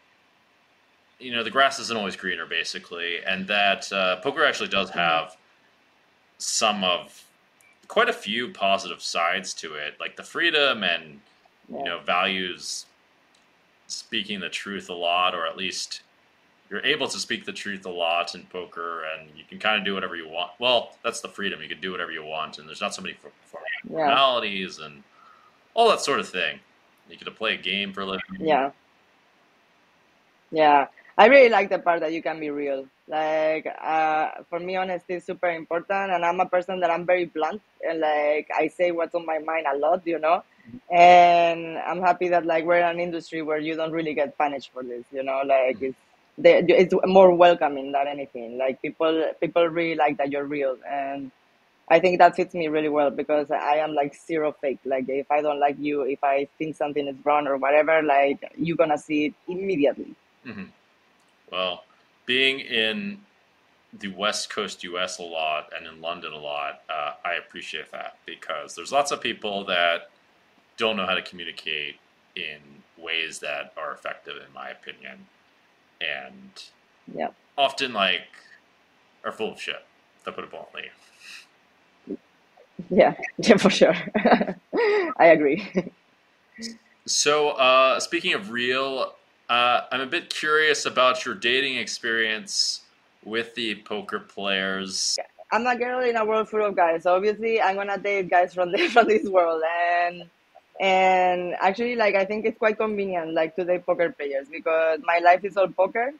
you 1.18 1.32
know 1.32 1.42
the 1.42 1.50
grass 1.50 1.78
isn't 1.80 1.96
always 1.96 2.16
greener, 2.16 2.46
basically, 2.46 3.18
and 3.26 3.46
that 3.48 3.92
uh, 3.92 4.16
poker 4.16 4.44
actually 4.44 4.68
does 4.68 4.90
have 4.90 5.36
some 6.38 6.84
of 6.84 7.24
quite 7.88 8.08
a 8.08 8.12
few 8.12 8.52
positive 8.52 9.02
sides 9.02 9.54
to 9.54 9.74
it, 9.74 9.94
like 9.98 10.16
the 10.16 10.22
freedom 10.22 10.84
and 10.84 11.20
you 11.68 11.84
know 11.84 11.98
values 12.00 12.86
speaking 13.86 14.40
the 14.40 14.48
truth 14.48 14.88
a 14.88 14.94
lot, 14.94 15.34
or 15.34 15.46
at 15.46 15.56
least 15.56 16.02
you're 16.70 16.84
able 16.84 17.08
to 17.08 17.18
speak 17.18 17.44
the 17.44 17.52
truth 17.52 17.86
a 17.86 17.90
lot 17.90 18.34
in 18.34 18.42
poker, 18.44 19.04
and 19.04 19.30
you 19.36 19.44
can 19.48 19.58
kind 19.58 19.78
of 19.78 19.84
do 19.84 19.94
whatever 19.94 20.16
you 20.16 20.28
want. 20.28 20.52
Well, 20.58 20.96
that's 21.02 21.20
the 21.20 21.28
freedom; 21.28 21.62
you 21.62 21.68
can 21.68 21.80
do 21.80 21.92
whatever 21.92 22.10
you 22.10 22.24
want, 22.24 22.58
and 22.58 22.68
there's 22.68 22.80
not 22.80 22.94
so 22.94 23.02
many 23.02 23.16
formalities 23.84 24.78
yeah. 24.78 24.86
and 24.86 25.02
all 25.74 25.88
that 25.90 26.00
sort 26.00 26.20
of 26.20 26.28
thing. 26.28 26.60
You 27.08 27.16
get 27.16 27.24
to 27.26 27.30
play 27.30 27.54
a 27.54 27.56
game 27.56 27.92
for 27.92 28.00
a 28.00 28.06
living. 28.06 28.20
Yeah, 28.40 28.70
yeah. 30.50 30.86
I 31.18 31.26
really 31.26 31.48
like 31.48 31.70
the 31.70 31.78
part 31.78 32.00
that 32.00 32.12
you 32.12 32.22
can 32.22 32.38
be 32.40 32.50
real. 32.50 32.86
Like 33.08 33.66
uh, 33.66 34.42
for 34.50 34.58
me, 34.58 34.76
honesty 34.76 35.14
is 35.14 35.24
super 35.24 35.48
important, 35.48 36.10
and 36.12 36.24
I'm 36.24 36.40
a 36.40 36.46
person 36.46 36.80
that 36.80 36.90
I'm 36.90 37.06
very 37.06 37.26
blunt 37.26 37.62
and 37.86 38.00
like 38.00 38.48
I 38.54 38.68
say 38.68 38.90
what's 38.90 39.14
on 39.14 39.24
my 39.24 39.38
mind 39.38 39.66
a 39.72 39.76
lot, 39.78 40.06
you 40.06 40.18
know. 40.18 40.42
And 40.90 41.78
I'm 41.78 42.00
happy 42.00 42.28
that 42.28 42.44
like 42.44 42.64
we're 42.64 42.78
in 42.78 42.96
an 42.96 43.00
industry 43.00 43.40
where 43.42 43.58
you 43.58 43.76
don't 43.76 43.92
really 43.92 44.12
get 44.12 44.36
punished 44.36 44.72
for 44.72 44.82
this, 44.82 45.04
you 45.12 45.22
know. 45.22 45.42
Like 45.44 45.80
it's 45.80 45.96
it's 46.38 46.94
more 47.04 47.34
welcoming 47.34 47.92
than 47.92 48.06
anything. 48.06 48.58
Like 48.58 48.82
people 48.82 49.32
people 49.40 49.66
really 49.66 49.94
like 49.94 50.18
that 50.18 50.30
you're 50.30 50.44
real, 50.44 50.76
and 50.88 51.30
I 51.88 52.00
think 52.00 52.18
that 52.18 52.36
fits 52.36 52.54
me 52.54 52.68
really 52.68 52.88
well 52.88 53.10
because 53.10 53.50
I 53.50 53.76
am 53.76 53.94
like 53.94 54.14
zero 54.14 54.54
fake. 54.60 54.80
Like 54.84 55.08
if 55.08 55.30
I 55.30 55.40
don't 55.40 55.60
like 55.60 55.76
you, 55.78 56.02
if 56.02 56.22
I 56.22 56.48
think 56.58 56.76
something 56.76 57.06
is 57.06 57.16
wrong 57.24 57.46
or 57.46 57.56
whatever, 57.56 58.02
like 58.02 58.52
you're 58.56 58.76
gonna 58.76 58.98
see 58.98 59.26
it 59.26 59.34
immediately. 59.48 60.14
Mm-hmm. 60.44 60.64
Well, 61.50 61.84
being 62.26 62.60
in 62.60 63.20
the 63.92 64.08
West 64.08 64.50
Coast 64.50 64.82
US 64.84 65.18
a 65.18 65.22
lot 65.22 65.70
and 65.76 65.86
in 65.86 66.00
London 66.00 66.32
a 66.32 66.38
lot, 66.38 66.82
uh, 66.90 67.12
I 67.24 67.34
appreciate 67.34 67.92
that 67.92 68.18
because 68.26 68.74
there's 68.74 68.92
lots 68.92 69.10
of 69.12 69.20
people 69.20 69.64
that 69.66 70.10
don't 70.76 70.96
know 70.96 71.06
how 71.06 71.14
to 71.14 71.22
communicate 71.22 71.96
in 72.34 72.58
ways 72.98 73.38
that 73.38 73.72
are 73.76 73.92
effective, 73.92 74.34
in 74.36 74.52
my 74.52 74.68
opinion, 74.68 75.26
and 76.00 76.64
yep. 77.14 77.34
often 77.56 77.92
like 77.92 78.28
are 79.24 79.32
full 79.32 79.52
of 79.52 79.60
shit. 79.60 79.84
To 80.24 80.32
put 80.32 80.44
it 80.44 80.50
bluntly. 80.50 80.90
Yeah, 82.90 83.14
yeah, 83.38 83.56
for 83.56 83.70
sure. 83.70 83.96
I 85.18 85.26
agree. 85.26 85.66
So, 87.06 87.50
uh, 87.50 87.98
speaking 88.00 88.34
of 88.34 88.50
real, 88.50 89.14
uh, 89.48 89.80
I'm 89.90 90.02
a 90.02 90.06
bit 90.06 90.28
curious 90.28 90.84
about 90.84 91.24
your 91.24 91.34
dating 91.34 91.78
experience 91.78 92.82
with 93.24 93.54
the 93.54 93.76
poker 93.76 94.20
players. 94.20 95.18
I'm 95.50 95.66
a 95.66 95.76
girl 95.76 96.00
in 96.00 96.16
a 96.16 96.24
world 96.24 96.48
full 96.48 96.64
of 96.64 96.76
guys. 96.76 97.04
So 97.04 97.14
obviously, 97.14 97.62
I'm 97.62 97.76
gonna 97.76 97.98
date 97.98 98.28
guys 98.28 98.52
from 98.52 98.72
the, 98.72 98.88
from 98.88 99.08
this 99.08 99.26
world, 99.26 99.62
and 99.64 100.28
and 100.80 101.54
actually 101.60 101.96
like 101.96 102.14
i 102.14 102.24
think 102.24 102.44
it's 102.44 102.58
quite 102.58 102.76
convenient 102.76 103.32
like 103.32 103.54
to 103.56 103.64
date 103.64 103.84
poker 103.86 104.10
players 104.10 104.48
because 104.50 105.00
my 105.04 105.18
life 105.18 105.44
is 105.44 105.56
all 105.56 105.68
poker. 105.68 106.12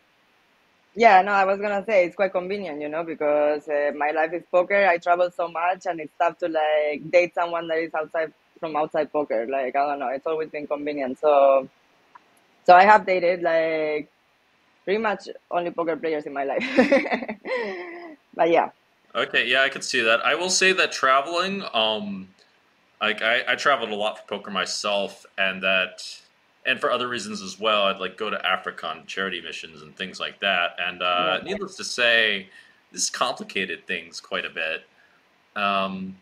Yeah 0.95 1.21
no 1.23 1.33
i 1.33 1.45
was 1.45 1.61
gonna 1.61 1.85
say 1.85 2.07
it's 2.07 2.16
quite 2.16 2.33
convenient 2.33 2.81
you 2.81 2.88
know 2.88 3.05
because 3.05 3.69
uh, 3.69 3.92
my 3.97 4.12
life 4.12 4.33
is 4.33 4.42
poker. 4.51 4.87
I 4.87 4.97
travel 4.99 5.31
so 5.31 5.49
much 5.49 5.85
and 5.87 6.01
it's 6.01 6.12
tough 6.19 6.38
to 6.38 6.49
like 6.49 7.11
date 7.11 7.35
someone 7.35 7.69
that 7.69 7.79
is 7.79 7.95
outside 7.95 8.33
from 8.59 8.75
outside 8.77 9.12
poker. 9.12 9.47
Like 9.47 9.77
i 9.77 9.87
don't 9.87 9.99
know 9.99 10.09
it's 10.09 10.27
always 10.27 10.49
been 10.49 10.66
convenient. 10.66 11.19
So 11.19 11.69
so 12.64 12.75
i 12.75 12.85
have 12.85 13.05
dated 13.05 13.42
like 13.42 14.11
pretty 14.85 15.03
much 15.03 15.29
only 15.51 15.71
poker 15.71 15.97
players 15.97 16.25
in 16.25 16.33
my 16.33 16.45
life. 16.45 16.64
But 18.37 18.51
yeah. 18.51 18.71
Okay, 19.14 19.49
yeah, 19.49 19.62
I 19.62 19.71
can 19.71 19.81
see 19.81 20.03
that. 20.03 20.25
I 20.25 20.35
will 20.35 20.51
say 20.51 20.73
that 20.73 20.92
traveling, 20.92 21.64
um, 21.73 22.29
like 23.01 23.23
I, 23.23 23.45
I 23.49 23.55
traveled 23.57 23.91
a 23.91 23.95
lot 23.95 24.19
for 24.19 24.37
poker 24.37 24.51
myself, 24.51 25.27
and 25.37 25.63
that, 25.63 26.03
and 26.65 26.81
for 26.81 26.91
other 26.91 27.09
reasons 27.09 27.43
as 27.43 27.59
well. 27.59 27.85
I'd 27.85 27.99
like 27.99 28.17
go 28.17 28.31
to 28.31 28.47
Africa 28.47 28.89
on 28.89 29.07
charity 29.07 29.41
missions 29.41 29.83
and 29.83 29.95
things 29.97 30.19
like 30.19 30.41
that. 30.41 30.77
And 30.79 31.03
uh, 31.03 31.39
yeah. 31.39 31.45
needless 31.45 31.77
to 31.77 31.85
say, 31.85 32.49
this 32.93 33.11
complicated 33.11 33.87
things 33.87 34.21
quite 34.21 34.45
a 34.45 34.51
bit. 34.51 34.85
Um, 35.55 36.17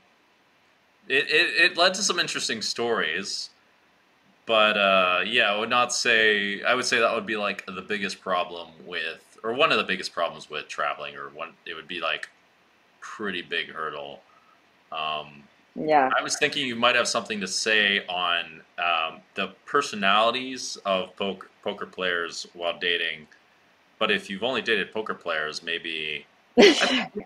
it, 1.09 1.25
it, 1.29 1.71
it 1.73 1.77
led 1.77 1.95
to 1.95 2.03
some 2.03 2.19
interesting 2.19 2.63
stories, 2.63 3.51
but 4.47 4.77
uh, 4.77 5.21
yeah, 5.27 5.53
I 5.53 5.59
would 5.59 5.71
not 5.71 5.93
say. 5.93 6.63
I 6.63 6.75
would 6.75 6.85
say 6.85 6.99
that 6.99 7.15
would 7.15 7.27
be 7.27 7.37
like 7.37 7.65
the 7.67 7.83
biggest 7.83 8.21
problem 8.21 8.69
with, 8.87 9.39
or 9.43 9.53
one 9.53 9.71
of 9.71 9.79
the 9.79 9.85
biggest 9.85 10.13
problems 10.13 10.51
with 10.51 10.69
traveling, 10.69 11.15
or 11.17 11.29
one. 11.29 11.51
It 11.67 11.75
would 11.75 11.89
be 11.89 12.01
like 12.01 12.29
pretty 13.01 13.43
big 13.43 13.71
hurdle. 13.71 14.21
Um, 14.91 15.45
yeah 15.75 16.11
I 16.17 16.23
was 16.23 16.37
thinking 16.37 16.67
you 16.67 16.77
might 16.77 16.97
have 16.97 17.09
something 17.09 17.41
to 17.41 17.49
say 17.49 18.05
on 18.07 18.63
um, 18.79 19.21
the 19.35 19.53
personalities 19.67 20.77
of 20.85 21.15
poker, 21.17 21.49
poker 21.63 21.87
players 21.87 22.47
while 22.55 22.79
dating. 22.79 23.27
But 23.99 24.11
if 24.11 24.29
you've 24.29 24.43
only 24.43 24.63
dated 24.63 24.93
poker 24.93 25.15
players, 25.15 25.63
maybe. 25.63 26.27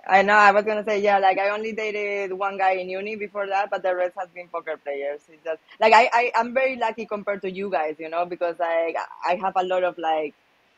I 0.08 0.22
know. 0.22 0.34
I 0.34 0.52
was 0.52 0.64
gonna 0.64 0.84
say 0.84 1.00
yeah. 1.00 1.18
Like 1.18 1.38
I 1.38 1.50
only 1.50 1.72
dated 1.72 2.32
one 2.32 2.56
guy 2.56 2.72
in 2.72 2.88
uni 2.88 3.16
before 3.16 3.46
that, 3.46 3.68
but 3.70 3.82
the 3.82 3.94
rest 3.94 4.14
has 4.18 4.28
been 4.30 4.48
poker 4.48 4.76
players. 4.78 5.20
It's 5.28 5.44
just 5.44 5.60
like 5.80 5.92
I, 5.92 6.08
I 6.12 6.32
I'm 6.34 6.54
very 6.54 6.76
lucky 6.76 7.04
compared 7.04 7.42
to 7.42 7.50
you 7.50 7.70
guys, 7.70 7.96
you 7.98 8.08
know, 8.08 8.24
because 8.24 8.58
like 8.58 8.96
I 9.26 9.34
have 9.34 9.52
a 9.56 9.64
lot 9.64 9.84
of 9.84 9.98
like 9.98 10.34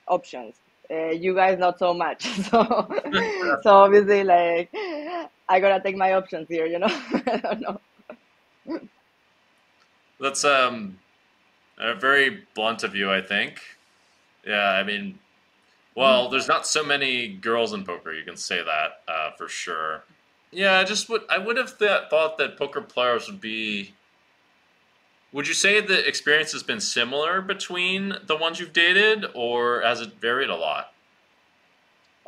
options. 0.08 0.56
Uh, 0.90 1.10
you 1.10 1.34
guys 1.34 1.58
not 1.58 1.78
so 1.78 1.94
much. 1.94 2.26
So 2.50 2.62
so 3.62 3.70
obviously 3.70 4.24
like 4.24 4.70
I 5.48 5.60
gotta 5.60 5.82
take 5.82 5.96
my 5.96 6.14
options 6.14 6.48
here, 6.48 6.66
you 6.66 6.78
know. 6.78 6.86
I 7.26 7.36
don't 7.42 7.60
know. 7.60 7.80
That's 10.20 10.44
um, 10.44 10.98
very 11.78 12.44
blunt 12.54 12.82
of 12.84 12.94
you, 12.94 13.10
I 13.10 13.22
think. 13.22 13.60
Yeah, 14.46 14.70
I 14.70 14.82
mean, 14.84 15.18
well, 15.94 16.28
there's 16.28 16.48
not 16.48 16.66
so 16.66 16.84
many 16.84 17.28
girls 17.28 17.72
in 17.72 17.84
poker. 17.84 18.12
You 18.12 18.24
can 18.24 18.36
say 18.36 18.62
that 18.62 19.12
uh, 19.12 19.30
for 19.36 19.48
sure. 19.48 20.04
Yeah, 20.50 20.78
I 20.78 20.84
just 20.84 21.08
would. 21.08 21.22
I 21.28 21.38
would 21.38 21.56
have 21.56 21.78
th- 21.78 22.08
thought 22.10 22.38
that 22.38 22.56
poker 22.56 22.80
players 22.80 23.28
would 23.28 23.40
be. 23.40 23.94
Would 25.32 25.46
you 25.46 25.54
say 25.54 25.80
the 25.80 26.06
experience 26.06 26.52
has 26.52 26.62
been 26.62 26.80
similar 26.80 27.40
between 27.40 28.14
the 28.26 28.36
ones 28.36 28.58
you've 28.58 28.72
dated, 28.72 29.26
or 29.34 29.80
has 29.82 30.00
it 30.00 30.14
varied 30.20 30.50
a 30.50 30.56
lot? 30.56 30.92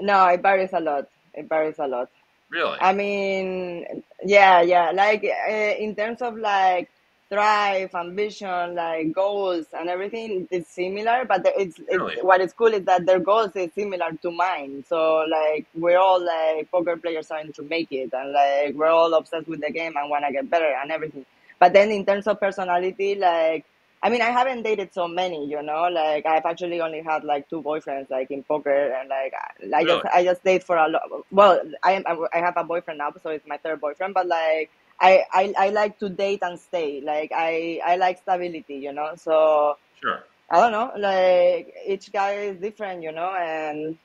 No, 0.00 0.26
it 0.26 0.40
varies 0.42 0.70
a 0.72 0.80
lot. 0.80 1.08
It 1.34 1.48
varies 1.48 1.78
a 1.78 1.86
lot. 1.86 2.10
Really? 2.50 2.78
I 2.80 2.92
mean, 2.92 4.02
yeah, 4.24 4.60
yeah. 4.62 4.90
Like 4.90 5.24
uh, 5.24 5.52
in 5.52 5.94
terms 5.96 6.20
of 6.22 6.36
like 6.36 6.90
drive, 7.30 7.94
ambition, 7.94 8.74
like 8.74 9.12
goals 9.12 9.66
and 9.72 9.88
everything, 9.88 10.46
it's 10.50 10.70
similar. 10.70 11.24
But 11.24 11.44
the- 11.44 11.60
it's, 11.60 11.78
Really? 11.90 12.14
it's 12.14 12.22
what 12.22 12.40
is 12.42 12.52
cool 12.52 12.68
is 12.74 12.84
that 12.84 13.06
their 13.06 13.20
goals 13.20 13.52
is 13.56 13.70
similar 13.74 14.12
to 14.22 14.30
mine. 14.30 14.84
So 14.88 15.24
like 15.30 15.66
we're 15.74 15.98
all 15.98 16.22
like 16.24 16.70
poker 16.70 16.96
players 16.96 17.28
trying 17.28 17.52
to 17.54 17.62
make 17.62 17.90
it, 17.90 18.12
and 18.12 18.32
like 18.32 18.74
we're 18.74 18.88
all 18.88 19.12
obsessed 19.14 19.48
with 19.48 19.60
the 19.60 19.70
game 19.72 19.94
and 19.96 20.10
want 20.10 20.24
to 20.26 20.32
get 20.32 20.48
better 20.50 20.72
and 20.82 20.90
everything. 20.92 21.24
But 21.62 21.74
then 21.74 21.92
in 21.92 22.04
terms 22.04 22.26
of 22.26 22.40
personality, 22.40 23.14
like 23.14 23.64
I 24.02 24.10
mean, 24.10 24.20
I 24.20 24.30
haven't 24.30 24.62
dated 24.64 24.92
so 24.92 25.06
many, 25.06 25.46
you 25.46 25.62
know. 25.62 25.82
Like 26.00 26.26
I've 26.26 26.44
actually 26.44 26.80
only 26.80 27.02
had 27.02 27.22
like 27.24 27.48
two 27.48 27.62
boyfriends, 27.62 28.10
like 28.10 28.30
in 28.32 28.42
poker, 28.42 28.92
and 28.98 29.08
like 29.08 29.32
I 29.34 29.78
I 29.78 29.84
just? 29.84 30.04
I 30.06 30.24
just 30.24 30.42
date 30.44 30.64
for 30.64 30.76
a 30.76 30.88
lot. 30.88 31.02
Well, 31.30 31.60
I 31.84 31.92
am 31.92 32.04
I 32.34 32.38
have 32.38 32.56
a 32.56 32.64
boyfriend 32.64 32.98
now, 32.98 33.12
so 33.22 33.30
it's 33.30 33.46
my 33.46 33.58
third 33.58 33.80
boyfriend. 33.80 34.14
But 34.14 34.26
like 34.26 34.70
I 35.00 35.24
I, 35.32 35.54
I 35.58 35.68
like 35.70 35.98
to 36.00 36.08
date 36.10 36.40
and 36.42 36.58
stay. 36.58 37.00
Like 37.00 37.30
I 37.34 37.80
I 37.84 37.96
like 37.96 38.18
stability, 38.18 38.76
you 38.76 38.92
know. 38.92 39.12
So 39.16 39.76
Sure. 40.00 40.24
I 40.50 40.60
don't 40.60 40.72
know. 40.72 40.92
Like 40.98 41.74
each 41.86 42.12
guy 42.12 42.32
is 42.50 42.56
different, 42.58 43.02
you 43.02 43.12
know, 43.12 43.34
and 43.34 43.98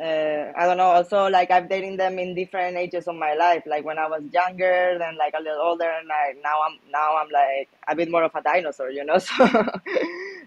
uh, 0.00 0.52
I 0.56 0.66
don't 0.66 0.76
know. 0.78 0.90
Also, 0.90 1.28
like 1.28 1.50
I've 1.50 1.68
dated 1.68 1.98
them 2.00 2.18
in 2.18 2.34
different 2.34 2.76
ages 2.76 3.06
of 3.08 3.16
my 3.16 3.34
life. 3.34 3.64
Like 3.66 3.84
when 3.84 3.98
I 3.98 4.06
was 4.08 4.22
younger, 4.32 4.96
then 4.98 5.16
like 5.18 5.34
a 5.38 5.42
little 5.42 5.60
older, 5.60 5.90
and 5.90 6.08
like 6.08 6.42
now 6.42 6.62
I'm 6.62 6.78
now 6.90 7.16
I'm 7.18 7.28
like 7.30 7.68
a 7.88 7.94
bit 7.94 8.10
more 8.10 8.24
of 8.24 8.34
a 8.34 8.42
dinosaur, 8.42 8.90
you 8.90 9.04
know. 9.04 9.18
So 9.28 9.48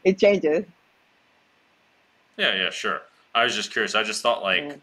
it 0.03 0.19
changes. 0.19 0.65
Yeah, 2.38 2.55
yeah, 2.55 2.69
sure. 2.69 3.01
I 3.34 3.43
was 3.43 3.55
just 3.55 3.71
curious. 3.71 3.95
I 3.95 4.03
just 4.03 4.21
thought 4.21 4.43
like, 4.43 4.63
Mm. 4.63 4.81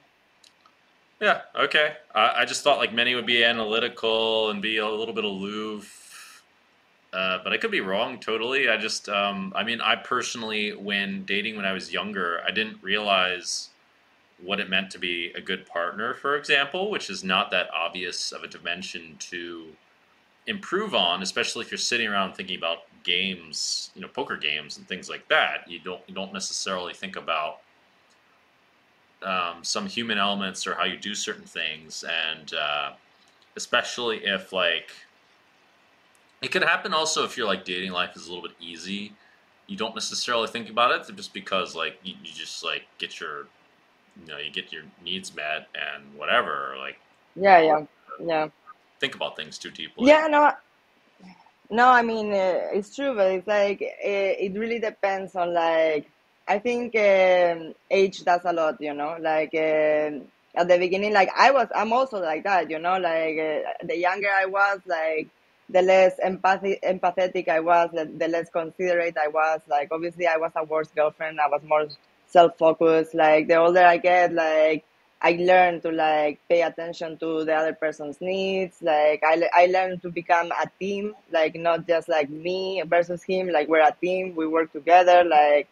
yeah, 1.21 1.43
okay. 1.57 1.95
I, 2.15 2.43
I 2.43 2.45
just 2.45 2.63
thought 2.65 2.79
like 2.79 2.93
many 2.93 3.15
would 3.15 3.27
be 3.27 3.45
analytical 3.45 4.51
and 4.51 4.63
be 4.63 4.79
a 4.79 4.89
little 4.89 5.15
bit 5.15 5.25
aloof. 5.25 6.43
Uh, 7.13 7.39
but 7.45 7.53
I 7.53 7.59
could 7.59 7.71
be 7.71 7.81
wrong 7.81 8.21
totally. 8.21 8.69
I 8.71 8.79
just, 8.79 9.09
um, 9.09 9.53
I 9.55 9.65
mean, 9.65 9.81
I 9.83 9.97
personally, 9.97 10.75
when 10.75 11.25
dating 11.25 11.57
when 11.57 11.67
I 11.67 11.73
was 11.73 11.93
younger, 11.93 12.41
I 12.47 12.51
didn't 12.53 12.83
realize 12.83 13.69
what 14.45 14.61
it 14.61 14.69
meant 14.69 14.91
to 14.91 14.99
be 14.99 15.33
a 15.35 15.41
good 15.41 15.67
partner, 15.67 16.15
for 16.15 16.37
example, 16.37 16.91
which 16.91 17.09
is 17.09 17.23
not 17.23 17.51
that 17.51 17.69
obvious 17.73 18.33
of 18.33 18.43
a 18.43 18.49
dimension 18.49 19.17
to 19.19 19.69
improve 20.47 20.95
on, 20.95 21.23
especially 21.23 21.65
if 21.65 21.71
you're 21.71 21.79
sitting 21.79 22.09
around 22.09 22.35
thinking 22.35 22.57
about 22.57 22.79
games, 23.05 23.91
you 23.95 24.01
know, 24.01 24.09
poker 24.09 24.37
games 24.37 24.77
and 24.77 24.87
things 24.89 25.09
like 25.09 25.27
that. 25.29 25.69
You 25.69 25.79
don't 25.79 26.01
you 26.07 26.15
don't 26.15 26.33
necessarily 26.33 26.95
think 26.95 27.17
about 27.17 27.61
um, 29.23 29.63
some 29.63 29.87
human 29.87 30.19
elements 30.19 30.67
or 30.67 30.75
how 30.75 30.85
you 30.85 30.97
do 30.97 31.15
certain 31.15 31.45
things, 31.45 32.05
and 32.05 32.55
uh, 32.55 32.93
especially 33.57 34.25
if 34.25 34.53
like 34.53 34.91
it 36.41 36.51
could 36.51 36.63
happen 36.63 36.93
also 36.93 37.25
if 37.25 37.37
your 37.37 37.47
like 37.47 37.65
dating 37.65 37.93
life 37.93 38.17
is 38.17 38.27
a 38.27 38.33
little 38.33 38.47
bit 38.47 38.57
easy. 38.61 39.13
You 39.69 39.77
don't 39.77 39.95
necessarily 39.95 40.49
think 40.49 40.69
about 40.69 40.91
it 40.91 41.17
just 41.17 41.33
because 41.33 41.77
like 41.77 41.99
you, 42.03 42.15
you 42.23 42.33
just 42.33 42.65
like 42.65 42.83
get 42.99 43.21
your 43.21 43.47
you 44.21 44.27
know 44.27 44.39
you 44.39 44.51
get 44.51 44.73
your 44.73 44.83
needs 45.05 45.35
met 45.35 45.69
and 45.75 46.15
whatever 46.15 46.77
like 46.79 46.99
Yeah, 47.35 47.61
yeah, 47.61 47.87
yeah, 48.25 48.49
think 49.01 49.15
about 49.15 49.37
things 49.37 49.59
too 49.59 49.71
deeply. 49.71 50.09
yeah. 50.09 50.27
No, 50.29 50.53
no. 51.71 51.89
I 51.89 52.03
mean, 52.03 52.33
uh, 52.33 52.69
it's 52.73 52.95
true, 52.95 53.15
but 53.15 53.31
it's 53.33 53.47
like 53.47 53.81
uh, 53.83 54.33
it 54.45 54.53
really 54.59 54.79
depends 54.81 55.35
on 55.37 55.55
like 55.55 56.09
I 56.49 56.59
think 56.59 56.95
um, 56.97 57.75
age 57.91 58.25
does 58.25 58.43
a 58.45 58.53
lot, 58.53 58.77
you 58.81 58.95
know. 58.95 59.17
Like 59.21 59.55
um 59.55 60.29
at 60.57 60.69
the 60.69 60.79
beginning, 60.79 61.13
like 61.15 61.31
I 61.37 61.51
was, 61.51 61.69
I'm 61.75 61.93
also 61.93 62.21
like 62.21 62.45
that, 62.45 62.71
you 62.71 62.79
know. 62.79 62.99
Like 62.99 63.39
uh, 63.39 63.87
the 63.87 63.97
younger 63.97 64.29
I 64.29 64.47
was, 64.47 64.81
like 64.87 65.29
the 65.71 65.83
less 65.83 66.19
empathy, 66.23 66.79
empathetic 66.85 67.49
I 67.49 67.61
was, 67.61 67.91
the, 67.93 68.05
the 68.05 68.29
less 68.29 68.51
considerate 68.51 69.17
I 69.19 69.29
was. 69.29 69.61
Like 69.69 69.89
obviously, 69.93 70.27
I 70.27 70.37
was 70.37 70.53
a 70.57 70.65
worse 70.65 70.89
girlfriend. 70.95 71.41
I 71.41 71.49
was 71.49 71.63
more 71.67 71.87
self-focused. 72.33 73.15
Like 73.15 73.49
the 73.49 73.57
older 73.57 73.85
I 73.85 73.99
get, 73.99 74.33
like 74.33 74.85
I 75.21 75.33
learn 75.33 75.81
to 75.83 75.91
like 75.93 76.41
pay 76.49 76.63
attention 76.63 77.19
to 77.19 77.45
the 77.45 77.55
other 77.55 77.75
person's 77.75 78.21
needs. 78.21 78.83
Like 78.83 79.23
I, 79.25 79.49
I 79.55 79.67
learn 79.67 80.01
to 80.01 80.11
become 80.11 80.51
a 80.53 80.69
team, 80.81 81.15
like 81.31 81.55
not 81.55 81.87
just 81.87 82.09
like 82.09 82.31
me 82.31 82.83
versus 82.87 83.23
him. 83.23 83.49
Like 83.49 83.69
we're 83.69 83.87
a 83.87 83.97
team. 84.01 84.35
We 84.35 84.47
work 84.47 84.73
together. 84.73 85.25
Like 85.25 85.69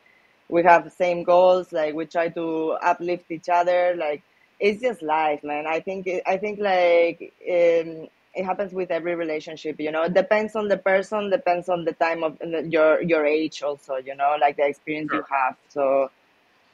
we 0.49 0.63
have 0.65 0.85
the 0.85 0.91
same 0.91 1.23
goals 1.23 1.73
like 1.73 1.95
we 1.95 2.05
try 2.07 2.29
to 2.29 2.73
uplift 2.83 3.31
each 3.31 3.49
other 3.49 3.95
like 3.97 4.23
it's 4.59 4.83
just 4.83 5.03
life 5.03 5.43
man 5.45 5.67
i 5.67 5.81
think 5.81 6.07
it, 6.07 6.23
i 6.27 6.37
think 6.37 6.59
like 6.59 7.33
um, 7.49 8.09
it 8.35 8.45
happens 8.45 8.73
with 8.73 8.91
every 8.91 9.15
relationship 9.15 9.77
you 9.79 9.91
know 9.91 10.03
it 10.03 10.15
depends 10.15 10.55
on 10.57 10.69
the 10.69 10.77
person 10.77 11.31
depends 11.31 11.69
on 11.69 11.85
the 11.85 11.93
time 11.95 12.23
of 12.23 12.37
your 12.69 13.01
your 13.03 13.25
age 13.25 13.63
also 13.63 13.97
you 13.97 14.15
know 14.15 14.37
like 14.41 14.57
the 14.57 14.67
experience 14.67 15.11
you 15.13 15.25
have 15.31 15.57
so 15.69 16.11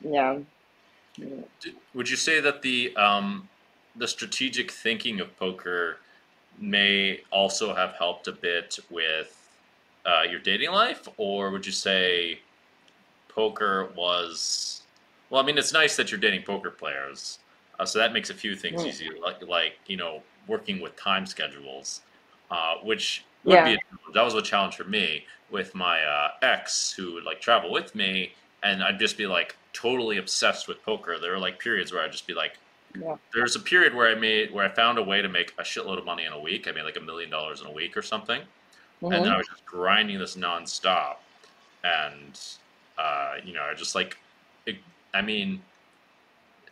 yeah 0.06 0.38
Would 1.94 2.08
you 2.08 2.16
say 2.16 2.40
that 2.40 2.62
the 2.62 2.94
um, 2.96 3.50
the 3.94 4.08
strategic 4.08 4.70
thinking 4.70 5.20
of 5.20 5.36
poker 5.36 6.00
may 6.56 7.20
also 7.30 7.74
have 7.74 7.94
helped 7.94 8.28
a 8.28 8.32
bit 8.32 8.76
with 8.90 9.58
uh, 10.04 10.22
your 10.22 10.40
dating 10.40 10.70
life, 10.70 11.08
or 11.16 11.50
would 11.50 11.66
you 11.66 11.72
say 11.72 12.42
poker 13.28 13.92
was? 13.96 14.88
Well, 15.30 15.42
I 15.42 15.46
mean, 15.46 15.58
it's 15.58 15.72
nice 15.72 15.96
that 15.96 16.10
you're 16.10 16.20
dating 16.20 16.44
poker 16.44 16.70
players, 16.72 17.40
uh, 17.78 17.86
so 17.86 17.98
that 18.00 18.12
makes 18.12 18.30
a 18.30 18.34
few 18.34 18.56
things 18.56 18.84
Mm. 18.84 18.86
easy, 18.86 19.08
like 19.22 19.42
like 19.42 19.74
you 19.86 19.96
know 19.96 20.26
working 20.46 20.80
with 20.80 20.96
time 20.96 21.26
schedules, 21.26 22.02
uh, 22.50 22.76
which 22.82 23.30
would 23.44 23.62
Yeah. 23.62 23.64
be 23.64 23.74
a 23.74 23.78
That 24.14 24.22
was 24.24 24.34
a 24.34 24.42
challenge 24.42 24.76
for 24.76 24.84
me 24.84 25.26
with 25.48 25.74
my 25.74 26.02
uh, 26.04 26.30
ex 26.42 26.92
who 26.92 27.14
would 27.14 27.24
like 27.24 27.40
travel 27.40 27.72
with 27.72 27.94
me, 27.94 28.34
and 28.66 28.82
I'd 28.82 28.98
just 28.98 29.16
be 29.16 29.26
like 29.26 29.56
totally 29.72 30.16
obsessed 30.18 30.66
with 30.68 30.82
poker. 30.84 31.18
There 31.20 31.32
were 31.32 31.38
like 31.38 31.58
periods 31.58 31.92
where 31.92 32.02
I'd 32.02 32.12
just 32.12 32.26
be 32.26 32.34
like, 32.34 32.58
Yeah. 32.98 33.16
there's 33.34 33.54
a 33.56 33.60
period 33.60 33.94
where 33.94 34.08
I 34.08 34.14
made 34.14 34.52
where 34.52 34.64
I 34.64 34.68
found 34.68 34.98
a 34.98 35.02
way 35.02 35.22
to 35.22 35.28
make 35.28 35.52
a 35.58 35.62
shitload 35.62 35.98
of 35.98 36.04
money 36.04 36.24
in 36.24 36.32
a 36.32 36.40
week. 36.40 36.66
I 36.68 36.72
made 36.72 36.82
like 36.82 36.96
a 36.96 37.00
million 37.00 37.30
dollars 37.30 37.60
in 37.60 37.66
a 37.66 37.72
week 37.72 37.96
or 37.96 38.02
something, 38.02 38.42
and 39.02 39.12
then. 39.12 39.28
I 39.28 39.36
was 39.36 39.46
just 39.46 39.64
grinding 39.66 40.18
this 40.18 40.36
nonstop, 40.36 41.16
and 41.84 42.38
uh, 42.98 43.34
you 43.44 43.52
know, 43.54 43.62
I 43.62 43.74
just 43.74 43.94
like, 43.94 44.16
it, 44.66 44.76
I 45.14 45.22
mean, 45.22 45.62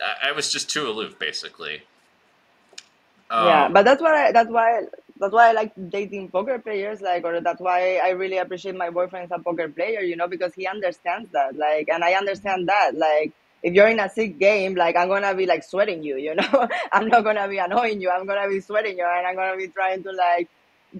I, 0.01 0.29
I 0.29 0.31
was 0.33 0.51
just 0.51 0.69
too 0.69 0.87
aloof, 0.87 1.17
basically. 1.19 1.83
Yeah, 3.31 3.65
Um, 3.65 3.73
but 3.73 3.83
that's 3.85 4.01
why 4.01 4.27
I, 4.27 4.31
that's 4.31 4.49
why 4.49 4.83
that's 5.17 5.33
why 5.33 5.49
I 5.49 5.51
like 5.53 5.73
dating 5.89 6.29
poker 6.31 6.59
players. 6.59 7.01
Like, 7.01 7.23
or 7.23 7.39
that's 7.41 7.61
why 7.61 7.97
I 8.03 8.09
really 8.09 8.37
appreciate 8.37 8.75
my 8.75 8.89
boyfriend 8.89 9.31
as 9.31 9.39
a 9.39 9.41
poker 9.43 9.69
player. 9.69 10.01
You 10.01 10.15
know, 10.15 10.27
because 10.27 10.53
he 10.53 10.67
understands 10.67 11.29
that. 11.31 11.55
Like, 11.55 11.87
and 11.89 12.03
I 12.03 12.13
understand 12.13 12.67
that. 12.69 12.91
Like, 12.95 13.33
if 13.63 13.73
you're 13.73 13.87
in 13.87 13.99
a 13.99 14.09
sick 14.09 14.39
game, 14.39 14.75
like 14.75 14.95
I'm 14.95 15.07
gonna 15.07 15.33
be 15.35 15.45
like 15.45 15.63
sweating 15.63 16.03
you. 16.03 16.17
You 16.17 16.35
know, 16.39 16.67
I'm 16.91 17.07
not 17.07 17.23
gonna 17.23 17.47
be 17.47 17.57
annoying 17.57 18.01
you. 18.01 18.09
I'm 18.09 18.25
gonna 18.25 18.49
be 18.49 18.59
sweating 18.61 18.97
you, 18.97 19.05
and 19.05 19.27
I'm 19.27 19.35
gonna 19.35 19.57
be 19.57 19.67
trying 19.69 20.03
to 20.03 20.11
like 20.11 20.49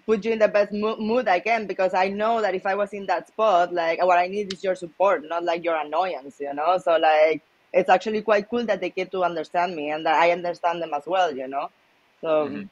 put 0.05 0.26
you 0.26 0.32
in 0.34 0.39
the 0.39 0.47
best 0.47 0.72
mo- 0.74 0.97
mood 0.97 1.28
I 1.28 1.39
can 1.39 1.68
because 1.68 1.93
I 1.93 2.09
know 2.09 2.41
that 2.41 2.55
if 2.55 2.66
I 2.66 2.76
was 2.76 2.93
in 2.93 3.05
that 3.07 3.28
spot, 3.28 3.74
like 3.74 4.03
what 4.03 4.18
I 4.20 4.28
need 4.28 4.51
is 4.53 4.63
your 4.63 4.76
support, 4.76 5.24
not 5.28 5.43
like 5.43 5.63
your 5.63 5.76
annoyance. 5.76 6.38
You 6.39 6.53
know, 6.53 6.78
so 6.78 6.97
like 6.97 7.43
it's 7.74 7.89
actually 7.89 8.22
quite 8.22 8.49
cool 8.49 8.66
that 8.66 8.82
they 8.82 8.89
get 8.91 9.11
to 9.11 9.24
understand 9.24 9.76
me 9.76 9.91
and 9.91 10.05
that 10.05 10.16
I 10.16 10.32
understand 10.32 10.82
them 10.82 10.93
as 10.93 11.03
well. 11.05 11.36
You 11.36 11.47
know. 11.47 11.70
So 12.22 12.49
Mhm. 12.49 12.70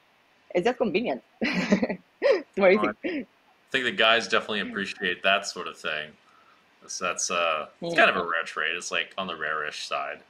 It's 0.54 0.66
just 0.66 0.78
convenient. 0.78 1.24
it's 1.42 2.58
more 2.58 2.72
easy. 2.72 2.96
I 3.58 3.72
think 3.72 3.86
the 3.86 3.92
guys 3.92 4.28
definitely 4.28 4.62
appreciate 4.62 5.24
that 5.24 5.46
sort 5.48 5.68
of 5.68 5.78
thing. 5.78 6.12
That's, 6.82 7.00
that's 7.00 7.32
uh, 7.32 7.68
it's 7.86 7.94
Yeah. 7.94 7.96
kind 7.96 8.10
of 8.10 8.18
a 8.18 8.22
rare 8.22 8.44
trait. 8.46 8.76
It's 8.76 8.92
like 8.92 9.14
on 9.18 9.28
the 9.28 9.36
rarish 9.36 9.88
side. 9.88 10.22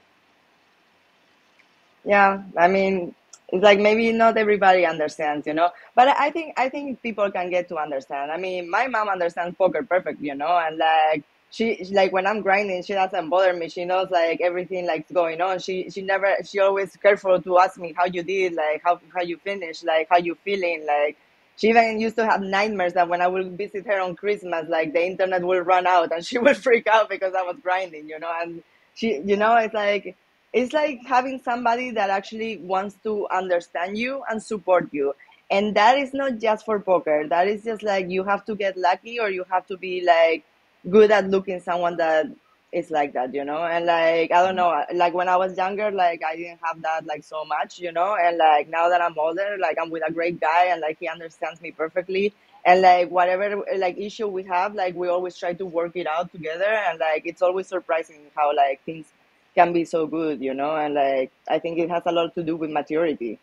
Yeah, 2.05 2.43
I 2.57 2.67
mean, 2.67 3.15
it's 3.49 3.63
like 3.63 3.80
maybe 3.80 4.11
not 4.11 4.38
everybody 4.38 4.86
understands, 4.86 5.47
you 5.47 5.53
know. 5.53 5.69
But 5.95 6.09
I 6.09 6.28
I 6.28 6.32
think 6.32 6.53
I 6.57 6.69
think 6.69 7.01
people 7.01 7.30
can 7.32 7.49
get 7.49 7.69
to 7.69 7.78
understand. 7.78 8.32
I 8.32 8.38
mean, 8.38 8.69
my 8.69 8.88
mom 8.88 9.09
understands 9.09 9.55
poker 9.57 9.84
perfect, 9.84 10.21
you 10.21 10.36
know, 10.36 10.57
and 10.57 10.78
like 10.78 11.24
she 11.54 11.86
like 11.91 12.12
when 12.12 12.26
I'm 12.26 12.41
grinding, 12.41 12.82
she 12.82 12.93
doesn't 12.93 13.30
bother 13.30 13.54
me. 13.54 13.70
She 13.70 13.86
knows 13.86 14.10
like 14.10 14.41
everything 14.41 14.88
like 14.88 15.08
going 15.14 15.39
on. 15.39 15.60
She 15.60 15.88
she 15.91 16.01
never 16.01 16.36
she 16.49 16.60
always 16.60 16.95
careful 16.97 17.39
to 17.39 17.60
ask 17.60 17.78
me 17.80 17.93
how 17.95 18.06
you 18.06 18.24
did, 18.24 18.54
like 18.56 18.82
how 18.84 18.99
how 19.14 19.22
you 19.22 19.38
finished, 19.38 19.86
like 19.86 20.08
how 20.10 20.18
you 20.18 20.36
feeling, 20.43 20.86
like. 20.86 21.18
She 21.56 21.68
even 21.70 21.99
used 21.99 22.16
to 22.16 22.26
have 22.26 22.41
nightmares 22.41 22.93
that 22.93 23.08
when 23.08 23.22
I 23.22 23.28
would 23.28 23.56
visit 23.56 23.86
her 23.86 23.99
on 24.01 24.16
Christmas, 24.16 24.68
like 24.70 24.91
the 24.91 25.06
internet 25.06 25.43
will 25.43 25.60
run 25.62 25.86
out 25.86 26.12
and 26.12 26.26
she 26.30 26.39
would 26.39 26.58
freak 26.58 26.88
out 26.88 27.10
because 27.10 27.36
I 27.36 27.43
was 27.43 27.58
grinding, 27.62 28.10
you 28.10 28.18
know. 28.18 28.32
And 28.41 28.64
she, 28.95 29.22
you 29.24 29.38
know, 29.38 29.56
it's 29.58 29.74
like 29.74 30.16
it's 30.51 30.74
like 30.74 31.01
having 31.06 31.39
somebody 31.43 31.91
that 31.91 32.10
actually 32.10 32.58
wants 32.58 32.95
to 33.04 33.28
understand 33.32 33.99
you 33.99 34.24
and 34.30 34.41
support 34.41 34.89
you 34.91 35.14
and 35.51 35.76
that 35.76 35.97
is 35.97 36.14
not 36.14 36.39
just 36.39 36.64
for 36.66 36.80
poker 36.80 37.28
that 37.28 37.47
is 37.47 37.64
just 37.64 37.84
like 37.84 38.10
you 38.10 38.24
have 38.24 38.45
to 38.45 38.56
get 38.56 38.78
lucky 38.78 39.20
or 39.20 39.30
you 39.30 39.43
have 39.49 39.66
to 39.68 39.78
be 39.78 40.01
like 40.06 40.43
good 40.89 41.11
at 41.11 41.29
looking 41.29 41.59
someone 41.59 41.97
that 41.97 42.27
is 42.71 42.89
like 42.89 43.13
that 43.13 43.34
you 43.34 43.45
know? 43.45 43.63
And 43.63 43.86
like 43.86 44.31
i 44.31 44.41
don't 44.43 44.55
mm-hmm. 44.55 44.93
know 44.93 44.99
like 44.99 45.13
when 45.13 45.29
i 45.29 45.38
was 45.38 45.55
younger 45.57 45.91
like 45.91 46.21
i 46.27 46.36
didn't 46.36 46.59
have 46.63 46.81
that 46.81 47.05
like 47.05 47.23
so 47.23 47.45
much 47.45 47.79
you 47.79 47.91
know? 47.91 48.15
And 48.19 48.38
like 48.38 48.69
now 48.69 48.89
that 48.89 49.01
i'm 49.01 49.17
older 49.17 49.57
like 49.59 49.77
i'm 49.81 49.89
with 49.89 50.03
a 50.07 50.11
great 50.11 50.39
guy 50.39 50.65
and 50.65 50.81
like 50.81 50.97
he 50.99 51.07
understands 51.07 51.61
me 51.61 51.71
perfectly. 51.71 52.34
And 52.65 52.81
like 52.81 53.09
whatever 53.09 53.65
like 53.75 53.97
issue 53.97 54.27
we 54.27 54.43
have 54.43 54.73
like 54.73 54.95
we 54.95 55.09
always 55.09 55.38
try 55.38 55.53
to 55.53 55.65
work 55.65 55.95
it 55.95 56.07
out 56.07 56.31
together. 56.31 56.71
And 56.88 56.97
like 56.97 57.23
it's 57.25 57.41
always 57.41 57.67
surprising 57.67 58.21
how 58.36 58.55
like 58.55 58.81
things 58.86 59.05
can 59.53 59.73
be 59.73 59.86
so 59.86 60.07
good, 60.07 60.41
you 60.41 60.53
know, 60.53 60.75
and 60.75 60.93
like 60.93 61.31
I 61.47 61.59
think 61.59 61.79
it 61.79 61.89
has 61.89 62.03
a 62.05 62.11
lot 62.11 62.34
to 62.36 62.43
do 62.43 62.55
with 62.55 62.71
maturity. 62.71 63.39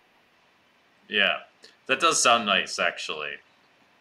Yeah, 1.08 1.38
that 1.86 2.00
does 2.00 2.22
sound 2.22 2.46
nice, 2.46 2.78
actually. 2.78 3.34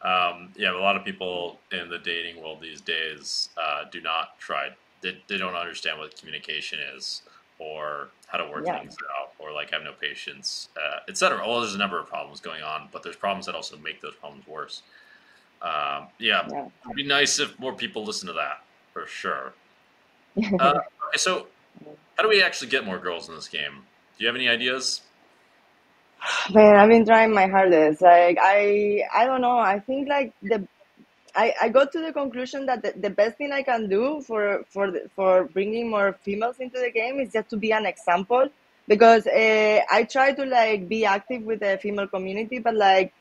Um, 0.02 0.54
yeah, 0.56 0.72
a 0.72 0.80
lot 0.80 0.96
of 0.96 1.04
people 1.04 1.60
in 1.72 1.90
the 1.90 1.98
dating 2.00 2.42
world 2.42 2.62
these 2.62 2.82
days 2.82 3.50
uh, 3.62 3.84
do 3.92 4.00
not 4.02 4.40
try. 4.40 4.70
They, 5.02 5.22
they 5.28 5.38
don't 5.38 5.56
understand 5.56 6.00
what 6.00 6.18
communication 6.18 6.80
is, 6.96 7.22
or 7.58 8.10
how 8.28 8.38
to 8.38 8.50
work 8.50 8.66
Yeah. 8.66 8.80
things 8.80 8.96
out, 9.20 9.34
or 9.40 9.52
like 9.52 9.72
have 9.72 9.84
no 9.84 9.94
patience, 9.94 10.70
uh, 10.78 11.00
etc. 11.10 11.42
Oh, 11.44 11.60
there's 11.60 11.76
a 11.76 11.78
number 11.78 12.00
of 12.00 12.08
problems 12.08 12.40
going 12.40 12.64
on, 12.64 12.90
but 12.92 13.04
there's 13.04 13.16
problems 13.18 13.46
that 13.48 13.56
also 13.56 13.78
make 13.78 14.02
those 14.02 14.16
problems 14.16 14.48
worse. 14.48 14.84
Um, 15.62 16.08
yeah, 16.20 16.48
Yeah. 16.50 16.70
it'd 16.86 16.96
be 16.96 17.04
nice 17.06 17.40
if 17.40 17.60
more 17.60 17.74
people 17.74 18.06
listen 18.06 18.28
to 18.28 18.34
that 18.34 18.64
for 18.94 19.06
sure. 19.08 19.54
Uh, 20.60 20.80
okay, 21.08 21.18
so 21.18 21.48
how 22.18 22.24
do 22.24 22.30
we 22.30 22.42
actually 22.44 22.70
get 22.70 22.86
more 22.86 23.00
girls 23.00 23.30
in 23.30 23.36
this 23.36 23.48
game? 23.48 23.86
Do 24.18 24.24
you 24.24 24.28
have 24.28 24.36
any 24.36 24.48
ideas? 24.50 25.02
Man, 26.54 26.76
I've 26.76 26.90
been 26.90 27.06
trying 27.06 27.34
my 27.34 27.48
hardest. 27.48 28.02
Like 28.02 28.38
I, 28.42 29.04
I 29.14 29.26
don't 29.26 29.42
know. 29.42 29.58
I 29.58 29.80
think 29.80 30.08
like 30.10 30.34
the, 30.42 30.68
I, 31.36 31.54
I 31.62 31.70
got 31.70 31.92
to 31.94 32.00
the 32.02 32.12
conclusion 32.12 32.66
that 32.66 32.82
the, 32.84 32.94
the 32.98 33.10
best 33.10 33.38
thing 33.38 33.52
I 33.52 33.64
can 33.64 33.88
do 33.90 34.22
for 34.22 34.64
for 34.70 34.92
the, 34.92 35.10
for 35.16 35.46
bringing 35.46 35.90
more 35.90 36.14
females 36.22 36.58
into 36.60 36.80
the 36.80 36.92
game 36.92 37.20
is 37.20 37.34
just 37.34 37.50
to 37.52 37.58
be 37.58 37.72
an 37.72 37.86
example. 37.86 38.50
Because 38.88 39.28
uh, 39.28 39.82
I 39.92 40.04
try 40.04 40.34
to 40.34 40.46
like 40.46 40.90
be 40.90 41.06
active 41.06 41.44
with 41.44 41.60
the 41.60 41.80
female 41.82 42.08
community, 42.08 42.60
but 42.60 42.76
like 42.76 43.14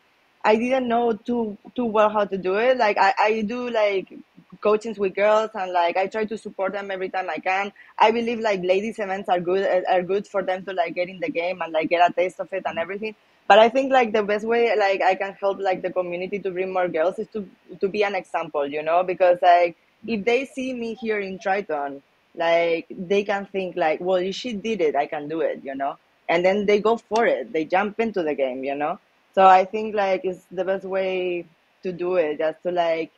I 0.45 0.57
didn't 0.57 0.89
know 0.89 1.13
too 1.13 1.59
too 1.77 1.85
well 1.87 2.09
how 2.09 2.25
to 2.25 2.39
do 2.39 2.57
it. 2.57 2.79
Like 2.79 2.97
I, 2.99 3.15
I 3.21 3.41
do 3.43 3.71
like 3.71 4.13
coachings 4.61 4.99
with 4.99 5.15
girls 5.15 5.51
and 5.55 5.73
like 5.73 5.97
I 5.97 6.07
try 6.07 6.25
to 6.25 6.39
support 6.39 6.73
them 6.73 6.91
every 6.91 7.09
time 7.09 7.29
I 7.31 7.39
can. 7.39 7.73
I 7.99 8.11
believe 8.11 8.41
like 8.41 8.63
ladies 8.63 8.99
events 8.99 9.29
are 9.29 9.41
good 9.41 9.65
eh, 9.65 9.83
are 9.89 10.03
good 10.03 10.27
for 10.27 10.43
them 10.43 10.65
to 10.67 10.73
like 10.73 10.95
get 10.95 11.09
in 11.09 11.21
the 11.21 11.31
game 11.31 11.61
and 11.63 11.73
like 11.73 11.89
get 11.89 12.09
a 12.09 12.13
taste 12.13 12.41
of 12.41 12.53
it 12.53 12.63
and 12.67 12.79
everything. 12.79 13.15
But 13.47 13.59
I 13.59 13.69
think 13.69 13.93
like 13.93 14.13
the 14.13 14.23
best 14.23 14.45
way 14.45 14.75
like 14.77 15.03
I 15.03 15.15
can 15.15 15.33
help 15.41 15.59
like 15.59 15.83
the 15.83 15.91
community 15.93 16.39
to 16.41 16.51
bring 16.51 16.73
more 16.73 16.89
girls 16.89 17.19
is 17.19 17.29
to 17.29 17.49
to 17.81 17.89
be 17.89 18.03
an 18.03 18.15
example, 18.15 18.67
you 18.67 18.83
know, 18.83 19.03
because 19.03 19.39
like 19.43 19.77
if 20.07 20.25
they 20.25 20.45
see 20.45 20.73
me 20.75 20.95
here 20.95 21.21
in 21.21 21.39
Triton, 21.39 22.03
like 22.35 22.87
they 22.91 23.25
can 23.25 23.47
think 23.47 23.77
like, 23.77 24.01
well, 24.01 24.17
if 24.17 24.35
she 24.35 24.53
did 24.53 24.81
it, 24.81 24.95
I 24.97 25.07
can 25.07 25.29
do 25.29 25.41
it, 25.41 25.61
you 25.65 25.75
know, 25.75 25.97
and 26.29 26.45
then 26.45 26.67
they 26.67 26.81
go 26.81 26.97
for 26.97 27.27
it. 27.27 27.53
They 27.53 27.65
jump 27.65 27.99
into 28.01 28.23
the 28.23 28.35
game, 28.35 28.65
you 28.65 28.75
know. 28.75 28.99
So 29.35 29.47
I 29.47 29.65
think 29.65 29.95
like 29.95 30.23
it's 30.25 30.45
the 30.51 30.65
best 30.65 30.85
way 30.85 31.47
to 31.83 31.93
do 31.93 32.17
it, 32.17 32.39
just 32.39 32.63
to 32.65 32.73
like 32.73 33.11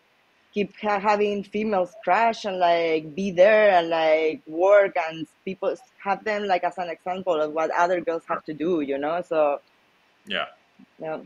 keep 0.53 0.75
ha- 0.81 0.99
having 0.99 1.45
females 1.45 1.95
crash 2.03 2.45
and 2.45 2.59
like 2.59 3.15
be 3.15 3.31
there 3.31 3.71
and 3.71 3.89
like 3.89 4.43
work 4.47 4.97
and 5.09 5.27
people 5.45 5.75
have 6.03 6.25
them 6.25 6.47
like 6.47 6.65
as 6.65 6.77
an 6.79 6.89
example 6.89 7.41
of 7.41 7.53
what 7.53 7.71
other 7.71 8.01
girls 8.01 8.23
have 8.29 8.45
to 8.45 8.55
do, 8.55 8.81
you 8.81 8.99
know. 8.99 9.23
So 9.23 9.61
Yeah. 10.27 10.47
yeah, 10.99 11.21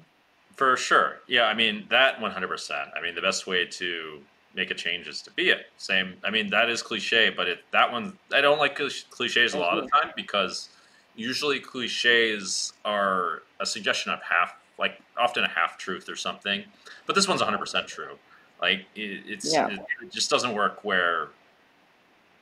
For 0.57 0.77
sure. 0.77 1.21
Yeah, 1.27 1.45
I 1.45 1.55
mean, 1.55 1.87
that 1.91 2.19
100%. 2.19 2.91
I 2.97 3.01
mean, 3.01 3.15
the 3.15 3.23
best 3.23 3.47
way 3.47 3.67
to 3.67 4.21
make 4.55 4.71
a 4.71 4.75
change 4.75 5.09
is 5.09 5.21
to 5.23 5.31
be 5.33 5.51
it. 5.51 5.67
Same. 5.79 6.15
I 6.23 6.31
mean, 6.31 6.51
that 6.51 6.71
is 6.71 6.83
cliche, 6.83 7.31
but 7.31 7.49
it, 7.49 7.59
that 7.73 7.91
one, 7.91 8.19
I 8.33 8.41
don't 8.41 8.59
like 8.59 8.79
cliches 9.11 9.55
a 9.55 9.59
lot 9.59 9.79
of 9.79 9.85
the 9.85 9.91
mm-hmm. 9.91 10.07
time 10.07 10.13
because 10.17 10.69
usually 11.17 11.61
cliches 11.61 12.73
are 12.85 13.43
a 13.61 13.67
suggestion 13.67 14.13
of 14.13 14.21
half, 14.23 14.55
like 14.79 15.01
often 15.17 15.45
a 15.45 15.49
half 15.49 15.79
truth 15.79 16.09
or 16.09 16.17
something. 16.17 16.65
But 17.07 17.15
this 17.15 17.27
one's 17.27 17.41
100% 17.41 17.87
true. 17.87 18.19
Like, 18.61 18.87
it, 18.95 19.23
it's, 19.27 19.53
Yeah. 19.53 19.69
it, 19.69 19.81
it 20.03 20.13
just 20.13 20.31
doesn't 20.31 20.55
work 20.55 20.85
where 20.85 21.29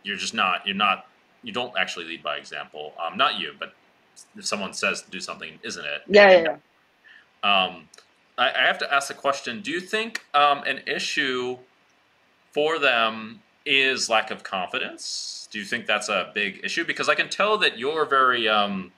you're 0.02 0.16
just 0.16 0.34
not, 0.34 0.66
you're 0.66 0.76
not, 0.76 1.06
you 1.42 1.52
don't 1.52 1.72
actually 1.78 2.04
lead 2.04 2.22
by 2.22 2.36
example. 2.36 2.92
Um, 3.04 3.16
not 3.16 3.38
you, 3.38 3.54
but 3.58 3.74
if 4.36 4.46
someone 4.46 4.72
says 4.72 5.02
to 5.02 5.10
do 5.10 5.20
something, 5.20 5.58
isn't 5.62 5.84
it? 5.84 6.02
yeah, 6.08 6.30
yeah, 6.30 6.42
yeah. 6.42 7.64
Um, 7.64 7.88
I, 8.38 8.50
I 8.50 8.66
have 8.66 8.78
to 8.78 8.92
ask 8.92 9.08
the 9.08 9.14
question: 9.14 9.60
Do 9.62 9.70
you 9.70 9.80
think 9.80 10.24
um, 10.34 10.62
an 10.64 10.80
issue 10.86 11.58
for 12.52 12.78
them 12.78 13.40
is 13.66 14.08
lack 14.08 14.30
of 14.30 14.44
confidence? 14.44 15.48
Do 15.50 15.58
you 15.58 15.64
think 15.64 15.86
that's 15.86 16.08
a 16.08 16.30
big 16.34 16.60
issue? 16.64 16.84
Because 16.84 17.08
I 17.08 17.14
can 17.14 17.28
tell 17.28 17.58
that 17.58 17.78
you're 17.78 18.06
very, 18.06 18.48
um, 18.48 18.92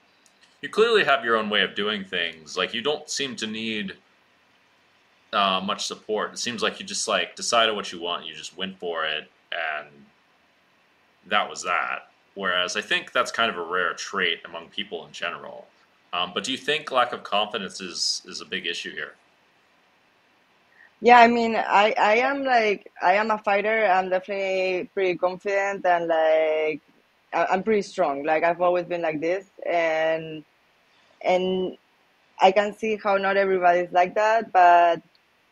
you 0.61 0.69
clearly 0.69 1.03
have 1.03 1.25
your 1.25 1.37
own 1.37 1.49
way 1.49 1.63
of 1.63 1.75
doing 1.75 2.03
things. 2.03 2.55
Like 2.55 2.73
you 2.73 2.81
don't 2.81 3.09
seem 3.09 3.35
to 3.37 3.47
need 3.47 3.93
uh, 5.35 5.61
much 5.61 5.85
support. 5.85 6.33
It 6.33 6.39
seems 6.39 6.63
like 6.63 6.79
you 6.79 6.85
just 6.85 7.07
like 7.07 7.35
decided 7.35 7.75
what 7.75 7.91
you 7.91 8.01
want, 8.01 8.25
you 8.25 8.33
just 8.33 8.57
went 8.57 8.79
for 8.79 9.05
it, 9.05 9.29
and 9.51 9.89
that 11.27 11.49
was 11.49 11.63
that. 11.63 12.09
Whereas 12.35 12.75
I 12.77 12.81
think 12.81 13.11
that's 13.11 13.31
kind 13.31 13.49
of 13.51 13.57
a 13.57 13.63
rare 13.63 13.93
trait 13.93 14.41
among 14.45 14.69
people 14.69 15.05
in 15.05 15.11
general. 15.13 15.67
Um, 16.13 16.31
but 16.33 16.43
do 16.43 16.51
you 16.51 16.57
think 16.57 16.91
lack 16.91 17.13
of 17.13 17.23
confidence 17.23 17.81
is 17.81 18.21
is 18.25 18.41
a 18.41 18.45
big 18.45 18.65
issue 18.65 18.91
here? 18.91 19.13
Yeah, 21.01 21.19
I 21.19 21.27
mean, 21.27 21.55
I 21.55 21.93
I 21.99 22.15
am 22.17 22.43
like 22.43 22.91
I 23.01 23.15
am 23.15 23.31
a 23.31 23.37
fighter. 23.37 23.85
I'm 23.85 24.09
definitely 24.09 24.89
pretty 24.93 25.17
confident 25.17 25.85
and 25.85 26.07
like 26.07 26.81
I'm 27.33 27.63
pretty 27.63 27.83
strong. 27.83 28.23
Like 28.23 28.43
I've 28.43 28.61
always 28.61 28.85
been 28.85 29.01
like 29.01 29.21
this, 29.21 29.45
and 29.65 30.43
and 31.21 31.77
I 32.41 32.51
can 32.51 32.73
see 32.73 32.97
how 33.03 33.17
not 33.17 33.37
everybody's 33.37 33.91
like 33.91 34.15
that, 34.15 34.51
but 34.53 35.01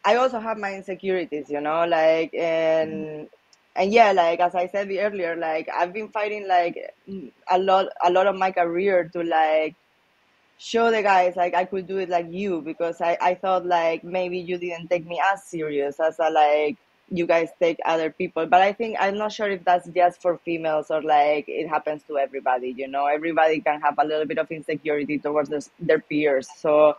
I 0.05 0.15
also 0.15 0.39
have 0.39 0.57
my 0.57 0.73
insecurities, 0.75 1.49
you 1.49 1.61
know, 1.61 1.85
like 1.85 2.33
and 2.33 2.91
mm-hmm. 2.91 3.23
and 3.75 3.93
yeah, 3.93 4.11
like 4.11 4.39
as 4.39 4.55
I 4.55 4.67
said 4.67 4.89
earlier, 4.91 5.35
like 5.35 5.69
I've 5.73 5.93
been 5.93 6.09
fighting 6.09 6.47
like 6.47 6.93
a 7.49 7.57
lot 7.57 7.87
a 8.03 8.11
lot 8.11 8.27
of 8.27 8.35
my 8.35 8.51
career 8.51 9.09
to 9.13 9.23
like 9.23 9.75
show 10.57 10.91
the 10.91 11.01
guys 11.01 11.35
like 11.35 11.53
I 11.55 11.65
could 11.65 11.87
do 11.87 11.97
it 11.97 12.09
like 12.09 12.27
you 12.29 12.61
because 12.61 13.01
I, 13.01 13.17
I 13.21 13.35
thought 13.35 13.65
like 13.65 14.03
maybe 14.03 14.39
you 14.39 14.57
didn't 14.57 14.89
take 14.89 15.05
me 15.05 15.21
as 15.33 15.43
serious 15.43 15.99
as 15.99 16.19
a 16.19 16.29
like 16.29 16.77
you 17.09 17.27
guys 17.27 17.49
take 17.59 17.79
other 17.85 18.09
people. 18.09 18.45
But 18.45 18.61
i 18.61 18.71
think 18.71 18.95
i'm 18.99 19.17
not 19.17 19.31
sure 19.31 19.49
if 19.49 19.63
that's 19.65 19.87
just 19.89 20.21
for 20.21 20.37
females 20.37 20.87
or 20.89 21.01
like 21.01 21.45
it 21.47 21.67
happens 21.67 22.03
to 22.07 22.17
everybody 22.17 22.73
you 22.77 22.87
know? 22.87 23.05
Everybody 23.07 23.59
can 23.61 23.81
have 23.81 23.95
a 23.97 24.05
little 24.05 24.25
bit 24.25 24.37
of 24.37 24.49
insecurity 24.51 25.19
towards 25.19 25.49
their, 25.49 25.61
their 25.79 25.99
peers. 25.99 26.47
So 26.57 26.97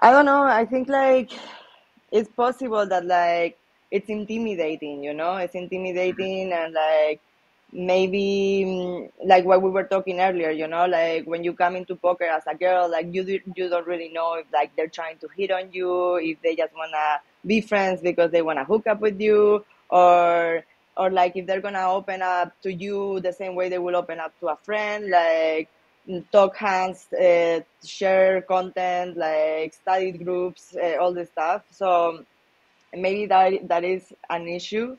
i 0.00 0.10
don't 0.12 0.26
know. 0.26 0.42
I 0.44 0.64
think 0.64 0.88
like 0.88 1.32
it's 2.12 2.28
possible 2.30 2.86
that 2.86 3.04
like 3.06 3.58
it's 3.90 4.08
intimidating 4.08 5.02
you 5.02 5.14
know? 5.14 5.36
It's 5.36 5.54
intimidating 5.54 6.52
and 6.52 6.72
like 6.74 7.20
maybe 7.72 8.64
mm, 8.66 9.10
like 9.24 9.44
what 9.44 9.62
we 9.62 9.70
were 9.70 9.84
talking 9.84 10.20
earlier 10.20 10.50
you 10.50 10.66
know? 10.66 10.86
Like 10.86 11.26
when 11.26 11.44
you 11.44 11.52
come 11.52 11.76
into 11.76 11.96
poker 11.96 12.24
as 12.24 12.42
a 12.46 12.54
girl 12.54 12.90
like 12.90 13.06
you 13.12 13.40
you 13.56 13.68
don't 13.68 13.86
really 13.86 14.08
know 14.08 14.34
if 14.34 14.46
like 14.52 14.74
they're 14.76 14.88
trying 14.88 15.18
to 15.18 15.28
hit 15.36 15.50
on 15.50 15.70
you 15.72 16.16
if 16.16 16.40
they 16.42 16.56
just 16.56 16.74
want 16.74 16.92
to 16.92 17.20
be 17.46 17.60
friends 17.60 18.00
because 18.00 18.30
they 18.30 18.42
want 18.42 18.58
to 18.58 18.64
hook 18.64 18.86
up 18.86 19.00
with 19.00 19.20
you 19.20 19.64
or 19.90 20.62
or 20.96 21.10
like 21.10 21.36
if 21.36 21.46
they're 21.46 21.60
gonna 21.60 21.88
open 21.90 22.22
up 22.22 22.52
to 22.62 22.72
you 22.72 23.20
the 23.20 23.32
same 23.32 23.54
way 23.54 23.68
they 23.68 23.78
will 23.78 23.96
open 23.96 24.18
up 24.18 24.32
to 24.40 24.48
a 24.48 24.56
friend 24.56 25.08
like 25.10 25.68
talk 26.32 26.56
hands 26.56 27.06
uh, 27.12 27.60
share 27.84 28.42
content 28.42 29.16
like 29.16 29.74
study 29.74 30.12
groups 30.12 30.74
uh, 30.76 30.96
all 31.00 31.12
this 31.12 31.28
stuff. 31.30 31.62
So 31.70 32.24
maybe 32.94 33.26
that 33.26 33.68
that 33.68 33.84
is 33.84 34.12
an 34.30 34.48
issue 34.48 34.96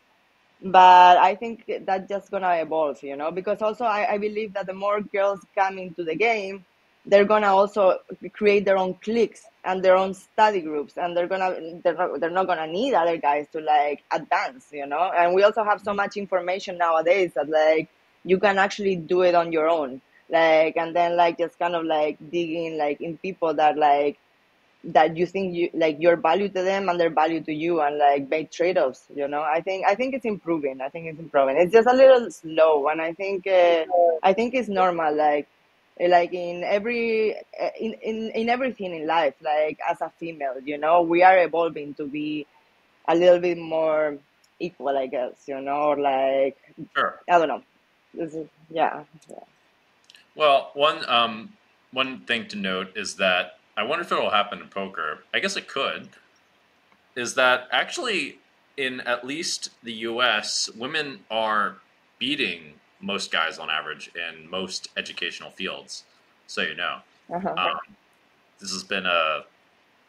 but 0.62 1.18
i 1.18 1.36
think 1.36 1.70
that's 1.86 2.08
just 2.10 2.30
gonna 2.32 2.56
evolve 2.56 3.02
you 3.02 3.16
know 3.16 3.32
because 3.32 3.62
also 3.62 3.86
I, 3.86 4.14
I 4.14 4.18
believe 4.18 4.54
that 4.54 4.68
the 4.68 4.74
more 4.74 5.02
girls 5.02 5.40
come 5.56 5.78
into 5.78 6.04
the 6.04 6.16
game 6.16 6.66
they're 7.06 7.26
gonna 7.26 7.48
also 7.48 7.98
create 8.34 8.66
their 8.66 8.78
own 8.78 8.94
cliques 8.96 9.44
and 9.64 9.84
their 9.84 9.96
own 9.96 10.14
study 10.14 10.62
groups 10.62 10.98
and 10.98 11.16
they're 11.16 11.28
gonna 11.28 11.56
they're 11.84 11.96
not, 11.96 12.20
they're 12.20 12.30
not 12.30 12.48
gonna 12.48 12.68
need 12.68 12.94
other 12.94 13.18
guys 13.18 13.48
to 13.54 13.62
like 13.62 14.04
advance 14.12 14.68
you 14.72 14.86
know? 14.86 15.12
And 15.16 15.34
we 15.34 15.44
also 15.44 15.64
have 15.64 15.82
so 15.82 15.94
much 15.94 16.18
information 16.18 16.78
nowadays 16.78 17.32
that 17.36 17.50
like 17.50 17.90
you 18.26 18.38
can 18.38 18.58
actually 18.58 18.98
do 18.98 19.22
it 19.22 19.36
on 19.36 19.52
your 19.52 19.70
own 19.70 20.02
like 20.30 20.78
and 20.78 20.96
then 20.96 21.16
like 21.16 21.38
just 21.38 21.58
kind 21.60 21.76
of 21.76 21.86
like 21.86 22.18
digging 22.32 22.78
like 22.78 23.02
in 23.02 23.18
people 23.18 23.54
that 23.54 23.78
like 23.78 24.18
that 24.84 25.18
you 25.18 25.26
think 25.26 25.54
you 25.54 25.70
like 25.74 25.98
your 26.00 26.16
value 26.16 26.48
to 26.48 26.64
them 26.64 26.88
and 26.88 27.00
their 27.00 27.10
value 27.10 27.42
to 27.42 27.54
you 27.54 27.82
and 27.82 27.98
like 27.98 28.30
make 28.30 28.50
trade-offs 28.50 29.06
you 29.14 29.28
know? 29.28 29.42
I 29.42 29.62
think 29.62 29.86
i 29.86 29.96
think 29.96 30.14
it's 30.14 30.26
improving. 30.26 30.80
I 30.82 30.90
think 30.90 31.08
it's 31.08 31.20
improving. 31.20 31.58
It's 31.58 31.74
just 31.74 31.88
a 31.88 31.94
little 31.94 32.32
slow 32.32 32.88
and 32.88 33.02
i 33.02 33.14
think 33.14 33.46
uh, 33.48 33.84
i 34.24 34.34
think 34.34 34.54
it's 34.54 34.70
normal 34.70 35.16
like 35.16 35.48
like 36.00 36.34
in 36.34 36.64
every 36.64 37.36
in, 37.78 37.94
in 38.02 38.32
in 38.34 38.50
everything 38.50 38.96
in 38.96 39.06
life 39.06 39.34
like 39.44 39.80
as 39.90 40.00
a 40.02 40.10
female 40.18 40.56
you 40.64 40.78
know? 40.78 41.02
We 41.02 41.24
are 41.24 41.38
evolving 41.44 41.94
to 41.96 42.08
be 42.08 42.48
a 43.08 43.16
little 43.16 43.40
bit 43.40 43.58
more 43.58 44.18
equal 44.60 44.98
i 44.98 45.08
guess 45.08 45.44
you 45.48 45.60
know? 45.60 45.92
Or 45.92 45.98
like 46.00 46.58
sure. 46.96 47.20
I 47.30 47.38
don't 47.38 47.50
know. 47.50 47.64
This 48.14 48.34
is 48.34 48.48
yeah, 48.70 49.04
yeah. 49.30 49.44
Well 50.40 50.72
one 50.74 51.08
um 51.08 51.54
one 51.92 52.22
thing 52.22 52.48
to 52.48 52.56
note 52.56 52.96
is 52.96 53.16
that 53.16 53.60
I 53.76 53.84
wonder 53.84 54.04
if 54.04 54.12
it'll 54.12 54.30
happen 54.30 54.60
in 54.60 54.68
poker. 54.68 55.20
I 55.34 55.40
guess 55.40 55.56
it 55.56 55.68
could. 55.68 56.10
Is 57.16 57.36
that 57.36 57.68
actually 57.72 58.40
in 58.78 59.02
at 59.02 59.26
least 59.26 59.72
the 59.84 59.94
U.S., 59.94 60.70
women 60.76 61.20
are 61.30 61.76
beating 62.18 62.74
most 63.02 63.32
guys 63.32 63.60
on 63.60 63.70
average 63.70 64.12
in 64.16 64.50
most 64.50 64.88
educational 64.98 65.52
fields. 65.52 66.04
So 66.48 66.62
you 66.62 66.76
know, 66.76 67.00
uh-huh. 67.34 67.54
um, 67.58 67.96
this 68.60 68.72
has 68.72 68.84
been 68.84 69.06
a 69.06 69.10
uh, 69.10 69.42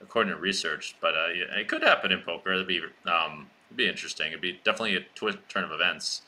according 0.01 0.33
to 0.33 0.41
research, 0.41 0.97
but 1.01 1.15
uh, 1.15 1.29
it 1.59 1.69
could 1.69 1.83
happen 1.83 2.13
in 2.13 2.21
poker. 2.21 2.53
It'd 2.53 2.67
be 2.67 2.81
um, 3.07 3.49
it'd 3.69 3.77
be 3.77 3.89
interesting. 3.89 4.29
It'd 4.29 4.41
be 4.41 4.61
definitely 4.65 4.97
a 4.97 5.01
twi- 5.15 5.39
turn 5.49 5.65
of 5.65 5.73
events. 5.73 6.23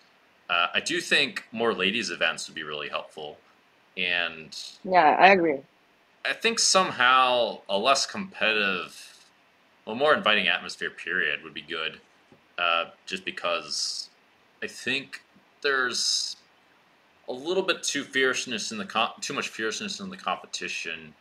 Uh, 0.51 0.67
I 0.75 0.81
do 0.81 1.01
think 1.01 1.45
more 1.53 1.73
ladies 1.73 2.11
events 2.11 2.49
would 2.49 2.55
be 2.55 2.63
really 2.63 2.89
helpful, 2.89 3.39
and 3.97 4.57
yeah, 4.85 5.17
I 5.19 5.29
agree. 5.29 5.61
I 6.25 6.33
think 6.33 6.59
somehow 6.59 7.59
a 7.69 7.77
less 7.77 8.07
competitive, 8.07 9.27
well, 9.87 9.97
more 9.97 10.15
inviting 10.15 10.49
atmosphere. 10.49 10.91
Period 10.91 11.43
would 11.43 11.55
be 11.55 11.63
good, 11.63 12.01
uh, 12.59 12.87
just 13.07 13.25
because 13.25 14.09
I 14.63 14.67
think 14.67 15.23
there's 15.63 16.37
a 17.29 17.33
little 17.33 17.63
bit 17.63 17.83
too 17.83 18.05
fierceness 18.05 18.73
in 18.73 18.79
the 18.79 18.85
com- 18.85 19.13
too 19.21 19.35
much 19.35 19.49
fierceness 19.49 20.01
in 20.01 20.11
the 20.11 20.17
competition. 20.17 21.15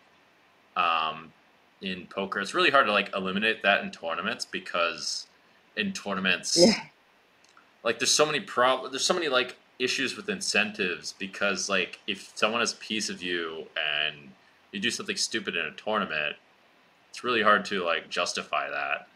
Um, 0.76 1.34
in 1.82 2.06
poker, 2.08 2.40
it's 2.40 2.54
really 2.54 2.70
hard 2.70 2.86
to 2.86 2.92
like 2.92 3.14
eliminate 3.16 3.64
that 3.64 3.84
in 3.84 3.92
tournaments 3.92 4.46
because 4.46 5.28
in 5.76 5.94
tournaments, 5.94 6.58
yeah. 6.58 6.86
like 7.84 8.00
there's 8.00 8.12
so 8.12 8.26
many 8.26 8.40
prob 8.40 8.92
there's 8.92 9.06
so 9.06 9.16
many 9.16 9.30
like 9.30 9.58
issues 9.84 10.16
with 10.16 10.30
incentives 10.30 11.14
because 11.18 11.70
like 11.70 12.00
if 12.08 12.32
someone 12.36 12.62
has 12.62 12.74
a 12.74 12.78
piece 12.78 13.10
of 13.10 13.22
you 13.22 13.66
and 13.76 14.32
you 14.72 14.80
do 14.80 14.92
something 14.92 15.18
stupid 15.18 15.56
in 15.56 15.66
a 15.66 15.72
tournament, 15.72 16.36
it's 17.10 17.24
really 17.24 17.42
hard 17.42 17.66
to 17.66 17.84
like 17.84 18.10
justify 18.10 18.70
that. 18.70 19.08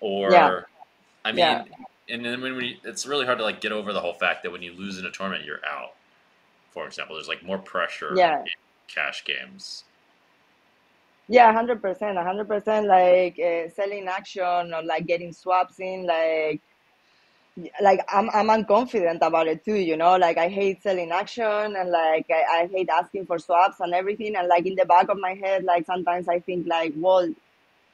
Or, 0.00 0.32
yeah. 0.32 0.60
I 1.24 1.30
mean, 1.30 1.38
yeah. 1.38 1.64
and 2.08 2.24
then 2.24 2.40
when 2.40 2.56
we, 2.56 2.80
it's 2.84 3.06
really 3.06 3.26
hard 3.26 3.38
to 3.38 3.44
like 3.44 3.60
get 3.60 3.72
over 3.72 3.92
the 3.92 4.00
whole 4.00 4.14
fact 4.14 4.42
that 4.42 4.50
when 4.50 4.62
you 4.62 4.72
lose 4.72 4.98
in 4.98 5.06
a 5.06 5.10
tournament, 5.10 5.44
you're 5.44 5.64
out. 5.68 5.94
For 6.70 6.86
example, 6.86 7.16
there's 7.16 7.28
like 7.28 7.44
more 7.44 7.58
pressure 7.58 8.12
yeah. 8.16 8.40
in 8.40 8.46
cash 8.88 9.24
games. 9.24 9.84
Yeah, 11.28 11.52
hundred 11.52 11.80
percent, 11.80 12.18
hundred 12.18 12.48
percent. 12.48 12.86
Like 12.86 13.38
uh, 13.38 13.68
selling 13.68 14.08
action 14.08 14.74
or 14.74 14.82
like 14.82 15.06
getting 15.06 15.32
swaps 15.32 15.78
in, 15.78 16.06
like 16.06 16.60
like 17.82 18.00
I'm 18.08 18.30
I'm 18.30 18.48
unconfident 18.48 19.18
about 19.20 19.46
it 19.46 19.64
too, 19.64 19.74
you 19.74 19.96
know. 19.96 20.16
Like 20.16 20.38
I 20.38 20.48
hate 20.48 20.82
selling 20.82 21.10
action 21.12 21.44
and 21.44 21.90
like 21.90 22.26
I, 22.30 22.62
I 22.62 22.66
hate 22.72 22.88
asking 22.88 23.26
for 23.26 23.38
swaps 23.38 23.80
and 23.80 23.92
everything. 23.94 24.36
And 24.36 24.48
like 24.48 24.66
in 24.66 24.74
the 24.74 24.86
back 24.86 25.08
of 25.08 25.18
my 25.18 25.34
head, 25.34 25.64
like 25.64 25.84
sometimes 25.86 26.28
I 26.28 26.40
think 26.40 26.66
like, 26.66 26.94
well, 26.96 27.32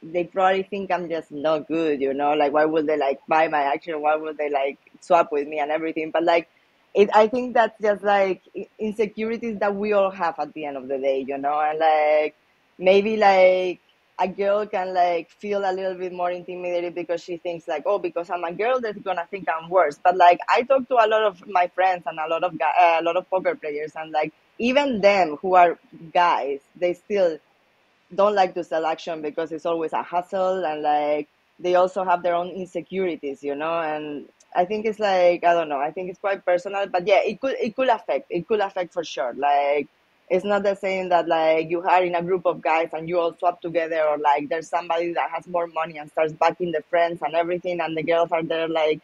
they 0.02 0.24
probably 0.24 0.62
think 0.62 0.92
I'm 0.92 1.08
just 1.08 1.32
not 1.32 1.66
good, 1.66 2.00
you 2.00 2.14
know. 2.14 2.34
Like 2.34 2.52
why 2.52 2.64
would 2.66 2.86
they 2.86 2.96
like 2.96 3.20
buy 3.28 3.48
my 3.48 3.62
action? 3.62 4.00
Why 4.00 4.14
would 4.16 4.38
they 4.38 4.50
like 4.50 4.78
swap 5.00 5.32
with 5.32 5.48
me 5.48 5.58
and 5.58 5.70
everything? 5.72 6.10
But 6.12 6.22
like 6.24 6.48
it, 6.94 7.10
I 7.14 7.26
think 7.26 7.54
that's 7.54 7.80
just 7.80 8.04
like 8.04 8.42
insecurities 8.78 9.58
that 9.58 9.74
we 9.74 9.92
all 9.92 10.10
have 10.10 10.38
at 10.38 10.52
the 10.54 10.66
end 10.66 10.76
of 10.76 10.86
the 10.88 10.98
day, 10.98 11.24
you 11.26 11.36
know. 11.36 11.60
And 11.60 11.78
like 11.80 12.36
maybe 12.78 13.16
like 13.16 13.80
a 14.18 14.26
girl 14.28 14.66
can 14.66 14.92
like 14.94 15.30
feel 15.30 15.60
a 15.64 15.72
little 15.72 15.94
bit 15.94 16.12
more 16.12 16.30
intimidated 16.30 16.94
because 16.94 17.22
she 17.22 17.36
thinks 17.36 17.68
like 17.68 17.84
oh 17.86 17.98
because 17.98 18.28
i'm 18.30 18.44
a 18.44 18.52
girl 18.52 18.80
they're 18.80 18.92
gonna 18.92 19.26
think 19.30 19.48
i'm 19.48 19.70
worse. 19.70 19.98
But 20.02 20.16
like 20.16 20.40
i 20.48 20.62
talk 20.62 20.88
to 20.88 20.94
a 20.94 21.06
lot 21.06 21.22
of 21.22 21.46
my 21.46 21.68
friends 21.68 22.02
and 22.06 22.18
a 22.18 22.28
lot 22.28 22.44
of 22.44 22.54
uh, 22.54 23.00
a 23.00 23.02
lot 23.02 23.16
of 23.16 23.28
poker 23.30 23.54
players 23.54 23.92
and 23.94 24.10
like 24.10 24.32
even 24.58 25.00
them 25.00 25.36
who 25.40 25.54
are 25.54 25.78
guys 26.12 26.60
they 26.76 26.94
still 26.94 27.38
don't 28.14 28.34
like 28.34 28.54
to 28.54 28.64
sell 28.64 28.86
action 28.86 29.22
because 29.22 29.52
it's 29.52 29.66
always 29.66 29.92
a 29.92 30.02
hassle 30.02 30.64
and 30.64 30.82
like 30.82 31.28
they 31.60 31.74
also 31.74 32.04
have 32.04 32.22
their 32.22 32.34
own 32.34 32.48
insecurities 32.48 33.42
you 33.42 33.54
know? 33.54 33.78
And 33.80 34.28
i 34.54 34.64
think 34.64 34.86
it's 34.86 34.98
like 34.98 35.44
i 35.44 35.52
don't 35.52 35.68
know 35.68 35.78
i 35.78 35.90
think 35.90 36.10
it's 36.10 36.18
quite 36.18 36.44
personal 36.44 36.86
but 36.88 37.06
yeah 37.06 37.20
it 37.24 37.40
could 37.40 37.54
it 37.60 37.76
could 37.76 37.88
affect 37.88 38.26
it 38.30 38.48
could 38.48 38.60
affect 38.60 38.92
for 38.94 39.04
sure 39.04 39.34
like 39.34 39.88
it's 40.30 40.44
not 40.44 40.62
the 40.62 40.74
same 40.74 41.08
that 41.08 41.26
like 41.26 41.70
you 41.70 41.80
are 41.82 42.02
in 42.02 42.14
a 42.14 42.22
group 42.22 42.44
of 42.46 42.60
guys 42.60 42.90
and 42.92 43.08
you 43.08 43.18
all 43.18 43.34
swap 43.34 43.60
together 43.60 44.02
or 44.02 44.18
like 44.18 44.48
there's 44.48 44.68
somebody 44.68 45.12
that 45.12 45.30
has 45.30 45.46
more 45.46 45.66
money 45.68 45.98
and 45.98 46.10
starts 46.10 46.32
backing 46.32 46.72
the 46.72 46.82
friends 46.90 47.20
and 47.22 47.34
everything 47.34 47.80
and 47.80 47.96
the 47.96 48.02
girls 48.02 48.30
are 48.32 48.42
there 48.42 48.68
like 48.68 49.00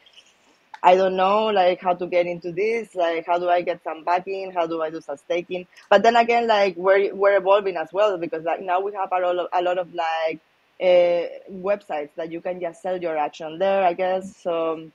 I 0.82 0.96
don't 0.96 1.16
know 1.16 1.46
like 1.46 1.80
how 1.80 1.94
to 1.94 2.06
get 2.06 2.26
into 2.26 2.52
this 2.52 2.94
like 2.94 3.26
how 3.26 3.38
do 3.38 3.48
I 3.48 3.62
get 3.62 3.82
some 3.82 4.04
backing? 4.04 4.52
How 4.52 4.66
do 4.66 4.82
I 4.82 4.90
do 4.90 5.00
some 5.00 5.16
staking? 5.16 5.66
But 5.88 6.02
then 6.02 6.14
again 6.16 6.46
like 6.46 6.76
we're 6.76 7.14
we're 7.14 7.38
evolving 7.38 7.76
as 7.76 7.88
well 7.92 8.18
because 8.18 8.44
like 8.44 8.60
now 8.60 8.80
we 8.80 8.92
have 8.92 9.10
a 9.10 9.20
lot 9.20 9.38
of 9.38 9.48
a 9.52 9.62
lot 9.62 9.78
of 9.78 9.94
like 9.94 10.40
uh, 10.80 11.24
websites 11.50 12.10
that 12.16 12.30
you 12.30 12.42
can 12.42 12.60
just 12.60 12.82
sell 12.82 13.00
your 13.00 13.16
action 13.16 13.58
there 13.58 13.82
I 13.82 13.94
guess. 13.94 14.36
So 14.36 14.90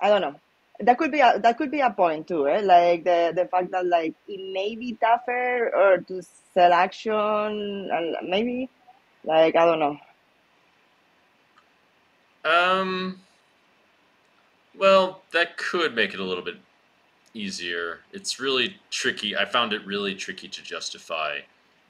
I 0.00 0.08
don't 0.08 0.22
know 0.22 0.41
that 0.82 0.98
could 0.98 1.12
be 1.12 1.20
a 1.20 1.38
that 1.38 1.58
could 1.58 1.70
be 1.70 1.80
a 1.80 1.90
point 1.90 2.28
too, 2.28 2.48
eh? 2.48 2.60
Like 2.60 3.04
the 3.04 3.32
the 3.34 3.46
fact 3.46 3.70
that 3.72 3.86
like 3.86 4.14
it 4.28 4.52
may 4.52 4.76
be 4.76 4.94
tougher 5.00 5.74
or 5.74 5.98
to 5.98 6.22
sell 6.54 6.72
action 6.72 7.88
and 7.92 8.16
maybe 8.28 8.68
like 9.24 9.56
I 9.56 9.64
don't 9.64 9.78
know. 9.80 9.98
Um. 12.44 13.20
Well, 14.76 15.22
that 15.32 15.56
could 15.58 15.94
make 15.94 16.14
it 16.14 16.20
a 16.20 16.24
little 16.24 16.42
bit 16.42 16.56
easier. 17.34 18.00
It's 18.12 18.40
really 18.40 18.76
tricky. 18.90 19.36
I 19.36 19.44
found 19.44 19.72
it 19.72 19.84
really 19.86 20.14
tricky 20.14 20.48
to 20.48 20.62
justify 20.62 21.40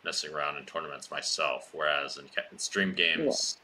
messing 0.04 0.34
around 0.34 0.56
in 0.56 0.64
tournaments 0.64 1.10
myself. 1.10 1.70
Whereas 1.72 2.16
in, 2.16 2.24
in 2.50 2.58
stream 2.58 2.92
games, 2.94 3.58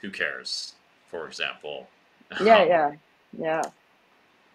who 0.00 0.10
cares? 0.10 0.74
For 1.08 1.26
example. 1.26 1.88
Yeah, 2.42 2.58
um, 2.62 2.68
yeah, 2.68 2.92
yeah. 3.38 3.62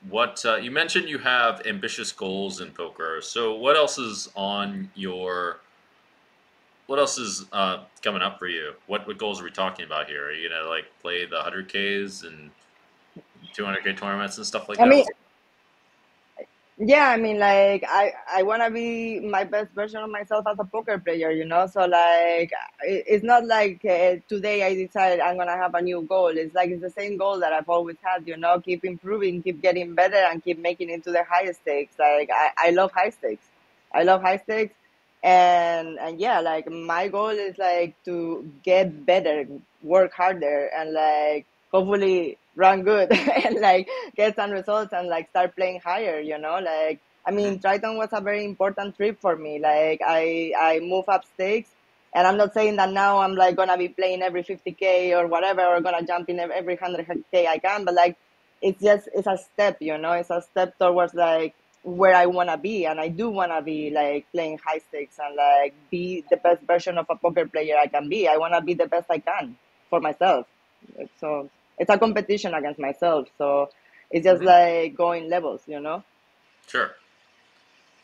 What 0.10 0.44
uh, 0.46 0.56
you 0.58 0.72
mentioned, 0.72 1.08
you 1.08 1.18
have 1.20 1.66
ambitious 1.66 2.12
goals 2.12 2.60
in 2.60 2.72
poker. 2.72 3.20
So, 3.22 3.56
what 3.56 3.78
else 3.78 3.98
is 3.98 4.30
on 4.36 4.90
your? 4.96 5.60
What 6.88 7.00
else 7.00 7.18
is 7.18 7.46
uh, 7.54 7.84
coming 8.02 8.22
up 8.22 8.38
for 8.38 8.48
you? 8.48 8.74
What 8.88 9.08
what 9.08 9.18
goals 9.18 9.40
are 9.40 9.46
we 9.46 9.52
talking 9.52 9.86
about 9.86 10.08
here? 10.08 10.26
Are 10.26 10.34
you 10.34 10.50
gonna 10.50 10.68
like 10.68 10.86
play 11.02 11.26
the 11.26 11.40
hundred 11.42 11.70
Ks 11.70 12.24
and 12.24 12.52
two 13.54 13.64
hundred 13.64 13.86
K 13.86 13.94
tournaments 13.94 14.38
and 14.38 14.46
stuff 14.46 14.68
like 14.68 14.80
I 14.80 14.84
that? 14.84 14.90
Mean, 14.90 15.06
yeah 16.80 17.10
i 17.10 17.18
mean 17.18 17.38
like 17.38 17.84
i 17.88 18.12
i 18.34 18.42
want 18.42 18.62
to 18.64 18.72
be 18.72 19.20
my 19.20 19.44
best 19.44 19.72
version 19.74 20.02
of 20.02 20.10
myself 20.10 20.46
as 20.48 20.58
a 20.60 20.64
poker 20.66 20.98
player 20.98 21.30
you 21.30 21.46
know? 21.46 21.68
So 21.68 21.86
like 21.86 22.52
it's 22.82 23.24
not 23.24 23.46
like 23.46 23.86
uh, 23.86 24.16
today 24.28 24.64
i 24.64 24.74
decided 24.74 25.20
i'm 25.20 25.38
gonna 25.38 25.56
have 25.56 25.76
a 25.76 25.82
new 25.82 26.02
goal. 26.02 26.30
It's 26.30 26.56
like 26.56 26.70
it's 26.72 26.82
the 26.82 26.90
same 26.90 27.18
goal 27.18 27.40
that 27.40 27.54
i've 27.54 27.70
always 27.70 27.98
had 28.02 28.28
you 28.28 28.38
know? 28.38 28.60
Keep 28.60 28.86
improving 28.86 29.44
keep 29.44 29.62
getting 29.62 29.94
better 29.94 30.16
and 30.18 30.44
keep 30.44 30.58
making 30.60 30.90
it 30.90 31.04
to 31.04 31.12
the 31.12 31.24
highest 31.30 31.62
stakes. 31.62 31.94
Like 32.00 32.30
i, 32.34 32.50
I 32.58 32.70
love 32.72 32.92
high 32.92 33.10
stakes. 33.12 33.46
I 33.94 34.04
love 34.04 34.22
high 34.22 34.38
stakes. 34.38 34.74
And 35.24 36.00
and 36.00 36.20
yeah 36.20 36.40
like 36.42 36.70
my 36.70 37.08
goal 37.08 37.30
is 37.30 37.58
like 37.60 37.96
to 38.06 38.50
get 38.64 39.06
better 39.06 39.46
work 39.84 40.12
harder 40.14 40.70
and 40.76 40.92
like 40.92 41.46
hopefully 41.72 42.38
run 42.56 42.84
good 42.84 43.12
and 43.46 43.60
like 43.60 43.88
get 44.16 44.36
some 44.36 44.52
results 44.52 44.94
and 44.94 45.08
like 45.08 45.30
start 45.30 45.56
playing 45.56 45.80
higher 45.84 46.20
you 46.20 46.38
know? 46.38 46.60
Like 46.60 47.00
i 47.26 47.32
mean 47.32 47.58
mm. 47.58 47.62
triton 47.62 47.98
was 47.98 48.10
a 48.12 48.22
very 48.22 48.46
important 48.46 48.96
trip 48.96 49.20
for 49.20 49.36
me. 49.36 49.60
Like 49.60 50.02
i 50.06 50.54
i 50.60 50.80
move 50.80 51.10
up 51.10 51.26
stakes 51.34 51.70
and 52.14 52.28
i'm 52.28 52.38
not 52.38 52.54
saying 52.54 52.76
that 52.76 52.92
now 52.92 53.20
i'm 53.20 53.36
like 53.36 53.56
gonna 53.56 53.78
be 53.78 53.88
playing 53.88 54.22
every 54.22 54.44
50k 54.44 55.18
or 55.18 55.28
whatever 55.28 55.66
or 55.66 55.82
gonna 55.82 56.06
jump 56.06 56.30
in 56.30 56.40
every 56.40 56.78
100k 56.78 57.48
i 57.48 57.58
can 57.58 57.86
but 57.86 57.94
like 57.96 58.18
it's 58.62 58.82
just 58.82 59.10
it's 59.14 59.28
a 59.28 59.38
step 59.38 59.78
you 59.82 59.98
know? 59.98 60.14
It's 60.14 60.30
a 60.30 60.42
step 60.42 60.78
towards 60.80 61.14
like 61.14 61.54
where 61.84 62.16
i 62.16 62.26
want 62.26 62.50
to 62.50 62.58
be 62.58 62.86
and 62.86 63.00
i 63.00 63.10
do 63.10 63.30
want 63.30 63.52
to 63.52 63.62
be 63.62 63.90
like 63.90 64.26
playing 64.32 64.58
high 64.66 64.80
stakes 64.80 65.20
and 65.20 65.36
like 65.36 65.74
be 65.92 66.24
the 66.30 66.38
best 66.38 66.62
version 66.64 66.98
of 66.98 67.06
a 67.10 67.16
poker 67.16 67.46
player 67.46 67.76
i 67.78 67.88
can 67.88 68.08
be. 68.08 68.28
I 68.28 68.38
want 68.38 68.54
to 68.54 68.62
be 68.62 68.74
the 68.74 68.88
best 68.88 69.08
i 69.10 69.20
can 69.20 69.58
for 69.90 70.00
myself. 70.00 70.48
So 71.20 71.50
it's 71.78 71.90
a 71.90 71.98
competition 71.98 72.54
against 72.54 72.80
myself. 72.80 73.28
So 73.38 73.70
it's 74.12 74.24
just 74.24 74.42
mm-hmm. 74.42 74.48
like 74.48 74.96
going 74.96 75.30
levels, 75.30 75.62
you 75.68 75.80
know. 75.80 76.04
Sure. 76.68 76.92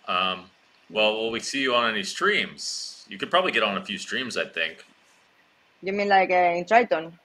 Um, 0.07 0.45
well, 0.89 1.13
will 1.13 1.31
we 1.31 1.39
see 1.39 1.61
you 1.61 1.75
on 1.75 1.91
any 1.91 2.03
streams? 2.03 3.05
You 3.07 3.17
could 3.17 3.29
probably 3.29 3.51
get 3.51 3.63
on 3.63 3.77
a 3.77 3.85
few 3.85 3.97
streams, 3.97 4.37
I 4.37 4.45
think. 4.45 4.85
You 5.81 5.93
mean 5.93 6.09
like 6.09 6.31
uh, 6.31 6.57
in 6.57 6.65
Triton? 6.65 7.19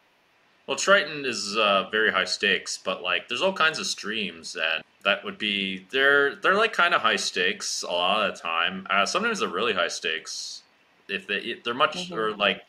Well, 0.67 0.77
Triton 0.77 1.25
is 1.25 1.57
uh, 1.57 1.89
very 1.91 2.13
high 2.13 2.25
stakes, 2.25 2.79
but 2.83 3.03
like 3.03 3.29
there's 3.29 3.43
all 3.43 3.53
kinds 3.53 3.79
of 3.79 3.87
streams, 3.87 4.57
and 4.57 4.85
that 5.05 5.25
would 5.25 5.39
be 5.39 5.87
they're 5.91 6.37
they're 6.37 6.55
like 6.55 6.73
kind 6.73 6.95
of 6.95 7.03
high 7.03 7.17
stakes 7.17 7.83
a 7.83 7.93
lot 7.93 8.29
of 8.29 8.35
the 8.35 8.41
time. 8.41 8.87
Uh, 8.89 9.05
sometimes 9.05 9.41
they're 9.41 9.49
really 9.49 9.75
high 9.75 9.89
stakes. 9.89 10.63
If 11.09 11.27
they 11.27 11.57
they're 11.65 11.75
much 11.75 11.97
mm-hmm. 11.97 12.15
or 12.15 12.37
like 12.37 12.63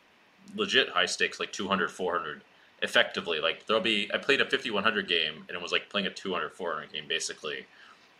legit 0.54 0.90
high 0.90 1.06
stakes, 1.06 1.40
like 1.40 1.52
200, 1.52 1.90
400 1.90 2.42
effectively. 2.82 3.40
Like 3.40 3.66
there'll 3.66 3.82
be 3.82 4.10
I 4.12 4.18
played 4.18 4.40
a 4.40 4.44
5100 4.44 5.08
game 5.08 5.44
and 5.48 5.56
it 5.56 5.62
was 5.62 5.72
like 5.72 5.88
playing 5.88 6.06
a 6.06 6.10
200 6.10 6.52
400 6.52 6.92
game 6.92 7.04
basically, 7.08 7.66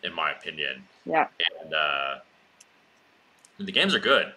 in 0.03 0.15
my 0.15 0.31
opinion. 0.33 0.85
Yeah. 1.05 1.29
And 1.63 1.75
uh, 1.75 2.15
the 3.59 3.73
games 3.73 3.95
are 3.95 4.01
good. 4.01 4.33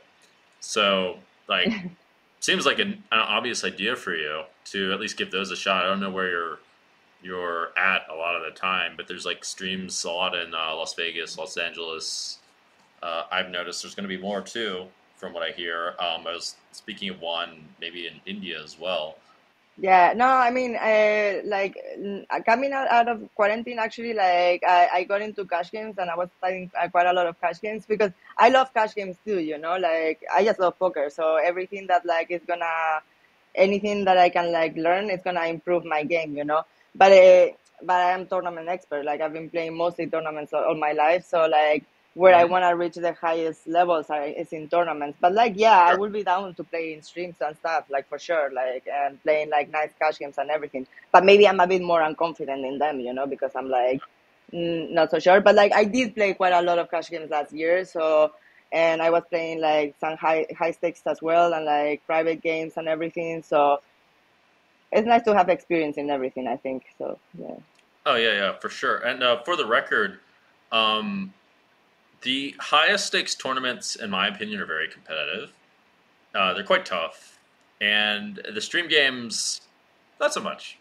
So 0.60 1.20
like 1.48 1.72
seems 2.40 2.66
like 2.66 2.80
an, 2.80 3.04
an, 3.12 3.20
obvious 3.20 3.64
idea 3.64 3.96
for 3.96 4.16
you 4.16 4.44
to 4.66 4.94
at 4.94 5.00
least 5.00 5.18
give 5.18 5.32
those 5.32 5.52
a 5.52 5.56
shot. 5.56 5.86
I 5.86 5.88
don't 5.88 6.00
know 6.00 6.12
where 6.12 6.30
you're 6.30 6.60
you're 7.22 7.78
at 7.78 8.04
a 8.10 8.16
lot 8.16 8.36
of 8.36 8.44
the 8.44 8.58
time, 8.58 8.94
but 8.96 9.08
there's 9.08 9.26
like 9.26 9.44
streams 9.44 10.04
a 10.06 10.12
lot 10.12 10.36
in 10.36 10.54
uh, 10.54 10.76
Las 10.76 10.94
Vegas, 10.94 11.38
Los 11.38 11.58
Angeles. 11.58 12.40
Uh, 13.04 13.24
I've 13.30 13.50
noticed 13.50 13.84
there's 13.84 13.96
going 13.96 14.08
to 14.08 14.16
be 14.16 14.22
more 14.22 14.42
too, 14.42 14.86
from 15.18 15.34
what 15.34 15.44
I 15.44 15.52
hear. 15.52 15.96
Um, 16.00 16.26
I 16.28 16.34
was 16.34 16.56
speaking 16.72 17.10
of 17.10 17.20
one 17.20 17.66
maybe 17.82 18.08
in 18.08 18.22
India 18.26 18.62
as 18.62 18.80
well. 18.80 19.18
Yeah, 19.82 20.12
no, 20.14 20.26
I 20.28 20.52
mean, 20.52 20.76
uh, 20.76 21.40
like 21.46 21.78
coming 22.46 22.74
out, 22.74 22.90
out 22.90 23.08
of 23.08 23.34
quarantine, 23.34 23.80
actually, 23.80 24.14
like 24.14 24.62
I, 24.68 24.90
I 24.94 25.04
got 25.06 25.22
into 25.22 25.46
cash 25.46 25.72
games 25.72 25.96
and 25.98 26.10
I 26.10 26.18
was 26.18 26.28
playing 26.42 26.70
uh, 26.78 26.90
quite 26.90 27.08
a 27.08 27.14
lot 27.14 27.28
of 27.28 27.40
cash 27.40 27.62
games 27.62 27.86
because 27.86 28.12
I 28.38 28.50
love 28.50 28.74
cash 28.74 28.94
games 28.94 29.16
too, 29.26 29.40
you 29.40 29.58
know, 29.58 29.78
like 29.78 30.22
I 30.36 30.44
just 30.44 30.60
love 30.60 30.78
poker. 30.78 31.10
So 31.10 31.38
everything 31.38 31.88
that 31.88 32.06
like 32.06 32.30
is 32.30 32.42
gonna, 32.46 33.00
anything 33.56 34.04
that 34.04 34.18
I 34.18 34.30
can 34.30 34.52
like 34.52 34.76
learn 34.76 35.10
is 35.10 35.22
gonna 35.24 35.46
improve 35.46 35.86
my 35.86 36.04
game, 36.04 36.36
you 36.36 36.44
know. 36.44 36.64
But 36.94 37.14
uh, 37.14 37.48
but 37.82 37.96
I 37.96 38.12
am 38.12 38.28
tournament 38.28 38.68
expert. 38.68 39.06
Like 39.06 39.22
I've 39.22 39.32
been 39.34 39.50
playing 39.50 39.78
mostly 39.78 40.08
tournaments 40.08 40.52
all, 40.52 40.66
all 40.66 40.76
my 40.76 40.92
life, 40.92 41.26
so 41.26 41.46
like 41.46 41.86
where 42.16 42.36
I 42.36 42.44
want 42.44 42.64
to 42.64 42.70
reach 42.70 42.96
the 42.96 43.14
highest 43.14 43.68
levels 43.68 44.10
are, 44.10 44.26
is 44.26 44.52
in 44.52 44.68
tournaments. 44.68 45.18
But 45.22 45.34
like, 45.34 45.54
yeah, 45.56 45.78
I 45.78 45.96
will 45.96 46.10
be 46.10 46.24
down 46.24 46.54
to 46.56 46.64
play 46.64 46.94
in 46.94 47.02
streams 47.02 47.36
and 47.40 47.56
stuff, 47.56 47.86
like 47.90 48.10
for 48.10 48.18
sure, 48.18 48.52
like 48.54 48.88
and 48.92 49.22
playing 49.24 49.50
like 49.50 49.70
nice 49.70 49.92
cash 50.00 50.18
games 50.18 50.38
and 50.38 50.50
everything. 50.50 50.88
But 51.12 51.24
maybe 51.24 51.48
I'm 51.48 51.60
a 51.60 51.68
bit 51.68 51.82
more 51.82 52.02
unconfident 52.02 52.68
in 52.68 52.80
them, 52.80 53.00
you 53.00 53.14
know, 53.14 53.28
because 53.28 53.52
I'm 53.56 53.70
like 53.70 54.02
mm, 54.54 54.92
not 54.92 55.12
so 55.12 55.20
sure. 55.20 55.42
But 55.42 55.56
like, 55.56 55.74
I 55.74 55.84
did 55.84 56.16
play 56.16 56.34
quite 56.34 56.54
a 56.54 56.62
lot 56.62 56.80
of 56.80 56.90
cash 56.90 57.10
games 57.10 57.30
last 57.30 57.54
year, 57.54 57.86
so 57.86 58.32
and 58.72 59.02
I 59.02 59.10
was 59.10 59.24
playing 59.30 59.62
like 59.62 59.96
some 60.00 60.18
high 60.18 60.46
high 60.58 60.72
stakes 60.72 61.02
as 61.06 61.22
well 61.22 61.54
and 61.54 61.66
like 61.66 62.06
private 62.06 62.42
games 62.42 62.74
and 62.78 62.88
everything. 62.88 63.44
So 63.44 63.82
it's 64.92 65.08
nice 65.08 65.24
to 65.24 65.36
have 65.36 65.50
experience 65.50 65.98
in 65.98 66.10
everything. 66.10 66.48
I 66.48 66.58
think 66.58 66.84
so. 66.98 67.20
Yeah. 67.40 67.56
Oh 68.06 68.16
yeah, 68.16 68.34
yeah, 68.34 68.54
for 68.60 68.70
sure. 68.70 68.98
And 68.98 69.24
uh, 69.24 69.42
for 69.44 69.56
the 69.56 69.66
record. 69.66 70.20
Um, 70.72 71.34
the 72.22 72.56
highest 72.60 73.08
stakes 73.08 73.36
tournaments, 73.36 73.96
in 73.96 74.10
my 74.10 74.28
opinion, 74.28 74.60
are 74.60 74.66
very 74.66 74.88
competitive. 74.88 75.52
Uh, 76.36 76.54
they're 76.54 76.64
quite 76.64 76.86
tough, 76.86 77.40
and 77.82 78.42
the 78.54 78.62
stream 78.62 78.88
games, 78.88 79.62
not 80.20 80.34
so 80.34 80.42
much. 80.42 80.78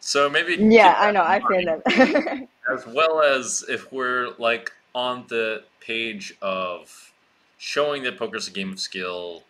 So 0.00 0.28
maybe 0.28 0.56
yeah, 0.62 0.94
I 0.98 1.10
know, 1.10 1.22
I 1.22 1.40
feel 1.40 1.64
that. 1.64 2.48
as 2.72 2.86
well 2.86 3.22
as 3.22 3.64
if 3.68 3.90
we're 3.92 4.30
like 4.38 4.72
on 4.94 5.24
the 5.28 5.64
page 5.80 6.34
of 6.42 7.12
showing 7.56 8.02
that 8.04 8.18
poker 8.18 8.36
is 8.36 8.48
a 8.48 8.50
game 8.50 8.72
of 8.72 8.80
skill 8.80 9.42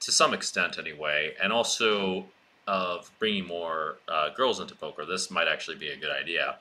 to 0.00 0.12
some 0.12 0.32
extent, 0.32 0.78
anyway, 0.78 1.34
and 1.42 1.52
also 1.52 2.24
of 2.66 3.10
bringing 3.18 3.46
more 3.46 3.96
uh, 4.08 4.30
girls 4.30 4.60
into 4.60 4.74
poker. 4.74 5.04
This 5.04 5.30
might 5.30 5.48
actually 5.48 5.76
be 5.76 5.88
a 5.88 5.96
good 5.96 6.10
idea, 6.10 6.56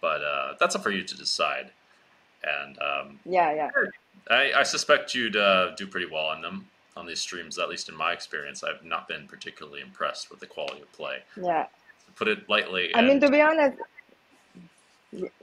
but 0.00 0.22
uh, 0.22 0.54
that's 0.60 0.76
up 0.76 0.82
for 0.82 0.90
you 0.90 1.02
to 1.02 1.16
decide. 1.16 1.70
And 2.44 2.78
um, 2.78 3.18
yeah, 3.24 3.54
yeah. 3.54 3.70
I, 4.30 4.52
I 4.60 4.62
suspect 4.62 5.14
you'd 5.14 5.36
uh, 5.36 5.74
do 5.76 5.86
pretty 5.86 6.06
well 6.10 6.26
on 6.26 6.42
them 6.42 6.66
on 6.96 7.06
these 7.06 7.20
streams. 7.20 7.58
At 7.58 7.68
least 7.68 7.88
in 7.88 7.96
my 7.96 8.12
experience, 8.12 8.62
I've 8.62 8.84
not 8.84 9.08
been 9.08 9.26
particularly 9.26 9.80
impressed 9.80 10.30
with 10.30 10.40
the 10.40 10.46
quality 10.46 10.82
of 10.82 10.92
play. 10.92 11.18
Yeah. 11.36 11.64
To 12.06 12.12
put 12.14 12.28
it 12.28 12.48
lightly. 12.48 12.94
I 12.94 13.02
mean, 13.02 13.20
to 13.20 13.30
be 13.30 13.40
honest. 13.40 13.78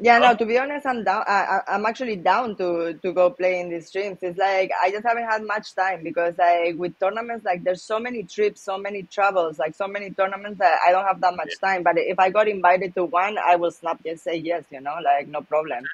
Yeah, 0.01 0.19
no. 0.19 0.35
To 0.35 0.45
be 0.45 0.57
honest, 0.57 0.85
I'm 0.85 1.05
down. 1.05 1.23
I, 1.25 1.61
I'm 1.65 1.85
actually 1.85 2.17
down 2.17 2.57
to 2.57 2.93
to 3.01 3.13
go 3.13 3.29
play 3.29 3.61
in 3.61 3.69
these 3.69 3.87
streams. 3.87 4.17
It's 4.21 4.37
like 4.37 4.69
I 4.83 4.91
just 4.91 5.05
haven't 5.05 5.23
had 5.23 5.43
much 5.43 5.73
time 5.73 6.03
because 6.03 6.37
like 6.37 6.75
with 6.75 6.99
tournaments, 6.99 7.45
like 7.45 7.63
there's 7.63 7.81
so 7.81 7.97
many 7.97 8.23
trips, 8.23 8.59
so 8.59 8.77
many 8.77 9.03
travels, 9.03 9.59
like 9.59 9.73
so 9.73 9.87
many 9.87 10.09
tournaments 10.09 10.59
that 10.59 10.79
I 10.85 10.91
don't 10.91 11.05
have 11.05 11.21
that 11.21 11.37
much 11.37 11.53
yeah. 11.61 11.69
time. 11.69 11.83
But 11.83 11.97
if 11.97 12.19
I 12.19 12.29
got 12.29 12.49
invited 12.49 12.93
to 12.95 13.05
one, 13.05 13.37
I 13.37 13.55
will 13.55 13.71
snap 13.71 14.03
just 14.03 14.25
say 14.25 14.35
yes. 14.35 14.65
You 14.71 14.81
know, 14.81 14.97
like 15.05 15.29
no 15.29 15.39
problem 15.39 15.85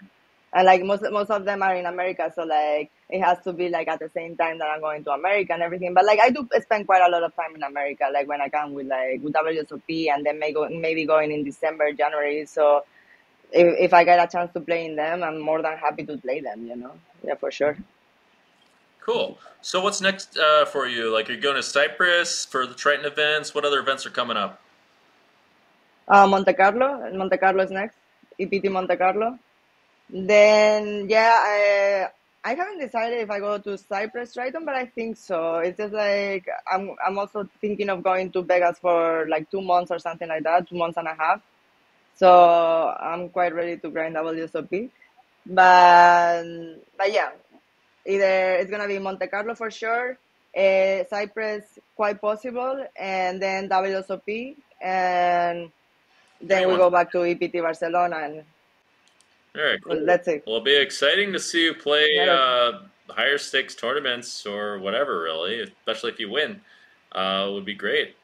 and 0.58 0.66
like 0.66 0.84
most 0.84 1.04
most 1.12 1.30
of 1.30 1.46
them 1.46 1.62
are 1.62 1.76
in 1.76 1.86
America, 1.86 2.32
so 2.34 2.44
like 2.44 2.90
it 3.10 3.22
has 3.22 3.38
to 3.44 3.54
be 3.54 3.70
like 3.70 3.88
at 3.88 4.00
the 4.00 4.10
same 4.10 4.36
time 4.36 4.58
that 4.58 4.66
I'm 4.66 4.82
going 4.82 5.04
to 5.04 5.12
America 5.12 5.54
and 5.54 5.62
everything. 5.62 5.94
But 5.94 6.06
like 6.06 6.20
I 6.20 6.32
do 6.32 6.50
spend 6.62 6.88
quite 6.88 7.04
a 7.08 7.12
lot 7.12 7.22
of 7.22 7.36
time 7.36 7.54
in 7.54 7.62
America, 7.62 8.06
like 8.12 8.28
when 8.28 8.42
I 8.42 8.50
can 8.50 8.74
with 8.74 8.88
like 8.88 9.22
with 9.22 9.34
WSOP, 9.34 10.10
and 10.12 10.26
then 10.26 10.40
maybe 10.40 10.54
go, 10.56 10.68
maybe 10.68 11.06
going 11.06 11.32
in 11.32 11.44
December, 11.44 11.92
January. 11.94 12.48
So 12.48 12.86
if 13.52 13.68
if 13.78 13.94
I 13.94 14.04
get 14.04 14.18
a 14.18 14.28
chance 14.32 14.52
to 14.54 14.60
play 14.60 14.86
in 14.88 14.96
them, 14.96 15.22
I'm 15.22 15.40
more 15.40 15.62
than 15.62 15.78
happy 15.78 16.04
to 16.06 16.18
play 16.18 16.42
them. 16.42 16.66
You 16.66 16.76
know, 16.76 16.94
yeah, 17.24 17.36
for 17.36 17.52
sure. 17.52 17.78
Cool. 19.00 19.38
So 19.62 19.80
what's 19.80 20.02
next 20.02 20.38
uh, 20.38 20.66
for 20.66 20.88
you? 20.88 21.14
Like, 21.14 21.30
you're 21.30 21.38
going 21.38 21.56
to 21.56 21.64
Cyprus 21.64 22.44
for 22.44 22.68
the 22.68 22.74
Triton 22.74 23.06
events? 23.06 23.56
What 23.56 23.64
other 23.64 23.80
events 23.80 24.06
are 24.06 24.10
coming 24.10 24.36
up? 24.36 24.60
Uh, 26.10 26.28
Monte 26.28 26.52
Carlo. 26.54 27.10
Monte 27.14 27.38
Carlo 27.38 27.64
is 27.64 27.72
next. 27.72 27.96
EPT 28.38 28.66
Monte 28.70 28.98
Carlo. 28.98 29.40
Then 30.10 31.10
yeah, 31.10 31.36
I 31.36 32.08
I 32.44 32.56
haven't 32.56 32.80
decided 32.80 33.20
if 33.20 33.30
I 33.30 33.40
go 33.40 33.58
to 33.58 33.78
Cyprus 33.78 34.34
Triton, 34.34 34.64
but 34.64 34.76
I 34.76 34.86
think 34.86 35.18
so. 35.18 35.58
It's 35.58 35.78
just 35.78 35.94
like 35.94 36.48
I'm 36.72 36.96
I'm 37.06 37.18
also 37.18 37.48
thinking 37.60 37.90
of 37.90 38.04
going 38.04 38.32
to 38.32 38.42
Vegas 38.42 38.80
for 38.80 39.28
like 39.28 39.52
two 39.52 39.62
months 39.62 39.92
or 39.92 40.00
something 40.00 40.28
like 40.28 40.44
that, 40.44 40.70
two 40.70 40.78
months 40.78 40.98
and 40.98 41.08
a 41.08 41.16
half. 41.16 41.42
So 42.16 42.96
I'm 43.00 43.30
quite 43.30 43.54
ready 43.54 43.78
to 43.78 43.90
grind 43.90 44.16
WSOP. 44.16 44.90
But 45.46 46.44
but 46.98 47.12
yeah, 47.12 47.32
either 48.06 48.56
it's 48.56 48.72
gonna 48.72 48.88
be 48.88 49.00
Monte 49.00 49.28
Carlo 49.28 49.56
for 49.56 49.70
sure, 49.70 50.18
uh, 50.56 51.04
Cyprus 51.10 51.80
quite 51.96 52.22
possible, 52.22 52.86
and 52.96 53.42
then 53.42 53.68
WSOP 53.68 54.56
and 54.82 55.72
then 56.42 56.70
we 56.70 56.78
go 56.78 56.90
back 56.90 57.12
to 57.12 57.24
EPT 57.24 57.54
Barcelona 57.62 58.18
and 58.24 58.44
all 59.58 59.64
right, 59.64 59.84
cool. 59.84 59.96
well, 59.96 60.06
that's 60.06 60.28
it. 60.28 60.44
Well, 60.46 60.58
it'll 60.58 60.66
be 60.66 60.76
exciting 60.76 61.34
to 61.34 61.40
see 61.40 61.64
you 61.64 61.74
play 61.74 62.20
uh, 62.20 62.84
higher 63.10 63.38
stakes 63.38 63.76
tournaments 63.76 64.46
or 64.46 64.80
whatever, 64.80 65.22
really, 65.22 65.62
especially 65.62 66.12
if 66.12 66.20
you 66.20 66.30
win. 66.30 66.62
Uh, 67.14 67.50
would 67.54 67.66
be 67.66 67.74
great. 67.74 68.16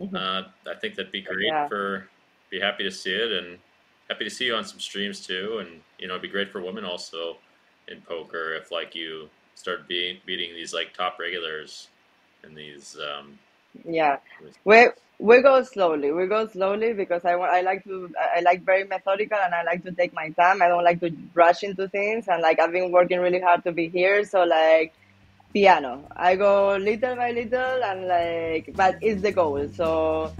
Mm-hmm. 0.00 0.16
Uh, 0.16 0.42
I 0.70 0.74
think 0.80 0.96
that'd 0.96 1.12
be 1.12 1.22
great 1.22 1.46
yeah. 1.46 1.68
for. 1.68 2.08
Be 2.50 2.60
happy 2.60 2.84
to 2.84 2.90
see 2.90 3.12
it, 3.12 3.32
and 3.32 3.58
happy 4.10 4.24
to 4.24 4.30
see 4.30 4.44
you 4.44 4.54
on 4.54 4.64
some 4.64 4.78
streams 4.78 5.26
too. 5.26 5.58
And 5.60 5.80
you 5.98 6.06
know, 6.06 6.14
it'd 6.14 6.22
be 6.22 6.28
great 6.28 6.50
for 6.50 6.60
women 6.60 6.84
also 6.84 7.38
in 7.88 8.00
poker 8.02 8.54
if 8.54 8.70
like 8.70 8.94
you 8.94 9.30
start 9.54 9.88
being 9.88 10.18
beating 10.26 10.54
these 10.54 10.74
like 10.74 10.92
top 10.92 11.18
regulars 11.18 11.88
in 12.44 12.54
these. 12.54 12.98
Um, 12.98 13.38
yeah, 13.84 14.18
we 14.64 14.88
we 15.22 15.40
go 15.40 15.62
slowly. 15.62 16.10
We 16.10 16.26
go 16.26 16.48
slowly 16.48 16.92
because 16.94 17.24
I 17.24 17.36
want. 17.36 17.52
I 17.52 17.60
like 17.60 17.84
to. 17.84 18.12
I 18.36 18.40
like 18.40 18.64
very 18.64 18.84
methodical, 18.84 19.38
and 19.38 19.54
I 19.54 19.62
like 19.62 19.84
to 19.84 19.92
take 19.92 20.12
my 20.12 20.30
time. 20.30 20.60
I 20.60 20.66
don't 20.66 20.82
like 20.82 20.98
to 21.00 21.14
rush 21.32 21.62
into 21.62 21.86
things. 21.88 22.26
And 22.26 22.42
like 22.42 22.58
I've 22.58 22.72
been 22.72 22.90
working 22.90 23.20
really 23.20 23.40
hard 23.40 23.62
to 23.64 23.72
be 23.72 23.88
here, 23.88 24.24
so 24.24 24.42
like 24.42 24.92
piano. 25.52 26.04
I 26.16 26.34
go 26.34 26.76
little 26.76 27.14
by 27.14 27.30
little, 27.30 27.84
and 27.84 28.08
like, 28.08 28.74
but 28.74 28.98
it's 29.00 29.22
the 29.22 29.30
goal. 29.30 29.68
So 29.68 30.32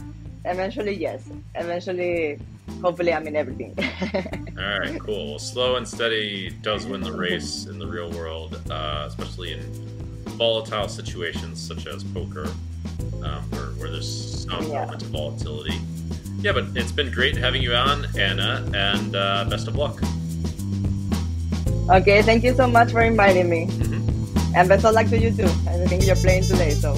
eventually, 0.44 0.96
yes. 0.96 1.30
Eventually, 1.54 2.40
hopefully, 2.82 3.14
I'm 3.14 3.28
in 3.28 3.36
everything. 3.36 3.78
All 4.58 4.80
right, 4.80 4.98
cool. 4.98 5.38
Slow 5.38 5.76
and 5.76 5.86
steady 5.86 6.50
does 6.60 6.86
win 6.86 7.02
the 7.02 7.12
race 7.12 7.66
in 7.66 7.78
the 7.78 7.86
real 7.86 8.10
world, 8.10 8.60
uh, 8.68 9.04
especially 9.06 9.52
in 9.52 9.91
volatile 10.42 10.88
situations 10.88 11.60
such 11.60 11.86
as 11.86 12.02
poker, 12.02 12.48
um, 13.22 13.42
where, 13.50 13.70
where, 13.78 13.90
there's 13.92 14.42
some 14.42 14.66
yeah. 14.66 14.80
element 14.80 15.00
of 15.00 15.08
volatility. 15.10 15.78
Yeah, 16.40 16.50
but 16.50 16.64
it's 16.74 16.90
been 16.90 17.12
great 17.12 17.36
having 17.36 17.62
you 17.62 17.74
on, 17.74 18.06
Ana, 18.18 18.68
and 18.74 19.14
uh, 19.14 19.44
best 19.48 19.68
of 19.68 19.76
luck. 19.76 20.02
Okay, 21.88 22.22
thank 22.22 22.42
you 22.42 22.56
so 22.56 22.66
much 22.66 22.90
for 22.90 23.02
inviting 23.02 23.48
me. 23.48 23.68
Mm-hmm. 23.68 24.56
And 24.56 24.68
best 24.68 24.84
of 24.84 24.94
luck 24.96 25.06
to 25.10 25.16
you 25.16 25.30
too. 25.30 25.50
I 25.68 25.86
think 25.86 26.06
you're 26.06 26.16
playing 26.16 26.42
today, 26.42 26.70
so. 26.70 26.96